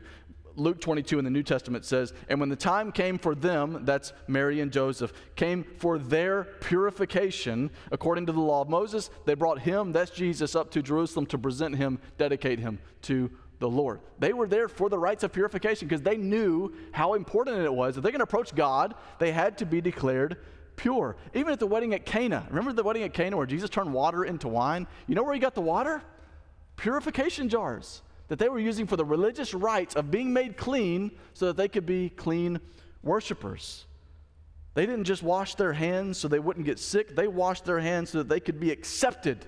Luke 0.60 0.82
22 0.82 1.18
in 1.18 1.26
the 1.26 1.32
New 1.32 1.44
Testament 1.44 1.86
says, 1.86 2.14
And 2.28 2.40
when 2.40 2.50
the 2.50 2.56
time 2.56 2.92
came 2.92 3.18
for 3.18 3.34
them, 3.34 3.86
that's 3.86 4.14
Mary 4.28 4.60
and 4.60 4.72
Joseph, 4.72 5.14
came 5.36 5.64
for 5.78 5.98
their 5.98 6.44
purification 6.62 7.72
according 7.92 8.26
to 8.28 8.32
the 8.32 8.40
law 8.40 8.62
of 8.62 8.70
Moses, 8.70 9.10
they 9.26 9.34
brought 9.34 9.60
him, 9.60 9.92
that's 9.92 10.12
Jesus, 10.12 10.56
up 10.56 10.72
to 10.72 10.82
Jerusalem 10.82 11.26
to 11.28 11.38
present 11.38 11.76
him, 11.76 12.00
dedicate 12.18 12.60
him 12.60 12.80
to 13.04 13.32
the 13.60 13.70
Lord. 13.70 14.00
They 14.20 14.34
were 14.34 14.48
there 14.48 14.68
for 14.68 14.90
the 14.90 14.98
rites 14.98 15.24
of 15.24 15.34
purification 15.34 15.88
because 15.88 16.02
they 16.02 16.18
knew 16.18 16.74
how 16.92 17.14
important 17.14 17.58
it 17.60 17.74
was. 17.74 17.98
If 17.98 18.04
they're 18.04 18.12
going 18.12 18.20
to 18.20 18.24
approach 18.24 18.56
God, 18.56 18.96
they 19.20 19.32
had 19.32 19.58
to 19.60 19.66
be 19.66 19.82
declared 19.82 20.38
pure. 20.76 21.18
Even 21.34 21.52
at 21.52 21.60
the 21.60 21.68
wedding 21.68 21.94
at 21.94 22.06
Cana, 22.06 22.48
remember 22.50 22.72
the 22.72 22.84
wedding 22.84 23.04
at 23.04 23.14
Cana 23.14 23.36
where 23.36 23.46
Jesus 23.46 23.70
turned 23.70 23.94
water 23.94 24.24
into 24.24 24.48
wine? 24.48 24.88
You 25.08 25.16
know 25.16 25.24
where 25.24 25.34
he 25.34 25.40
got 25.40 25.56
the 25.56 25.62
water? 25.62 26.02
Purification 26.78 27.50
jars 27.50 28.02
that 28.30 28.40
they 28.40 28.48
were 28.48 28.60
using 28.60 28.88
for 28.88 28.96
the 28.96 29.04
religious 29.04 29.54
rites 29.54 29.96
of 29.96 30.10
being 30.10 30.32
made 30.32 30.56
clean 30.56 31.12
so 31.34 31.48
that 31.48 31.58
they 31.58 31.68
could 31.68 31.86
be 31.86 32.10
clean 32.10 32.60
worshipers. 33.04 33.86
They 34.76 34.86
didn't 34.86 35.06
just 35.06 35.24
wash 35.24 35.56
their 35.56 35.74
hands 35.74 36.18
so 36.18 36.28
they 36.28 36.40
wouldn't 36.40 36.66
get 36.66 36.80
sick, 36.80 37.16
they 37.16 37.28
washed 37.28 37.66
their 37.66 37.80
hands 37.80 38.12
so 38.12 38.20
that 38.20 38.30
they 38.30 38.40
could 38.40 38.60
be 38.60 38.72
accepted. 38.72 39.46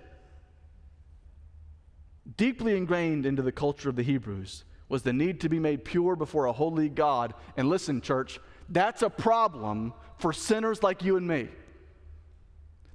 Deeply 2.37 2.75
ingrained 2.75 3.25
into 3.25 3.41
the 3.41 3.51
culture 3.51 3.89
of 3.89 3.95
the 3.95 4.03
Hebrews 4.03 4.63
was 4.89 5.03
the 5.03 5.13
need 5.13 5.41
to 5.41 5.49
be 5.49 5.59
made 5.59 5.85
pure 5.85 6.15
before 6.15 6.45
a 6.45 6.51
holy 6.51 6.89
God. 6.89 7.33
And 7.55 7.69
listen, 7.69 8.01
church, 8.01 8.39
that's 8.67 9.03
a 9.03 9.09
problem 9.09 9.93
for 10.17 10.33
sinners 10.33 10.83
like 10.83 11.03
you 11.03 11.17
and 11.17 11.27
me. 11.27 11.49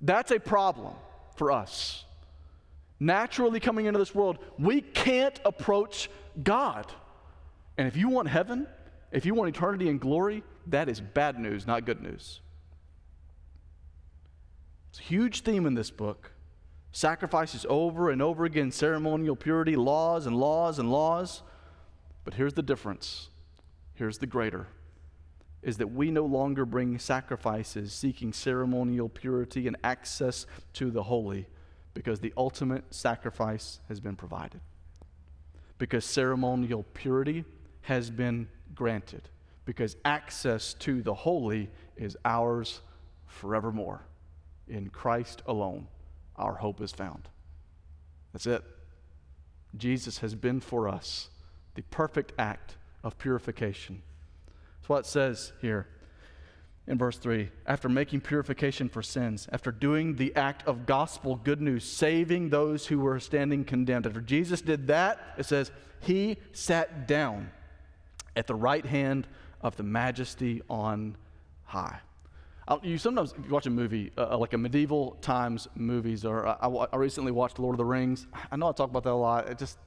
That's 0.00 0.30
a 0.30 0.38
problem 0.40 0.94
for 1.36 1.52
us 1.52 2.05
naturally 2.98 3.60
coming 3.60 3.86
into 3.86 3.98
this 3.98 4.14
world, 4.14 4.38
we 4.58 4.80
can't 4.80 5.38
approach 5.44 6.10
God. 6.42 6.92
And 7.76 7.86
if 7.86 7.96
you 7.96 8.08
want 8.08 8.28
heaven, 8.28 8.66
if 9.12 9.26
you 9.26 9.34
want 9.34 9.54
eternity 9.54 9.88
and 9.88 10.00
glory, 10.00 10.42
that 10.68 10.88
is 10.88 11.00
bad 11.00 11.38
news, 11.38 11.66
not 11.66 11.84
good 11.84 12.02
news. 12.02 12.40
It's 14.90 14.98
a 14.98 15.02
huge 15.02 15.42
theme 15.42 15.66
in 15.66 15.74
this 15.74 15.90
book. 15.90 16.32
Sacrifices 16.92 17.66
over 17.68 18.10
and 18.10 18.22
over 18.22 18.46
again, 18.46 18.72
ceremonial 18.72 19.36
purity, 19.36 19.76
laws 19.76 20.26
and 20.26 20.34
laws 20.34 20.78
and 20.78 20.90
laws. 20.90 21.42
But 22.24 22.34
here's 22.34 22.54
the 22.54 22.62
difference. 22.62 23.28
Here's 23.94 24.18
the 24.18 24.26
greater 24.26 24.68
is 25.62 25.78
that 25.78 25.88
we 25.88 26.12
no 26.12 26.24
longer 26.24 26.64
bring 26.64 26.96
sacrifices 26.96 27.92
seeking 27.92 28.32
ceremonial 28.32 29.08
purity 29.08 29.66
and 29.66 29.76
access 29.82 30.46
to 30.72 30.92
the 30.92 31.02
holy 31.02 31.48
because 31.96 32.20
the 32.20 32.34
ultimate 32.36 32.84
sacrifice 32.90 33.80
has 33.88 34.00
been 34.00 34.16
provided. 34.16 34.60
Because 35.78 36.04
ceremonial 36.04 36.84
purity 36.92 37.42
has 37.80 38.10
been 38.10 38.48
granted. 38.74 39.22
Because 39.64 39.96
access 40.04 40.74
to 40.74 41.00
the 41.00 41.14
holy 41.14 41.70
is 41.96 42.14
ours 42.22 42.82
forevermore. 43.26 44.02
In 44.68 44.90
Christ 44.90 45.40
alone, 45.46 45.86
our 46.36 46.56
hope 46.56 46.82
is 46.82 46.92
found. 46.92 47.30
That's 48.34 48.46
it. 48.46 48.62
Jesus 49.78 50.18
has 50.18 50.34
been 50.34 50.60
for 50.60 50.88
us 50.88 51.30
the 51.76 51.82
perfect 51.84 52.34
act 52.38 52.76
of 53.04 53.16
purification. 53.16 54.02
That's 54.76 54.88
what 54.90 54.98
it 54.98 55.06
says 55.06 55.54
here 55.62 55.88
in 56.88 56.98
verse 56.98 57.18
3 57.18 57.50
after 57.66 57.88
making 57.88 58.20
purification 58.20 58.88
for 58.88 59.02
sins, 59.02 59.48
after 59.52 59.72
doing 59.72 60.16
the 60.16 60.34
act 60.36 60.66
of 60.66 60.86
gospel 60.86 61.36
good 61.36 61.60
news, 61.60 61.84
saving 61.84 62.50
those 62.50 62.86
who 62.86 63.00
were 63.00 63.18
standing 63.18 63.64
condemned. 63.64 64.06
After 64.06 64.20
Jesus 64.20 64.60
did 64.60 64.86
that, 64.86 65.20
it 65.36 65.46
says, 65.46 65.70
He 66.00 66.38
sat 66.52 67.08
down 67.08 67.50
at 68.36 68.46
the 68.46 68.54
right 68.54 68.84
hand 68.84 69.26
of 69.60 69.76
the 69.76 69.82
majesty 69.82 70.62
on 70.68 71.16
high. 71.64 71.98
I'll, 72.68 72.80
you 72.82 72.98
sometimes 72.98 73.32
you 73.44 73.50
watch 73.50 73.66
a 73.66 73.70
movie, 73.70 74.12
uh, 74.18 74.28
uh 74.32 74.38
like 74.38 74.52
a 74.52 74.58
medieval 74.58 75.12
times 75.20 75.68
movies, 75.76 76.24
or 76.24 76.46
uh, 76.46 76.56
I, 76.60 76.68
I 76.92 76.96
recently 76.96 77.32
watched 77.32 77.58
Lord 77.58 77.74
of 77.74 77.78
the 77.78 77.84
Rings. 77.84 78.26
I 78.50 78.56
know 78.56 78.68
I 78.68 78.72
talk 78.72 78.90
about 78.90 79.04
that 79.04 79.12
a 79.12 79.14
lot. 79.14 79.48
It 79.48 79.58
just 79.58 79.78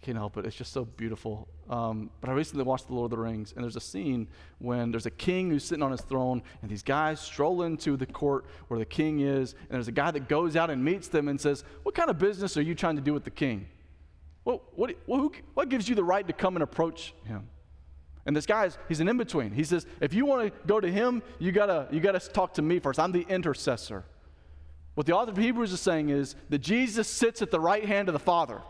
can't 0.00 0.16
help 0.16 0.36
it. 0.38 0.46
It's 0.46 0.56
just 0.56 0.72
so 0.72 0.84
beautiful. 0.84 1.46
Um, 1.68 2.10
but 2.20 2.30
I 2.30 2.32
recently 2.32 2.64
watched 2.64 2.86
The 2.86 2.94
Lord 2.94 3.12
of 3.12 3.18
the 3.18 3.22
Rings, 3.22 3.52
and 3.54 3.62
there's 3.62 3.76
a 3.76 3.80
scene 3.80 4.28
when 4.58 4.90
there's 4.90 5.06
a 5.06 5.10
king 5.10 5.50
who's 5.50 5.64
sitting 5.64 5.82
on 5.82 5.90
his 5.90 6.00
throne, 6.00 6.42
and 6.62 6.70
these 6.70 6.82
guys 6.82 7.20
stroll 7.20 7.62
into 7.62 7.96
the 7.96 8.06
court 8.06 8.46
where 8.68 8.78
the 8.78 8.86
king 8.86 9.20
is, 9.20 9.52
and 9.52 9.72
there's 9.72 9.88
a 9.88 9.92
guy 9.92 10.10
that 10.10 10.28
goes 10.28 10.56
out 10.56 10.70
and 10.70 10.82
meets 10.82 11.08
them 11.08 11.28
and 11.28 11.40
says, 11.40 11.64
What 11.82 11.94
kind 11.94 12.08
of 12.08 12.18
business 12.18 12.56
are 12.56 12.62
you 12.62 12.74
trying 12.74 12.96
to 12.96 13.02
do 13.02 13.12
with 13.12 13.24
the 13.24 13.30
king? 13.30 13.68
Well, 14.44 14.62
what, 14.74 14.94
who, 15.06 15.32
what 15.54 15.68
gives 15.68 15.88
you 15.88 15.94
the 15.94 16.04
right 16.04 16.26
to 16.26 16.32
come 16.32 16.56
and 16.56 16.62
approach 16.62 17.14
him? 17.24 17.48
And 18.26 18.34
this 18.36 18.46
guy, 18.46 18.66
is, 18.66 18.78
he's 18.88 19.00
an 19.00 19.08
in 19.08 19.16
between. 19.16 19.52
He 19.52 19.64
says, 19.64 19.86
If 20.00 20.14
you 20.14 20.24
want 20.24 20.46
to 20.46 20.66
go 20.66 20.80
to 20.80 20.90
him, 20.90 21.22
you 21.38 21.52
got 21.52 21.66
to 21.66 21.88
you 21.90 22.00
gotta 22.00 22.20
talk 22.20 22.54
to 22.54 22.62
me 22.62 22.78
first. 22.78 22.98
I'm 22.98 23.12
the 23.12 23.26
intercessor. 23.28 24.04
What 24.94 25.06
the 25.06 25.14
author 25.14 25.30
of 25.30 25.36
Hebrews 25.36 25.72
is 25.72 25.80
saying 25.80 26.10
is 26.10 26.36
that 26.48 26.58
Jesus 26.58 27.08
sits 27.08 27.42
at 27.42 27.50
the 27.50 27.60
right 27.60 27.84
hand 27.84 28.08
of 28.08 28.12
the 28.12 28.18
Father. 28.18 28.60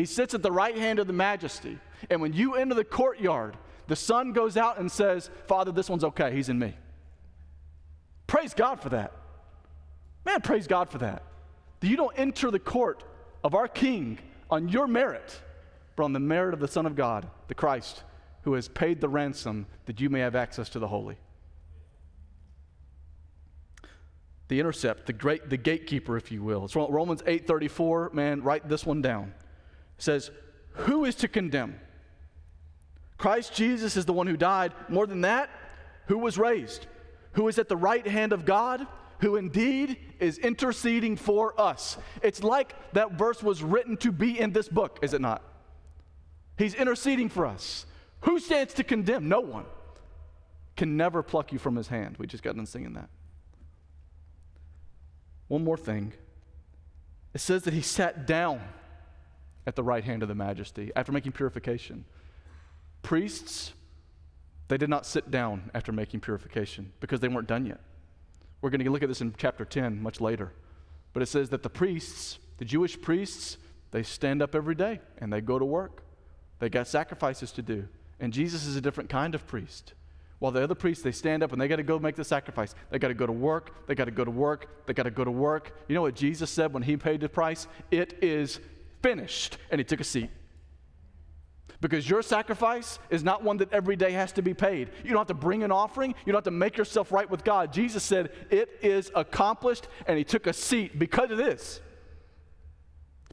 He 0.00 0.06
sits 0.06 0.32
at 0.32 0.42
the 0.42 0.50
right 0.50 0.76
hand 0.76 0.98
of 0.98 1.06
the 1.06 1.12
majesty. 1.12 1.78
And 2.08 2.22
when 2.22 2.32
you 2.32 2.54
enter 2.54 2.74
the 2.74 2.84
courtyard, 2.84 3.58
the 3.86 3.96
son 3.96 4.32
goes 4.32 4.56
out 4.56 4.78
and 4.78 4.90
says, 4.90 5.28
Father, 5.46 5.72
this 5.72 5.90
one's 5.90 6.04
okay. 6.04 6.34
He's 6.34 6.48
in 6.48 6.58
me. 6.58 6.74
Praise 8.26 8.54
God 8.54 8.80
for 8.80 8.88
that. 8.88 9.12
Man, 10.24 10.40
praise 10.40 10.66
God 10.66 10.88
for 10.88 10.96
that. 10.98 11.22
You 11.82 11.98
don't 11.98 12.18
enter 12.18 12.50
the 12.50 12.58
court 12.58 13.04
of 13.44 13.54
our 13.54 13.68
King 13.68 14.18
on 14.50 14.70
your 14.70 14.86
merit, 14.86 15.38
but 15.96 16.04
on 16.04 16.14
the 16.14 16.20
merit 16.20 16.54
of 16.54 16.60
the 16.60 16.68
Son 16.68 16.86
of 16.86 16.96
God, 16.96 17.28
the 17.48 17.54
Christ, 17.54 18.02
who 18.44 18.54
has 18.54 18.68
paid 18.68 19.02
the 19.02 19.08
ransom 19.08 19.66
that 19.84 20.00
you 20.00 20.08
may 20.08 20.20
have 20.20 20.34
access 20.34 20.70
to 20.70 20.78
the 20.78 20.88
holy. 20.88 21.18
The 24.48 24.60
intercept, 24.60 25.04
the 25.04 25.12
great 25.12 25.50
the 25.50 25.58
gatekeeper, 25.58 26.16
if 26.16 26.32
you 26.32 26.42
will. 26.42 26.64
It's 26.64 26.74
Romans 26.74 27.22
8:34. 27.22 28.14
Man, 28.14 28.42
write 28.42 28.66
this 28.66 28.86
one 28.86 29.02
down 29.02 29.34
says, 30.02 30.30
Who 30.72 31.04
is 31.04 31.14
to 31.16 31.28
condemn? 31.28 31.78
Christ 33.18 33.54
Jesus 33.54 33.96
is 33.96 34.06
the 34.06 34.12
one 34.12 34.26
who 34.26 34.36
died. 34.36 34.72
More 34.88 35.06
than 35.06 35.20
that, 35.22 35.50
who 36.06 36.18
was 36.18 36.38
raised, 36.38 36.86
who 37.32 37.46
is 37.48 37.58
at 37.58 37.68
the 37.68 37.76
right 37.76 38.06
hand 38.06 38.32
of 38.32 38.44
God, 38.44 38.86
who 39.20 39.36
indeed 39.36 39.98
is 40.18 40.38
interceding 40.38 41.16
for 41.16 41.58
us. 41.60 41.98
It's 42.22 42.42
like 42.42 42.74
that 42.94 43.12
verse 43.12 43.42
was 43.42 43.62
written 43.62 43.96
to 43.98 44.10
be 44.10 44.40
in 44.40 44.52
this 44.52 44.68
book, 44.68 44.98
is 45.02 45.12
it 45.12 45.20
not? 45.20 45.42
He's 46.56 46.74
interceding 46.74 47.28
for 47.28 47.46
us. 47.46 47.86
Who 48.22 48.38
stands 48.38 48.74
to 48.74 48.84
condemn? 48.84 49.28
No 49.28 49.40
one. 49.40 49.66
Can 50.76 50.96
never 50.96 51.22
pluck 51.22 51.52
you 51.52 51.58
from 51.58 51.76
his 51.76 51.88
hand. 51.88 52.16
We 52.18 52.26
just 52.26 52.42
got 52.42 52.56
done 52.56 52.66
singing 52.66 52.94
that. 52.94 53.10
One 55.48 55.64
more 55.64 55.76
thing. 55.76 56.12
It 57.34 57.40
says 57.40 57.64
that 57.64 57.74
he 57.74 57.82
sat 57.82 58.26
down 58.26 58.60
at 59.66 59.76
the 59.76 59.82
right 59.82 60.04
hand 60.04 60.22
of 60.22 60.28
the 60.28 60.34
majesty 60.34 60.90
after 60.96 61.12
making 61.12 61.32
purification. 61.32 62.04
Priests, 63.02 63.72
they 64.68 64.76
did 64.76 64.88
not 64.88 65.06
sit 65.06 65.30
down 65.30 65.70
after 65.74 65.92
making 65.92 66.20
purification 66.20 66.92
because 67.00 67.20
they 67.20 67.28
weren't 67.28 67.48
done 67.48 67.66
yet. 67.66 67.80
We're 68.60 68.70
going 68.70 68.84
to 68.84 68.90
look 68.90 69.02
at 69.02 69.08
this 69.08 69.20
in 69.20 69.34
chapter 69.36 69.64
10 69.64 70.02
much 70.02 70.20
later. 70.20 70.52
But 71.12 71.22
it 71.22 71.26
says 71.26 71.48
that 71.50 71.62
the 71.62 71.70
priests, 71.70 72.38
the 72.58 72.64
Jewish 72.64 73.00
priests, 73.00 73.56
they 73.90 74.02
stand 74.02 74.42
up 74.42 74.54
every 74.54 74.74
day 74.74 75.00
and 75.18 75.32
they 75.32 75.40
go 75.40 75.58
to 75.58 75.64
work. 75.64 76.02
They 76.58 76.68
got 76.68 76.86
sacrifices 76.86 77.52
to 77.52 77.62
do. 77.62 77.88
And 78.20 78.32
Jesus 78.32 78.66
is 78.66 78.76
a 78.76 78.80
different 78.80 79.08
kind 79.08 79.34
of 79.34 79.46
priest. 79.46 79.94
While 80.38 80.52
the 80.52 80.62
other 80.62 80.74
priests, 80.74 81.02
they 81.02 81.12
stand 81.12 81.42
up 81.42 81.52
and 81.52 81.60
they 81.60 81.68
got 81.68 81.76
to 81.76 81.82
go 81.82 81.98
make 81.98 82.16
the 82.16 82.24
sacrifice. 82.24 82.74
They 82.90 82.98
got 82.98 83.08
to 83.08 83.14
go 83.14 83.26
to 83.26 83.32
work. 83.32 83.86
They 83.86 83.94
got 83.94 84.06
to 84.06 84.10
go 84.10 84.24
to 84.24 84.30
work. 84.30 84.86
They 84.86 84.94
got 84.94 85.02
to 85.02 85.10
go 85.10 85.24
to 85.24 85.30
work. 85.30 85.76
You 85.88 85.94
know 85.94 86.02
what 86.02 86.14
Jesus 86.14 86.50
said 86.50 86.72
when 86.72 86.82
he 86.82 86.96
paid 86.96 87.20
the 87.20 87.28
price? 87.28 87.66
It 87.90 88.18
is 88.22 88.60
finished. 89.02 89.58
And 89.70 89.78
he 89.78 89.84
took 89.84 90.00
a 90.00 90.04
seat. 90.04 90.30
Because 91.80 92.08
your 92.08 92.22
sacrifice 92.22 92.98
is 93.08 93.24
not 93.24 93.42
one 93.42 93.56
that 93.58 93.72
every 93.72 93.96
day 93.96 94.12
has 94.12 94.32
to 94.32 94.42
be 94.42 94.52
paid. 94.52 94.90
You 95.02 95.10
don't 95.10 95.20
have 95.20 95.26
to 95.28 95.34
bring 95.34 95.62
an 95.62 95.72
offering. 95.72 96.14
You 96.26 96.32
don't 96.32 96.38
have 96.38 96.44
to 96.44 96.50
make 96.50 96.76
yourself 96.76 97.10
right 97.10 97.28
with 97.28 97.42
God. 97.42 97.72
Jesus 97.72 98.02
said, 98.04 98.32
It 98.50 98.68
is 98.82 99.10
accomplished, 99.14 99.88
and 100.06 100.18
He 100.18 100.24
took 100.24 100.46
a 100.46 100.52
seat 100.52 100.98
because 100.98 101.30
of 101.30 101.38
this. 101.38 101.80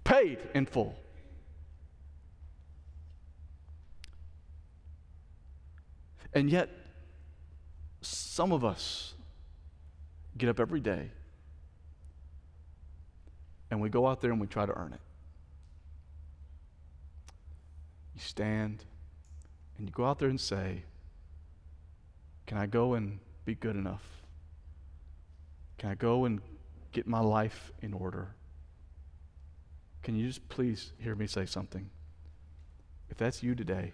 Paid 0.05 0.39
in 0.53 0.65
full. 0.65 0.95
And 6.34 6.49
yet, 6.49 6.70
some 8.01 8.51
of 8.51 8.63
us 8.63 9.13
get 10.38 10.49
up 10.49 10.59
every 10.59 10.80
day 10.80 11.09
and 13.72 13.82
we 13.82 13.89
go 13.89 14.07
out 14.07 14.22
there 14.22 14.32
and 14.32 14.39
we 14.39 14.47
try 14.47 14.65
to 14.65 14.74
earn 14.74 14.93
it. 14.93 14.99
You 18.18 18.22
stand 18.22 18.84
and 19.78 19.88
you 19.88 19.93
go 19.93 20.03
out 20.03 20.18
there 20.18 20.28
and 20.28 20.41
say, 20.41 20.82
Can 22.47 22.57
I 22.57 22.65
go 22.65 22.95
and 22.95 23.20
be 23.45 23.53
good 23.53 23.76
enough? 23.76 24.01
Can 25.78 25.91
I 25.91 25.93
go 25.93 26.26
and 26.26 26.41
get 26.93 27.05
my 27.05 27.20
life 27.20 27.72
in 27.80 27.93
order? 27.93 28.30
Can 30.01 30.15
you 30.15 30.26
just 30.26 30.49
please 30.49 30.93
hear 30.97 31.13
me 31.13 31.28
say 31.28 31.45
something? 31.45 31.91
If 33.11 33.18
that's 33.18 33.43
you 33.43 33.53
today, 33.53 33.93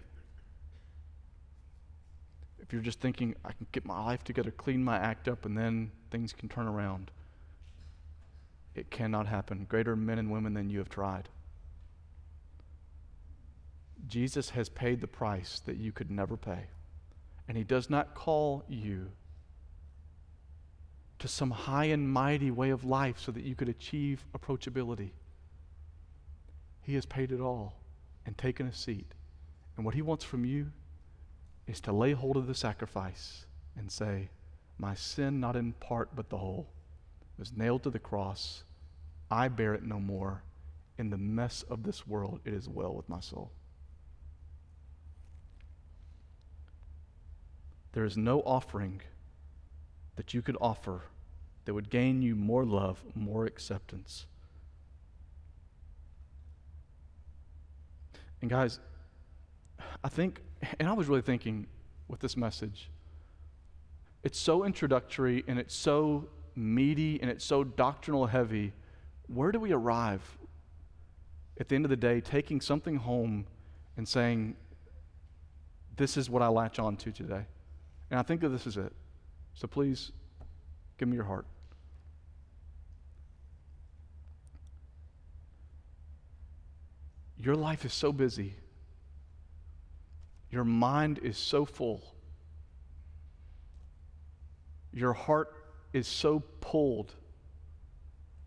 if 2.60 2.72
you're 2.72 2.80
just 2.80 3.00
thinking, 3.00 3.34
I 3.44 3.52
can 3.52 3.66
get 3.72 3.84
my 3.84 4.02
life 4.02 4.24
together, 4.24 4.50
clean 4.50 4.82
my 4.82 4.96
act 4.96 5.28
up, 5.28 5.44
and 5.44 5.58
then 5.58 5.90
things 6.10 6.32
can 6.32 6.48
turn 6.48 6.66
around, 6.66 7.10
it 8.74 8.90
cannot 8.90 9.26
happen. 9.26 9.66
Greater 9.68 9.94
men 9.94 10.18
and 10.18 10.30
women 10.30 10.54
than 10.54 10.70
you 10.70 10.78
have 10.78 10.88
tried. 10.88 11.28
Jesus 14.08 14.50
has 14.50 14.68
paid 14.68 15.00
the 15.00 15.06
price 15.06 15.60
that 15.66 15.76
you 15.76 15.92
could 15.92 16.10
never 16.10 16.36
pay. 16.36 16.66
And 17.48 17.56
he 17.56 17.64
does 17.64 17.90
not 17.90 18.14
call 18.14 18.64
you 18.68 19.10
to 21.18 21.28
some 21.28 21.50
high 21.50 21.86
and 21.86 22.08
mighty 22.08 22.50
way 22.50 22.70
of 22.70 22.84
life 22.84 23.18
so 23.18 23.32
that 23.32 23.44
you 23.44 23.54
could 23.54 23.68
achieve 23.68 24.24
approachability. 24.36 25.10
He 26.82 26.94
has 26.94 27.06
paid 27.06 27.32
it 27.32 27.40
all 27.40 27.74
and 28.26 28.36
taken 28.36 28.66
a 28.66 28.72
seat. 28.72 29.12
And 29.76 29.84
what 29.84 29.94
he 29.94 30.02
wants 30.02 30.24
from 30.24 30.44
you 30.44 30.70
is 31.66 31.80
to 31.80 31.92
lay 31.92 32.12
hold 32.12 32.36
of 32.36 32.46
the 32.46 32.54
sacrifice 32.54 33.46
and 33.76 33.90
say, 33.90 34.28
My 34.78 34.94
sin, 34.94 35.40
not 35.40 35.56
in 35.56 35.72
part 35.74 36.14
but 36.14 36.28
the 36.28 36.38
whole, 36.38 36.68
was 37.38 37.56
nailed 37.56 37.82
to 37.84 37.90
the 37.90 37.98
cross. 37.98 38.64
I 39.30 39.48
bear 39.48 39.74
it 39.74 39.82
no 39.82 39.98
more. 39.98 40.42
In 40.98 41.10
the 41.10 41.18
mess 41.18 41.64
of 41.68 41.82
this 41.82 42.06
world, 42.06 42.40
it 42.44 42.52
is 42.52 42.68
well 42.68 42.94
with 42.94 43.08
my 43.08 43.20
soul. 43.20 43.50
There 47.94 48.04
is 48.04 48.16
no 48.16 48.40
offering 48.40 49.00
that 50.16 50.34
you 50.34 50.42
could 50.42 50.56
offer 50.60 51.02
that 51.64 51.72
would 51.72 51.90
gain 51.90 52.22
you 52.22 52.34
more 52.34 52.64
love, 52.64 53.00
more 53.14 53.46
acceptance. 53.46 54.26
And 58.42 58.50
guys, 58.50 58.80
I 60.02 60.08
think, 60.08 60.42
and 60.80 60.88
I 60.88 60.92
was 60.92 61.06
really 61.06 61.22
thinking 61.22 61.68
with 62.08 62.18
this 62.18 62.36
message, 62.36 62.90
it's 64.24 64.40
so 64.40 64.64
introductory 64.64 65.44
and 65.46 65.56
it's 65.60 65.74
so 65.74 66.28
meaty 66.56 67.20
and 67.22 67.30
it's 67.30 67.44
so 67.44 67.62
doctrinal 67.62 68.26
heavy. 68.26 68.72
Where 69.28 69.52
do 69.52 69.60
we 69.60 69.70
arrive 69.70 70.36
at 71.60 71.68
the 71.68 71.76
end 71.76 71.84
of 71.84 71.90
the 71.90 71.96
day, 71.96 72.20
taking 72.20 72.60
something 72.60 72.96
home 72.96 73.46
and 73.96 74.08
saying, 74.08 74.56
This 75.94 76.16
is 76.16 76.28
what 76.28 76.42
I 76.42 76.48
latch 76.48 76.80
on 76.80 76.96
to 76.96 77.12
today? 77.12 77.46
And 78.10 78.20
I 78.20 78.22
think 78.22 78.40
that 78.42 78.50
this 78.50 78.66
is 78.66 78.76
it. 78.76 78.92
So 79.54 79.66
please, 79.66 80.12
give 80.98 81.08
me 81.08 81.16
your 81.16 81.24
heart. 81.24 81.46
Your 87.38 87.54
life 87.54 87.84
is 87.84 87.92
so 87.92 88.12
busy. 88.12 88.54
Your 90.50 90.64
mind 90.64 91.18
is 91.22 91.36
so 91.36 91.64
full. 91.64 92.14
Your 94.92 95.12
heart 95.12 95.52
is 95.92 96.06
so 96.06 96.42
pulled. 96.60 97.12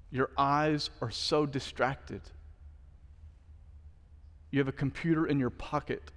Your 0.09 0.29
eyes 0.37 0.89
are 1.01 1.11
so 1.11 1.45
distracted. 1.45 2.21
You 4.49 4.59
have 4.59 4.69
a 4.69 4.73
computer 4.73 5.27
in 5.27 5.39
your 5.39 5.49
pocket 5.49 6.11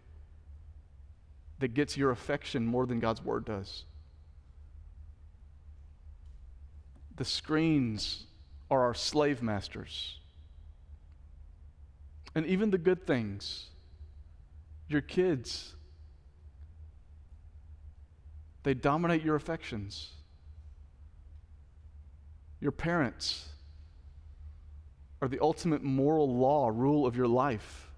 that 1.60 1.74
gets 1.74 1.96
your 1.96 2.10
affection 2.10 2.66
more 2.66 2.86
than 2.86 2.98
God's 3.00 3.22
word 3.22 3.44
does. 3.44 3.84
The 7.16 7.24
screens 7.24 8.24
are 8.70 8.80
our 8.82 8.94
slave 8.94 9.42
masters. 9.42 10.18
And 12.34 12.46
even 12.46 12.70
the 12.70 12.78
good 12.78 13.06
things, 13.06 13.66
your 14.88 15.02
kids, 15.02 15.74
they 18.62 18.74
dominate 18.74 19.22
your 19.22 19.36
affections. 19.36 20.10
Your 22.60 22.72
parents 22.72 23.48
are 25.20 25.28
the 25.28 25.40
ultimate 25.40 25.82
moral 25.82 26.34
law, 26.34 26.70
rule 26.72 27.06
of 27.06 27.16
your 27.16 27.28
life. 27.28 27.90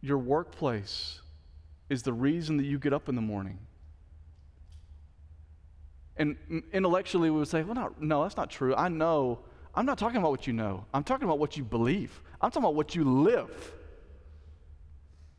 Your 0.00 0.18
workplace 0.18 1.19
is 1.90 2.02
the 2.02 2.12
reason 2.12 2.56
that 2.56 2.64
you 2.64 2.78
get 2.78 2.94
up 2.94 3.08
in 3.08 3.16
the 3.16 3.20
morning. 3.20 3.58
And 6.16 6.36
intellectually, 6.72 7.30
we 7.30 7.38
would 7.38 7.48
say, 7.48 7.62
well, 7.62 7.74
not, 7.74 8.00
no, 8.00 8.22
that's 8.22 8.36
not 8.36 8.50
true. 8.50 8.74
I 8.74 8.88
know. 8.88 9.40
I'm 9.74 9.86
not 9.86 9.98
talking 9.98 10.18
about 10.18 10.30
what 10.30 10.46
you 10.46 10.52
know, 10.52 10.84
I'm 10.94 11.04
talking 11.04 11.24
about 11.24 11.38
what 11.38 11.56
you 11.56 11.64
believe. 11.64 12.22
I'm 12.40 12.50
talking 12.50 12.64
about 12.64 12.74
what 12.74 12.94
you 12.94 13.04
live. 13.04 13.72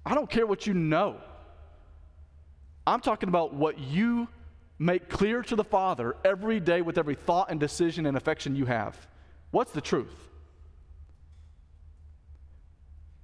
I 0.06 0.16
don't 0.16 0.30
care 0.30 0.46
what 0.46 0.68
you 0.68 0.74
know. 0.74 1.18
I'm 2.86 3.00
talking 3.00 3.30
about 3.30 3.54
what 3.54 3.78
you 3.80 4.28
make 4.80 5.10
clear 5.10 5.44
to 5.44 5.56
the 5.56 5.64
Father 5.64 6.16
every 6.26 6.60
day 6.60 6.82
with 6.82 6.98
every 6.98 7.16
thought 7.16 7.52
and 7.52 7.60
decision 7.60 8.06
and 8.08 8.18
affection 8.18 8.56
you 8.56 8.66
have. 8.66 9.08
What's 9.52 9.72
the 9.72 9.82
truth? 9.82 10.31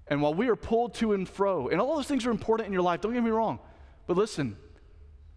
And 0.10 0.22
while 0.22 0.34
we 0.34 0.48
are 0.48 0.56
pulled 0.56 0.94
to 0.96 1.14
and 1.14 1.28
fro, 1.28 1.68
and 1.68 1.82
all 1.82 1.96
those 1.96 2.08
things 2.08 2.26
are 2.26 2.32
important 2.32 2.68
in 2.68 2.74
your 2.74 2.82
life, 2.82 3.02
don't 3.02 3.14
get 3.14 3.24
me 3.24 3.30
wrong. 3.30 3.60
But 4.06 4.18
listen, 4.18 4.56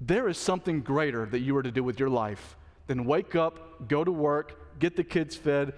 there 0.01 0.29
is 0.29 0.39
something 0.39 0.81
greater 0.81 1.27
that 1.27 1.41
you 1.41 1.57
are 1.57 1.63
to 1.63 1.71
do 1.71 1.83
with 1.83 1.99
your 1.99 2.09
life 2.09 2.57
than 2.87 3.05
wake 3.05 3.35
up, 3.35 3.89
go 3.89 4.05
to 4.05 4.13
work, 4.13 4.79
get 4.79 4.97
the 4.97 5.05
kids 5.05 5.37
fed, 5.37 5.75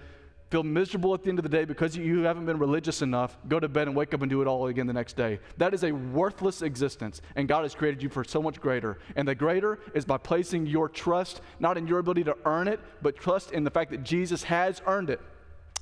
feel 0.49 0.61
miserable 0.61 1.15
at 1.15 1.23
the 1.23 1.29
end 1.29 1.39
of 1.39 1.43
the 1.43 1.49
day 1.49 1.65
because 1.65 1.97
you 1.97 2.21
haven't 2.21 2.45
been 2.45 2.59
religious 2.59 3.01
enough, 3.01 3.35
go 3.47 3.59
to 3.59 3.67
bed 3.67 3.87
and 3.87 3.95
wake 3.95 4.13
up 4.13 4.21
and 4.21 4.29
do 4.29 4.39
it 4.39 4.47
all 4.47 4.67
again 4.67 4.85
the 4.85 4.93
next 4.93 5.17
day. 5.17 5.39
That 5.57 5.73
is 5.73 5.83
a 5.83 5.91
worthless 5.91 6.61
existence, 6.61 7.21
and 7.35 7.47
God 7.47 7.63
has 7.63 7.73
created 7.73 8.03
you 8.03 8.09
for 8.09 8.23
so 8.23 8.39
much 8.39 8.61
greater. 8.61 8.99
And 9.15 9.27
the 9.27 9.33
greater 9.33 9.79
is 9.95 10.05
by 10.05 10.17
placing 10.19 10.67
your 10.67 10.89
trust 10.89 11.41
not 11.59 11.75
in 11.75 11.87
your 11.87 11.97
ability 11.97 12.25
to 12.25 12.37
earn 12.45 12.67
it, 12.67 12.79
but 13.01 13.15
trust 13.15 13.51
in 13.51 13.63
the 13.63 13.71
fact 13.71 13.89
that 13.89 14.03
Jesus 14.03 14.43
has 14.43 14.79
earned 14.85 15.09
it 15.09 15.19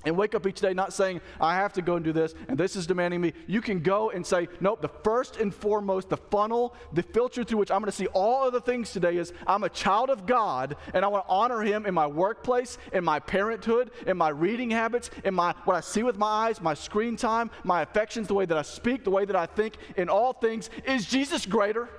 and 0.06 0.18
wake 0.18 0.34
up 0.34 0.48
each 0.48 0.60
day 0.60 0.74
not 0.74 0.94
saying, 0.94 1.22
I 1.40 1.56
have 1.56 1.74
to 1.74 1.82
go 1.82 1.96
and 1.96 2.04
do 2.04 2.12
this, 2.12 2.34
and 2.48 2.58
this 2.58 2.76
is 2.76 2.88
demanding 2.88 3.22
me. 3.22 3.34
You 3.48 3.62
can 3.62 3.82
go 3.82 4.10
and 4.10 4.26
say, 4.26 4.48
Nope, 4.60 4.82
the 4.82 4.90
first 4.90 5.38
and 5.38 5.54
foremost, 5.54 6.10
the 6.10 6.18
funnel, 6.18 6.76
the 6.94 7.04
filter 7.04 7.44
through 7.44 7.60
which 7.60 7.72
I'm 7.72 7.80
going 7.80 7.92
to 7.92 7.98
see 7.98 8.08
all 8.08 8.44
other 8.44 8.60
things 8.60 8.92
today 8.92 9.18
is 9.18 9.34
I'm 9.46 9.64
a 9.64 9.70
child 9.70 10.10
of 10.10 10.26
God, 10.26 10.76
and 10.94 11.06
I 11.06 11.08
want 11.08 11.26
to 11.26 11.32
honor 11.32 11.62
Him 11.62 11.86
in 11.86 11.94
my 11.94 12.08
workplace, 12.08 12.78
in 12.94 13.04
my 13.04 13.20
parenthood, 13.20 13.92
in 14.08 14.18
my 14.18 14.30
reading 14.30 14.72
habits, 14.72 15.10
in 15.24 15.34
my 15.34 15.54
what 15.66 15.76
I 15.76 15.82
see 15.82 16.04
with 16.04 16.18
my 16.18 16.48
eyes, 16.48 16.62
my 16.62 16.74
screen 16.74 17.16
time, 17.16 17.52
my 17.64 17.82
affections, 17.82 18.28
the 18.28 18.34
way 18.34 18.46
that 18.46 18.58
I 18.58 18.64
speak, 18.64 19.04
the 19.04 19.12
way 19.12 19.26
that 19.26 19.36
I 19.36 19.46
think, 19.46 19.76
in 19.98 20.10
all 20.10 20.34
things. 20.34 20.70
Is 20.86 21.06
Jesus 21.06 21.46
greater? 21.46 21.90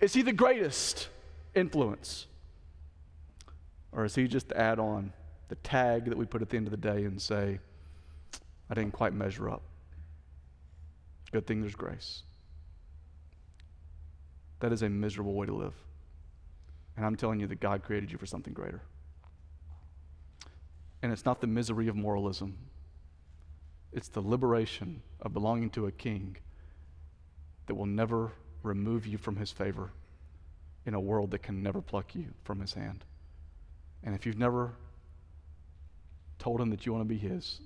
Is 0.00 0.14
He 0.14 0.22
the 0.22 0.32
greatest 0.32 1.08
influence? 1.54 2.26
Or 3.92 4.04
is 4.04 4.14
He 4.14 4.26
just 4.26 4.50
add 4.52 4.78
on? 4.78 5.12
The 5.54 5.68
tag 5.68 6.06
that 6.06 6.18
we 6.18 6.26
put 6.26 6.42
at 6.42 6.50
the 6.50 6.56
end 6.56 6.66
of 6.66 6.72
the 6.72 6.76
day 6.76 7.04
and 7.04 7.22
say, 7.22 7.60
I 8.68 8.74
didn't 8.74 8.92
quite 8.92 9.12
measure 9.12 9.48
up. 9.48 9.62
Good 11.30 11.46
thing 11.46 11.60
there's 11.60 11.76
grace. 11.76 12.24
That 14.58 14.72
is 14.72 14.82
a 14.82 14.88
miserable 14.88 15.34
way 15.34 15.46
to 15.46 15.54
live. 15.54 15.74
And 16.96 17.06
I'm 17.06 17.14
telling 17.14 17.38
you 17.38 17.46
that 17.46 17.60
God 17.60 17.84
created 17.84 18.10
you 18.10 18.18
for 18.18 18.26
something 18.26 18.52
greater. 18.52 18.82
And 21.02 21.12
it's 21.12 21.24
not 21.24 21.40
the 21.40 21.46
misery 21.46 21.86
of 21.86 21.94
moralism, 21.94 22.56
it's 23.92 24.08
the 24.08 24.20
liberation 24.20 25.02
of 25.20 25.32
belonging 25.32 25.70
to 25.70 25.86
a 25.86 25.92
king 25.92 26.36
that 27.66 27.76
will 27.76 27.86
never 27.86 28.32
remove 28.64 29.06
you 29.06 29.18
from 29.18 29.36
his 29.36 29.52
favor 29.52 29.92
in 30.84 30.94
a 30.94 31.00
world 31.00 31.30
that 31.30 31.44
can 31.44 31.62
never 31.62 31.80
pluck 31.80 32.12
you 32.16 32.26
from 32.42 32.58
his 32.58 32.74
hand. 32.74 33.04
And 34.02 34.16
if 34.16 34.26
you've 34.26 34.38
never 34.38 34.72
told 36.38 36.60
him 36.60 36.70
that 36.70 36.86
you 36.86 36.92
want 36.92 37.02
to 37.02 37.08
be 37.08 37.18
his 37.18 37.60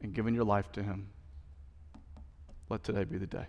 and 0.00 0.14
given 0.14 0.34
your 0.34 0.44
life 0.44 0.70
to 0.72 0.82
him, 0.82 1.08
let 2.68 2.84
today 2.84 3.04
be 3.04 3.18
the 3.18 3.26
day. 3.26 3.46